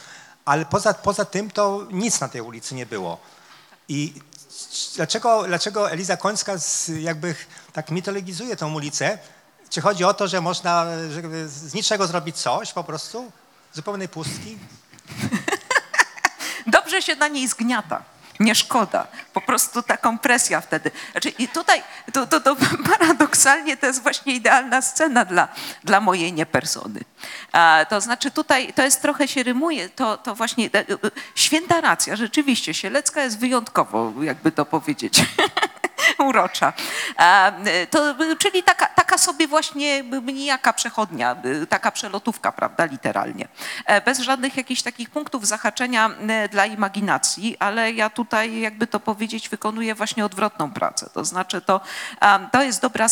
ale 0.45 0.67
poza, 0.67 0.95
poza 0.95 1.25
tym 1.25 1.51
to 1.51 1.87
nic 1.91 2.21
na 2.21 2.29
tej 2.29 2.41
ulicy 2.41 2.75
nie 2.75 2.87
było. 2.87 3.21
I 3.89 4.15
dlaczego, 4.97 5.43
dlaczego 5.47 5.91
Eliza 5.91 6.17
Końska 6.17 6.59
z, 6.59 6.89
jakby 6.89 7.35
tak 7.73 7.91
mitologizuje 7.91 8.57
tą 8.57 8.75
ulicę? 8.75 9.19
Czy 9.71 9.81
chodzi 9.81 10.05
o 10.05 10.15
to, 10.15 10.29
że 10.29 10.41
można 10.41 10.87
żeby 11.13 11.49
z 11.49 11.75
niczego 11.75 12.07
zrobić 12.07 12.37
coś 12.37 12.73
po 12.73 12.85
prostu? 12.85 13.33
Zupełnej 13.73 14.09
pustki? 14.09 14.59
Dobrze 16.67 17.03
się 17.03 17.17
na 17.17 17.29
niej 17.29 17.49
zgniata. 17.49 18.03
Nie 18.41 18.55
szkoda. 18.55 19.07
Po 19.33 19.41
prostu 19.41 19.83
ta 19.83 19.97
kompresja 19.97 20.61
wtedy. 20.61 20.91
Znaczy, 21.12 21.29
I 21.29 21.49
tutaj 21.49 21.83
to, 22.12 22.27
to, 22.27 22.41
to 22.41 22.57
paradoksalnie 22.99 23.77
to 23.77 23.87
jest 23.87 24.03
właśnie 24.03 24.35
idealna 24.35 24.83
scena 24.83 25.25
dla, 25.25 25.49
dla 25.85 26.01
mojej 26.01 26.33
niepersony. 26.33 27.01
A, 27.53 27.87
to 27.89 28.01
znaczy 28.01 28.31
tutaj 28.31 28.73
to 28.73 28.83
jest 28.83 29.03
trochę 29.03 29.29
się 29.29 29.43
rymuje, 29.43 29.89
to, 29.89 30.17
to 30.17 30.35
właśnie 30.35 30.71
e, 30.75 30.79
e, 30.79 30.85
święta 31.35 31.81
racja. 31.81 32.17
Rzeczywiście, 32.17 32.75
Sielecka 32.75 33.23
jest 33.23 33.39
wyjątkowo, 33.39 34.12
jakby 34.23 34.53
to 34.53 34.67
powiedzieć. 34.67 35.23
urocza. 36.28 36.73
A, 37.16 37.53
To, 37.91 38.15
czyli 38.39 38.62
taka, 38.62 38.87
taka 38.87 39.19
sobie 39.19 39.49
właśnie 39.49 40.03
nijaka 40.23 40.73
przechodnia, 40.73 41.37
taka 41.69 41.91
przelotówka, 41.91 42.53
prawda, 42.53 42.85
literalnie. 42.85 43.49
E, 43.87 44.01
Bez 44.01 44.19
żadnych 44.19 44.57
jakichś 44.57 44.82
takich 44.82 45.11
punktów 45.11 45.47
zahaczenia 45.47 46.11
dla 46.51 46.66
imaginacji, 46.66 47.57
ale 47.59 47.93
ja 47.93 48.11
tutaj, 48.11 48.61
jakby 48.61 48.87
to 48.87 49.01
powiedzieć, 49.01 49.49
wykonuję 49.49 49.95
właśnie 49.95 50.24
odwrotną 50.24 50.70
pracę. 50.73 51.11
To 51.15 51.24
znaczy 51.24 51.61
to, 51.61 51.81
to 52.53 52.62
jest 52.62 52.82
dobra, 52.82 53.07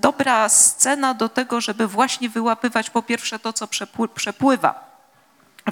dobra 0.00 0.48
scena 0.48 1.14
do 1.14 1.28
tego, 1.28 1.60
żeby 1.60 1.86
właśnie 1.86 2.28
wyłapywać 2.28 2.90
po 2.90 3.02
pierwsze 3.02 3.38
to, 3.38 3.52
co 3.52 3.66
przepły- 3.66 4.08
przepływa 4.08 4.91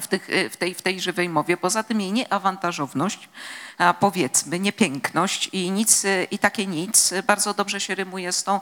w, 0.01 0.07
tych, 0.07 0.27
w, 0.51 0.57
tej, 0.57 0.73
w 0.73 0.81
tej 0.81 1.01
żywej 1.01 1.29
mowie. 1.29 1.57
Poza 1.57 1.83
tym 1.83 2.01
jej 2.01 2.11
nieawantażowność, 2.11 3.29
powiedzmy, 3.99 4.59
niepiękność 4.59 5.49
i 5.53 5.71
nic, 5.71 6.03
i 6.31 6.39
takie 6.39 6.65
nic 6.67 7.13
bardzo 7.27 7.53
dobrze 7.53 7.79
się 7.79 7.95
rymuje 7.95 8.31
z 8.31 8.43
tą 8.43 8.59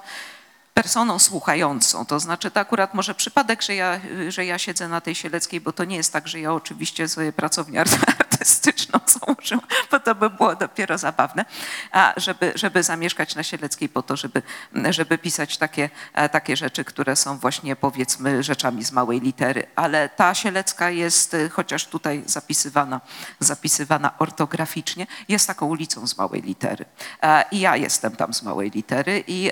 personą 0.82 1.20
słuchającą. 1.20 2.06
To 2.06 2.20
znaczy 2.20 2.52
to 2.52 2.60
akurat 2.60 2.94
może 2.94 3.16
przypadek, 3.16 3.62
że 3.62 3.76
ja, 3.76 4.00
że 4.30 4.46
ja 4.46 4.58
siedzę 4.58 4.88
na 4.88 5.02
tej 5.02 5.16
Sieleckiej, 5.16 5.62
bo 5.62 5.74
to 5.74 5.86
nie 5.86 5.96
jest 5.96 6.14
tak, 6.14 6.28
że 6.28 6.40
ja 6.40 6.54
oczywiście 6.54 7.08
sobie 7.08 7.34
pracownię 7.34 7.82
artystyczną 8.40 9.00
założyłam, 9.06 9.66
bo 9.92 10.00
to 10.00 10.16
by 10.16 10.30
było 10.30 10.56
dopiero 10.56 10.98
zabawne, 10.98 11.46
a 11.92 12.14
żeby, 12.18 12.52
żeby 12.56 12.84
zamieszkać 12.84 13.36
na 13.36 13.44
Sieleckiej 13.44 13.90
po 13.90 14.04
to, 14.04 14.16
żeby, 14.16 14.42
żeby 14.90 15.18
pisać 15.18 15.58
takie, 15.58 15.90
e, 16.14 16.30
takie 16.30 16.58
rzeczy, 16.58 16.86
które 16.86 17.16
są 17.16 17.38
właśnie 17.38 17.76
powiedzmy 17.76 18.44
rzeczami 18.44 18.84
z 18.84 18.92
małej 18.92 19.22
litery. 19.22 19.68
Ale 19.76 20.10
ta 20.10 20.36
Sielecka 20.36 20.90
jest, 20.90 21.34
e, 21.34 21.50
chociaż 21.50 21.86
tutaj 21.86 22.24
zapisywana, 22.26 23.02
zapisywana 23.40 24.18
ortograficznie, 24.20 25.08
jest 25.28 25.48
taką 25.48 25.66
ulicą 25.66 26.08
z 26.08 26.18
małej 26.18 26.42
litery. 26.42 26.86
E, 27.22 27.46
I 27.52 27.60
ja 27.60 27.76
jestem 27.76 28.16
tam 28.16 28.34
z 28.34 28.44
małej 28.44 28.72
litery 28.72 29.24
i 29.28 29.52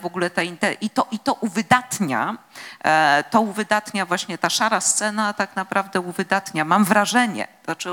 w 0.00 0.06
ogóle 0.06 0.30
ta, 0.30 0.42
i 0.80 0.90
to, 0.90 1.06
i 1.10 1.18
to 1.18 1.32
uwydatnia, 1.32 2.36
e, 2.84 3.24
to 3.30 3.40
uwydatnia 3.40 4.06
właśnie 4.06 4.38
ta 4.38 4.50
szara 4.50 4.80
scena 4.80 5.32
tak 5.32 5.56
naprawdę 5.56 6.00
uwydatnia, 6.00 6.64
mam 6.64 6.84
wrażenie, 6.84 7.48
znaczy 7.64 7.88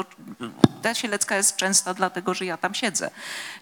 ta 0.81 0.93
Sielecka 0.93 1.35
jest 1.35 1.55
częsta 1.55 1.93
dlatego, 1.93 2.33
że 2.33 2.45
ja 2.45 2.57
tam 2.57 2.73
siedzę 2.73 3.11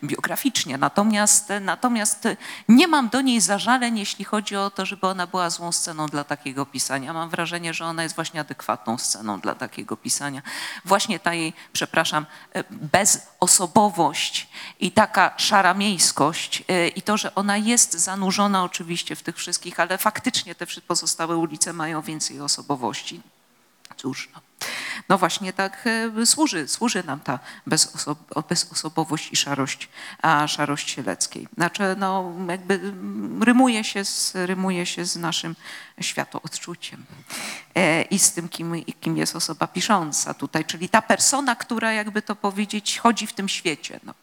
biograficznie, 0.04 0.78
natomiast, 0.78 1.50
natomiast 1.62 2.28
nie 2.68 2.88
mam 2.88 3.10
do 3.10 3.22
niej 3.22 3.42
zażaleń, 3.42 3.98
jeśli 3.98 4.26
chodzi 4.26 4.56
o 4.56 4.70
to, 4.70 4.86
żeby 4.86 5.08
ona 5.08 5.28
była 5.28 5.50
złą 5.50 5.72
sceną 5.72 6.08
dla 6.08 6.24
takiego 6.24 6.66
pisania. 6.66 7.14
Mam 7.14 7.30
wrażenie, 7.30 7.74
że 7.74 7.86
ona 7.86 8.04
jest 8.04 8.16
właśnie 8.16 8.40
adekwatną 8.40 8.98
sceną 8.98 9.40
dla 9.40 9.56
takiego 9.56 9.98
pisania. 9.98 10.42
Właśnie 10.86 11.20
ta 11.20 11.34
jej, 11.34 11.54
przepraszam, 11.74 12.26
e, 12.54 12.64
bezosobowość 12.72 14.48
i 14.80 14.92
taka 14.92 15.34
szara 15.38 15.74
miejskość 15.74 16.64
e, 16.68 16.88
i 16.88 17.02
to, 17.02 17.18
że 17.18 17.36
ona 17.36 17.58
jest 17.58 17.94
zanurzona 17.94 18.64
oczywiście 18.64 19.16
w 19.16 19.24
tych 19.24 19.38
wszystkich, 19.38 19.80
ale 19.80 19.98
faktycznie 19.98 20.56
te 20.56 20.66
pozostałe 20.88 21.38
ulice 21.38 21.74
mają 21.74 22.02
więcej 22.02 22.42
osobowości. 22.42 23.22
Cóż, 23.98 24.30
no. 24.34 24.49
No 25.10 25.18
właśnie 25.18 25.54
tak 25.54 25.88
e, 26.22 26.26
służy, 26.26 26.68
służy 26.68 27.04
nam 27.04 27.20
ta 27.20 27.40
bezoso, 27.68 28.16
bezosobowość 28.50 29.32
i 29.32 29.36
szarość, 29.36 29.90
a 30.22 30.48
szarość 30.48 30.90
Sieleckiej. 30.90 31.48
Znaczy, 31.56 31.84
no 31.98 32.32
jakby 32.50 32.74
mm, 32.74 33.44
rymuje 33.44 33.84
się 33.84 34.06
z, 34.06 34.34
rymuje 34.36 34.86
się 34.86 35.06
z 35.06 35.16
naszym 35.16 35.56
światoodczuciem 36.02 37.06
e, 37.76 38.02
i 38.02 38.20
z 38.20 38.32
tym, 38.32 38.50
kim, 38.50 38.86
kim 39.02 39.18
jest 39.18 39.36
osoba 39.36 39.68
pisząca 39.68 40.34
tutaj, 40.34 40.66
czyli 40.66 40.90
ta 40.90 41.02
persona, 41.02 41.56
która 41.56 41.94
jakby 41.94 42.22
to 42.22 42.36
powiedzieć 42.36 43.00
chodzi 43.00 43.28
w 43.28 43.34
tym 43.34 43.50
świecie. 43.50 44.00
No. 44.04 44.14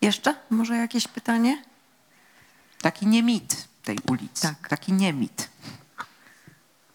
Jeszcze? 0.00 0.34
Może 0.50 0.76
jakieś 0.76 1.08
pytanie? 1.08 1.62
Taki 2.82 3.06
nie 3.06 3.22
mit 3.22 3.68
tej 3.82 3.98
ulicy, 4.10 4.42
Tak. 4.42 4.68
taki 4.68 4.92
nie 4.92 5.12
mit. 5.12 5.53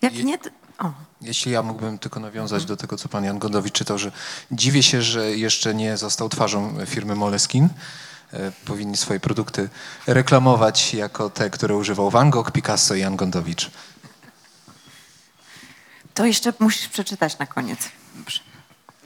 Jak 0.01 0.13
nie... 0.13 0.37
to- 0.37 0.49
O. 0.79 0.91
Jeśli 1.21 1.51
ja 1.51 1.63
mógłbym 1.63 1.99
tylko 1.99 2.19
nawiązać 2.19 2.65
do 2.65 2.77
tego, 2.77 2.97
co 2.97 3.09
pan 3.09 3.23
Jan 3.23 3.39
Gondowicz 3.39 3.73
czytał, 3.73 3.97
że 3.97 4.11
dziwię 4.51 4.83
się, 4.83 5.01
że 5.01 5.31
jeszcze 5.31 5.73
nie 5.75 5.97
został 5.97 6.29
twarzą 6.29 6.85
firmy 6.85 7.15
Moleskin. 7.15 7.69
E, 8.33 8.51
Powinni 8.65 8.97
swoje 8.97 9.19
produkty 9.19 9.69
reklamować 10.07 10.93
jako 10.93 11.29
te, 11.29 11.49
które 11.49 11.75
używał 11.75 12.09
Van 12.09 12.29
Gogh, 12.29 12.51
Picasso 12.51 12.95
i 12.95 12.99
Jan 12.99 13.15
Gondowicz. 13.15 13.71
To 16.13 16.25
jeszcze 16.25 16.53
musisz 16.59 16.87
przeczytać 16.87 17.37
na 17.39 17.45
koniec. 17.45 17.79
Dobrze. 18.15 18.39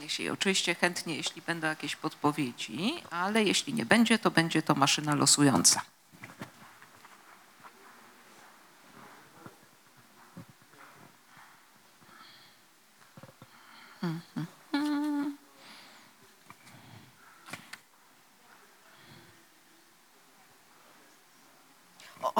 Jeśli, 0.00 0.30
oczywiście 0.30 0.74
chętnie, 0.74 1.16
jeśli 1.16 1.42
będą 1.42 1.66
jakieś 1.66 1.96
podpowiedzi, 1.96 2.94
ale 3.10 3.42
jeśli 3.44 3.74
nie 3.74 3.86
będzie, 3.86 4.18
to 4.18 4.30
będzie 4.30 4.62
to 4.62 4.74
maszyna 4.74 5.14
losująca. 5.14 5.80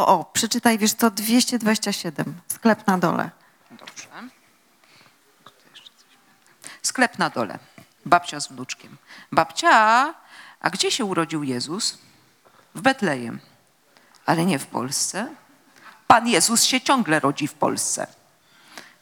O, 0.06 0.24
przeczytaj, 0.24 0.78
wiesz 0.78 0.92
co, 0.92 1.10
227, 1.10 2.40
sklep 2.48 2.86
na 2.86 2.98
dole. 2.98 3.30
Dobrze. 3.70 4.08
Sklep 6.82 7.18
na 7.18 7.30
dole. 7.30 7.58
Babcia 8.06 8.40
z 8.40 8.48
wnuczkiem. 8.48 8.96
Babcia, 9.32 10.14
a 10.60 10.70
gdzie 10.70 10.90
się 10.90 11.04
urodził 11.04 11.42
Jezus? 11.42 11.98
W 12.74 12.80
Betlejem. 12.80 13.40
Ale 14.26 14.44
nie 14.44 14.58
w 14.58 14.66
Polsce. 14.66 15.34
Pan 16.06 16.28
Jezus 16.28 16.62
się 16.62 16.80
ciągle 16.80 17.20
rodzi 17.20 17.48
w 17.48 17.54
Polsce. 17.54 18.06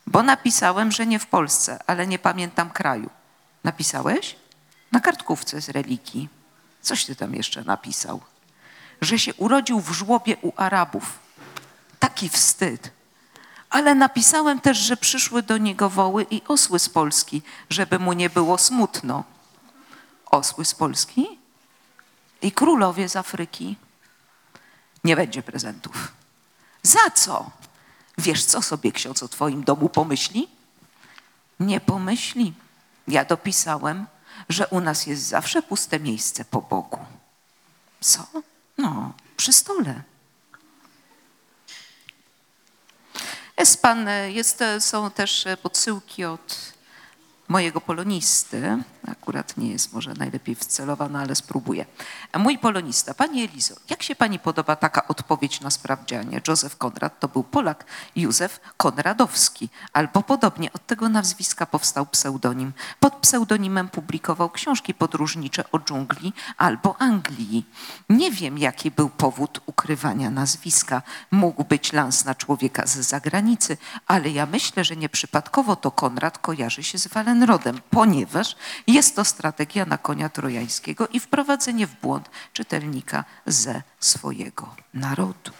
Bo 0.06 0.22
napisałem, 0.22 0.92
że 0.92 1.06
nie 1.06 1.18
w 1.18 1.26
Polsce, 1.26 1.78
ale 1.86 2.06
nie 2.06 2.18
pamiętam 2.18 2.70
kraju. 2.70 3.10
Napisałeś? 3.64 4.36
Na 4.92 5.00
kartkówce 5.00 5.60
z 5.60 5.68
religii. 5.68 6.28
Coś 6.82 7.04
ty 7.04 7.16
tam 7.16 7.34
jeszcze 7.34 7.64
napisał. 7.64 8.20
Że 9.02 9.18
się 9.18 9.34
urodził 9.34 9.80
w 9.80 9.92
żłobie 9.92 10.36
u 10.42 10.52
Arabów. 10.56 11.18
Taki 11.98 12.28
wstyd. 12.28 12.90
Ale 13.70 13.94
napisałem 13.94 14.60
też, 14.60 14.78
że 14.78 14.96
przyszły 14.96 15.42
do 15.42 15.58
niego 15.58 15.90
woły 15.90 16.26
i 16.30 16.42
osły 16.48 16.78
z 16.78 16.88
Polski, 16.88 17.42
żeby 17.70 17.98
mu 17.98 18.12
nie 18.12 18.30
było 18.30 18.58
smutno. 18.58 19.24
Osły 20.26 20.64
z 20.64 20.74
Polski 20.74 21.26
i 22.42 22.52
królowie 22.52 23.08
z 23.08 23.16
Afryki. 23.16 23.76
Nie 25.04 25.16
będzie 25.16 25.42
prezentów. 25.42 26.12
Za 26.82 27.10
co? 27.14 27.50
Wiesz, 28.18 28.44
co 28.44 28.62
sobie 28.62 28.92
ksiądz 28.92 29.22
o 29.22 29.28
twoim 29.28 29.64
domu 29.64 29.88
pomyśli? 29.88 30.48
Nie 31.60 31.80
pomyśli. 31.80 32.54
Ja 33.08 33.24
dopisałem, 33.24 34.06
że 34.48 34.66
u 34.66 34.80
nas 34.80 35.06
jest 35.06 35.22
zawsze 35.22 35.62
puste 35.62 36.00
miejsce 36.00 36.44
po 36.44 36.60
Bogu. 36.60 36.98
Co? 38.00 38.26
No, 38.78 39.12
przy 39.36 39.52
stole. 39.52 40.02
Jest 43.58 43.82
pan, 43.82 44.08
e, 44.08 44.32
jest, 44.32 44.62
e, 44.62 44.80
są 44.80 45.10
też 45.10 45.46
e, 45.46 45.56
podsyłki 45.56 46.24
od 46.24 46.72
mojego 47.48 47.80
polonisty. 47.80 48.82
Akurat 49.08 49.56
nie 49.56 49.70
jest 49.70 49.92
może 49.92 50.14
najlepiej 50.14 50.54
wcelowana, 50.54 51.20
ale 51.20 51.34
spróbuję. 51.34 51.86
Mój 52.38 52.58
polonista, 52.58 53.14
pani 53.14 53.44
Elizo, 53.44 53.74
jak 53.90 54.02
się 54.02 54.14
pani 54.14 54.38
podoba 54.38 54.76
taka 54.76 55.08
odpowiedź 55.08 55.60
na 55.60 55.70
sprawdzianie? 55.70 56.40
Józef 56.48 56.76
Konrad 56.76 57.20
to 57.20 57.28
był 57.28 57.44
Polak, 57.44 57.84
Józef 58.16 58.60
Konradowski. 58.76 59.68
Albo 59.92 60.22
podobnie, 60.22 60.72
od 60.72 60.86
tego 60.86 61.08
nazwiska 61.08 61.66
powstał 61.66 62.06
pseudonim. 62.06 62.72
Pod 63.00 63.14
pseudonimem 63.14 63.88
publikował 63.88 64.50
książki 64.50 64.94
podróżnicze 64.94 65.64
o 65.72 65.78
dżungli 65.78 66.32
albo 66.56 66.96
Anglii. 67.00 67.66
Nie 68.08 68.30
wiem, 68.30 68.58
jaki 68.58 68.90
był 68.90 69.08
powód 69.08 69.60
ukrywania 69.66 70.30
nazwiska. 70.30 71.02
Mógł 71.30 71.64
być 71.64 71.92
lans 71.92 72.24
na 72.24 72.34
człowieka 72.34 72.86
z 72.86 72.96
zagranicy, 72.96 73.76
ale 74.06 74.30
ja 74.30 74.46
myślę, 74.46 74.84
że 74.84 74.96
nieprzypadkowo 74.96 75.76
to 75.76 75.90
Konrad 75.90 76.38
kojarzy 76.38 76.82
się 76.82 76.98
z 76.98 77.06
Walenrodem, 77.06 77.80
ponieważ 77.90 78.56
jest 78.92 79.16
to 79.16 79.24
strategia 79.24 79.84
na 79.86 79.98
konia 79.98 80.28
trojańskiego 80.28 81.08
i 81.08 81.20
wprowadzenie 81.20 81.86
w 81.86 82.00
błąd 82.00 82.30
czytelnika 82.52 83.24
ze 83.46 83.82
swojego 84.00 84.74
narodu. 84.94 85.52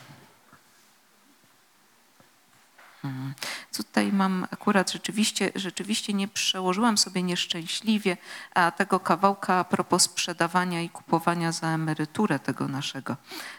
Mm. 3.04 3.34
Tutaj 3.76 4.12
mam 4.12 4.46
akurat 4.50 4.92
rzeczywiście, 4.92 5.52
rzeczywiście 5.54 6.12
nie 6.12 6.28
przełożyłam 6.28 6.98
sobie 6.98 7.22
nieszczęśliwie 7.22 8.16
a 8.54 8.70
tego 8.70 9.00
kawałka 9.00 9.54
a 9.54 9.64
propos 9.64 10.02
sprzedawania 10.02 10.82
i 10.82 10.88
kupowania 10.88 11.52
za 11.52 11.68
emeryturę 11.68 12.38
tego 12.38 12.68
naszego, 12.68 13.16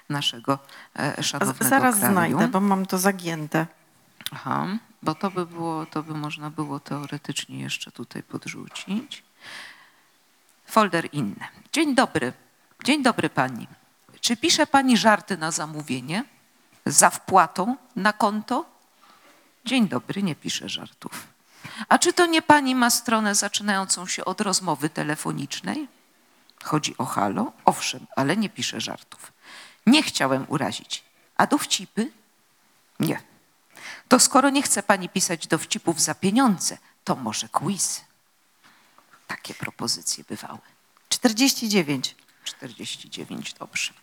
naszego 0.10 0.60
e, 1.00 1.24
szanownego 1.24 1.70
Zaraz 1.70 1.96
kraju. 2.00 2.14
znajdę, 2.14 2.48
bo 2.48 2.60
mam 2.60 2.86
to 2.86 2.98
zagięte. 2.98 3.68
Aha, 4.32 4.68
bo 5.02 5.16
to 5.16 5.32
by 5.32 5.46
było, 5.46 5.86
to 5.86 6.04
by 6.04 6.14
można 6.14 6.50
było 6.50 6.80
teoretycznie 6.80 7.60
jeszcze 7.60 7.92
tutaj 7.92 8.24
podrzucić. 8.24 9.24
Folder 10.66 11.10
inny. 11.12 11.48
Dzień 11.74 11.96
dobry. 11.96 12.34
Dzień 12.84 13.04
dobry 13.04 13.30
pani. 13.30 13.68
Czy 14.22 14.38
pisze 14.38 14.68
pani 14.68 14.98
żarty 14.98 15.38
na 15.38 15.52
zamówienie? 15.52 16.24
Za 16.86 17.10
wpłatą 17.10 17.76
na 17.96 18.14
konto? 18.14 18.66
Dzień 19.66 19.88
dobry, 19.88 20.24
nie 20.24 20.36
piszę 20.36 20.70
żartów. 20.70 21.28
A 21.90 22.00
czy 22.00 22.14
to 22.14 22.26
nie 22.26 22.42
pani 22.42 22.76
ma 22.76 22.90
stronę 22.90 23.36
zaczynającą 23.36 24.08
się 24.08 24.26
od 24.26 24.42
rozmowy 24.42 24.90
telefonicznej? 24.90 25.88
Chodzi 26.64 26.98
o 26.98 27.06
halo? 27.06 27.52
Owszem, 27.66 28.08
ale 28.16 28.38
nie 28.38 28.50
piszę 28.50 28.82
żartów. 28.82 29.32
Nie 29.86 30.04
chciałem 30.04 30.46
urazić. 30.48 31.04
A 31.38 31.48
dowcipy? 31.48 32.12
Nie. 33.00 33.22
To 34.08 34.20
skoro 34.20 34.50
nie 34.50 34.62
chce 34.62 34.84
pani 34.84 35.10
pisać 35.10 35.48
dowcipów 35.48 36.02
za 36.02 36.16
pieniądze, 36.16 36.78
to 37.04 37.16
może 37.16 37.50
quiz. 37.50 38.02
Takie 39.34 39.54
propozycje 39.54 40.24
bywały. 40.24 40.60
49. 41.10 42.16
49, 42.44 43.54
dobrze. 43.54 43.94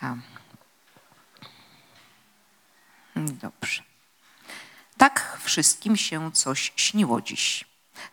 A. 0.00 0.14
Dobrze. 3.16 3.82
Tak 4.96 5.38
wszystkim 5.42 5.96
się 5.96 6.32
coś 6.32 6.72
śniło 6.76 7.20
dziś. 7.20 7.64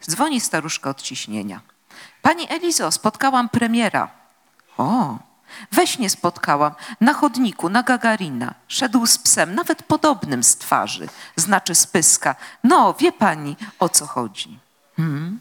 Dzwoni 0.09 0.41
staruszka 0.41 0.89
od 0.89 1.01
ciśnienia. 1.01 1.61
Pani 2.21 2.53
Elizo, 2.53 2.91
spotkałam 2.91 3.49
premiera. 3.49 4.11
O, 4.77 5.19
we 5.71 5.87
śnie 5.87 6.09
spotkałam, 6.09 6.75
na 7.01 7.13
chodniku, 7.13 7.69
na 7.69 7.83
Gagarina. 7.83 8.53
Szedł 8.67 9.05
z 9.05 9.17
psem, 9.17 9.55
nawet 9.55 9.83
podobnym 9.83 10.43
z 10.43 10.57
twarzy, 10.57 11.09
znaczy 11.35 11.75
z 11.75 11.87
pyska. 11.87 12.35
No, 12.63 12.93
wie 12.93 13.11
pani, 13.11 13.57
o 13.79 13.89
co 13.89 14.07
chodzi. 14.07 14.59
Hmm? 14.95 15.39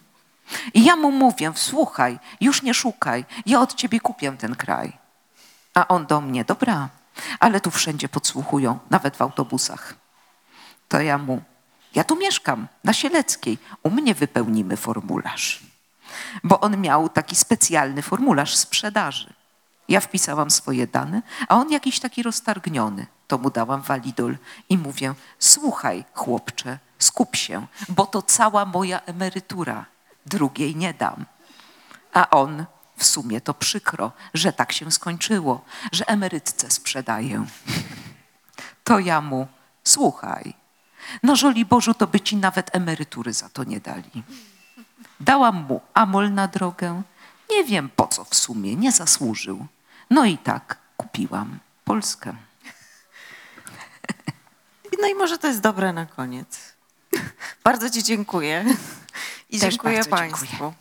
I 0.75 0.85
ja 0.85 0.97
mu 0.97 1.11
mówię, 1.13 1.53
słuchaj, 1.55 2.19
już 2.41 2.63
nie 2.63 2.75
szukaj, 2.75 3.25
ja 3.47 3.61
od 3.61 3.75
ciebie 3.75 4.01
kupię 4.01 4.33
ten 4.33 4.57
kraj. 4.57 4.99
A 5.75 5.89
on 5.89 6.07
do 6.07 6.21
mnie, 6.21 6.45
dobra, 6.45 6.89
ale 7.41 7.61
tu 7.61 7.71
wszędzie 7.71 8.09
podsłuchują, 8.09 8.79
nawet 8.91 9.17
w 9.17 9.23
autobusach. 9.23 9.95
To 10.89 11.01
ja 11.01 11.19
mu, 11.19 11.43
ja 11.95 12.05
tu 12.05 12.17
mieszkam, 12.17 12.69
na 12.85 12.93
Sieleckiej, 12.93 13.59
u 13.83 13.91
mnie 13.91 14.15
wypełnimy 14.15 14.77
formularz. 14.77 15.61
Bo 16.45 16.61
on 16.61 16.81
miał 16.81 17.09
taki 17.09 17.37
specjalny 17.37 18.03
formularz 18.03 18.57
sprzedaży. 18.57 19.33
Ja 19.89 20.01
wpisałam 20.01 20.51
swoje 20.51 20.87
dane, 20.87 21.23
a 21.49 21.57
on 21.57 21.71
jakiś 21.71 22.01
taki 22.01 22.23
roztargniony. 22.23 23.07
To 23.27 23.39
mu 23.39 23.51
dałam 23.51 23.83
walidol 23.83 24.37
i 24.69 24.79
mówię, 24.79 25.15
słuchaj 25.39 26.05
chłopcze, 26.15 26.79
skup 26.99 27.37
się, 27.37 27.67
bo 27.89 28.07
to 28.07 28.23
cała 28.23 28.65
moja 28.65 29.01
emerytura. 29.01 29.85
Drugiej 30.31 30.77
nie 30.77 30.95
dam. 30.95 31.25
A 32.13 32.31
on, 32.31 32.65
w 32.97 33.05
sumie 33.05 33.41
to 33.41 33.55
przykro, 33.55 34.13
że 34.35 34.53
tak 34.53 34.73
się 34.73 34.93
skończyło, 34.93 35.65
że 35.93 36.09
emerytce 36.09 36.71
sprzedaję. 36.71 37.47
To 38.85 38.99
ja 38.99 39.21
mu, 39.21 39.49
słuchaj, 39.85 40.55
no 41.23 41.37
żoli 41.37 41.65
Bożu, 41.65 41.95
to 41.95 42.07
by 42.07 42.21
ci 42.21 42.37
nawet 42.37 42.77
emerytury 42.77 43.33
za 43.33 43.49
to 43.49 43.65
nie 43.65 43.81
dali. 43.81 44.23
Dałam 45.21 45.57
mu 45.57 45.81
amol 45.95 46.33
na 46.33 46.49
drogę. 46.49 47.03
Nie 47.51 47.65
wiem 47.65 47.91
po 47.97 48.07
co 48.07 48.25
w 48.25 48.35
sumie, 48.35 48.77
nie 48.77 48.93
zasłużył. 48.93 49.67
No 50.11 50.25
i 50.25 50.39
tak 50.39 50.79
kupiłam 50.97 51.59
Polskę. 51.85 52.37
No 55.01 55.09
i 55.09 55.15
może 55.15 55.39
to 55.39 55.47
jest 55.47 55.61
dobre 55.61 55.93
na 55.93 56.07
koniec. 56.07 56.75
Bardzo 57.65 57.91
Ci 57.91 58.03
dziękuję. 58.03 58.65
I 59.51 59.59
Też 59.61 59.71
dziękuję 59.75 60.05
Państwu. 60.05 60.47
Dziękuję. 60.47 60.73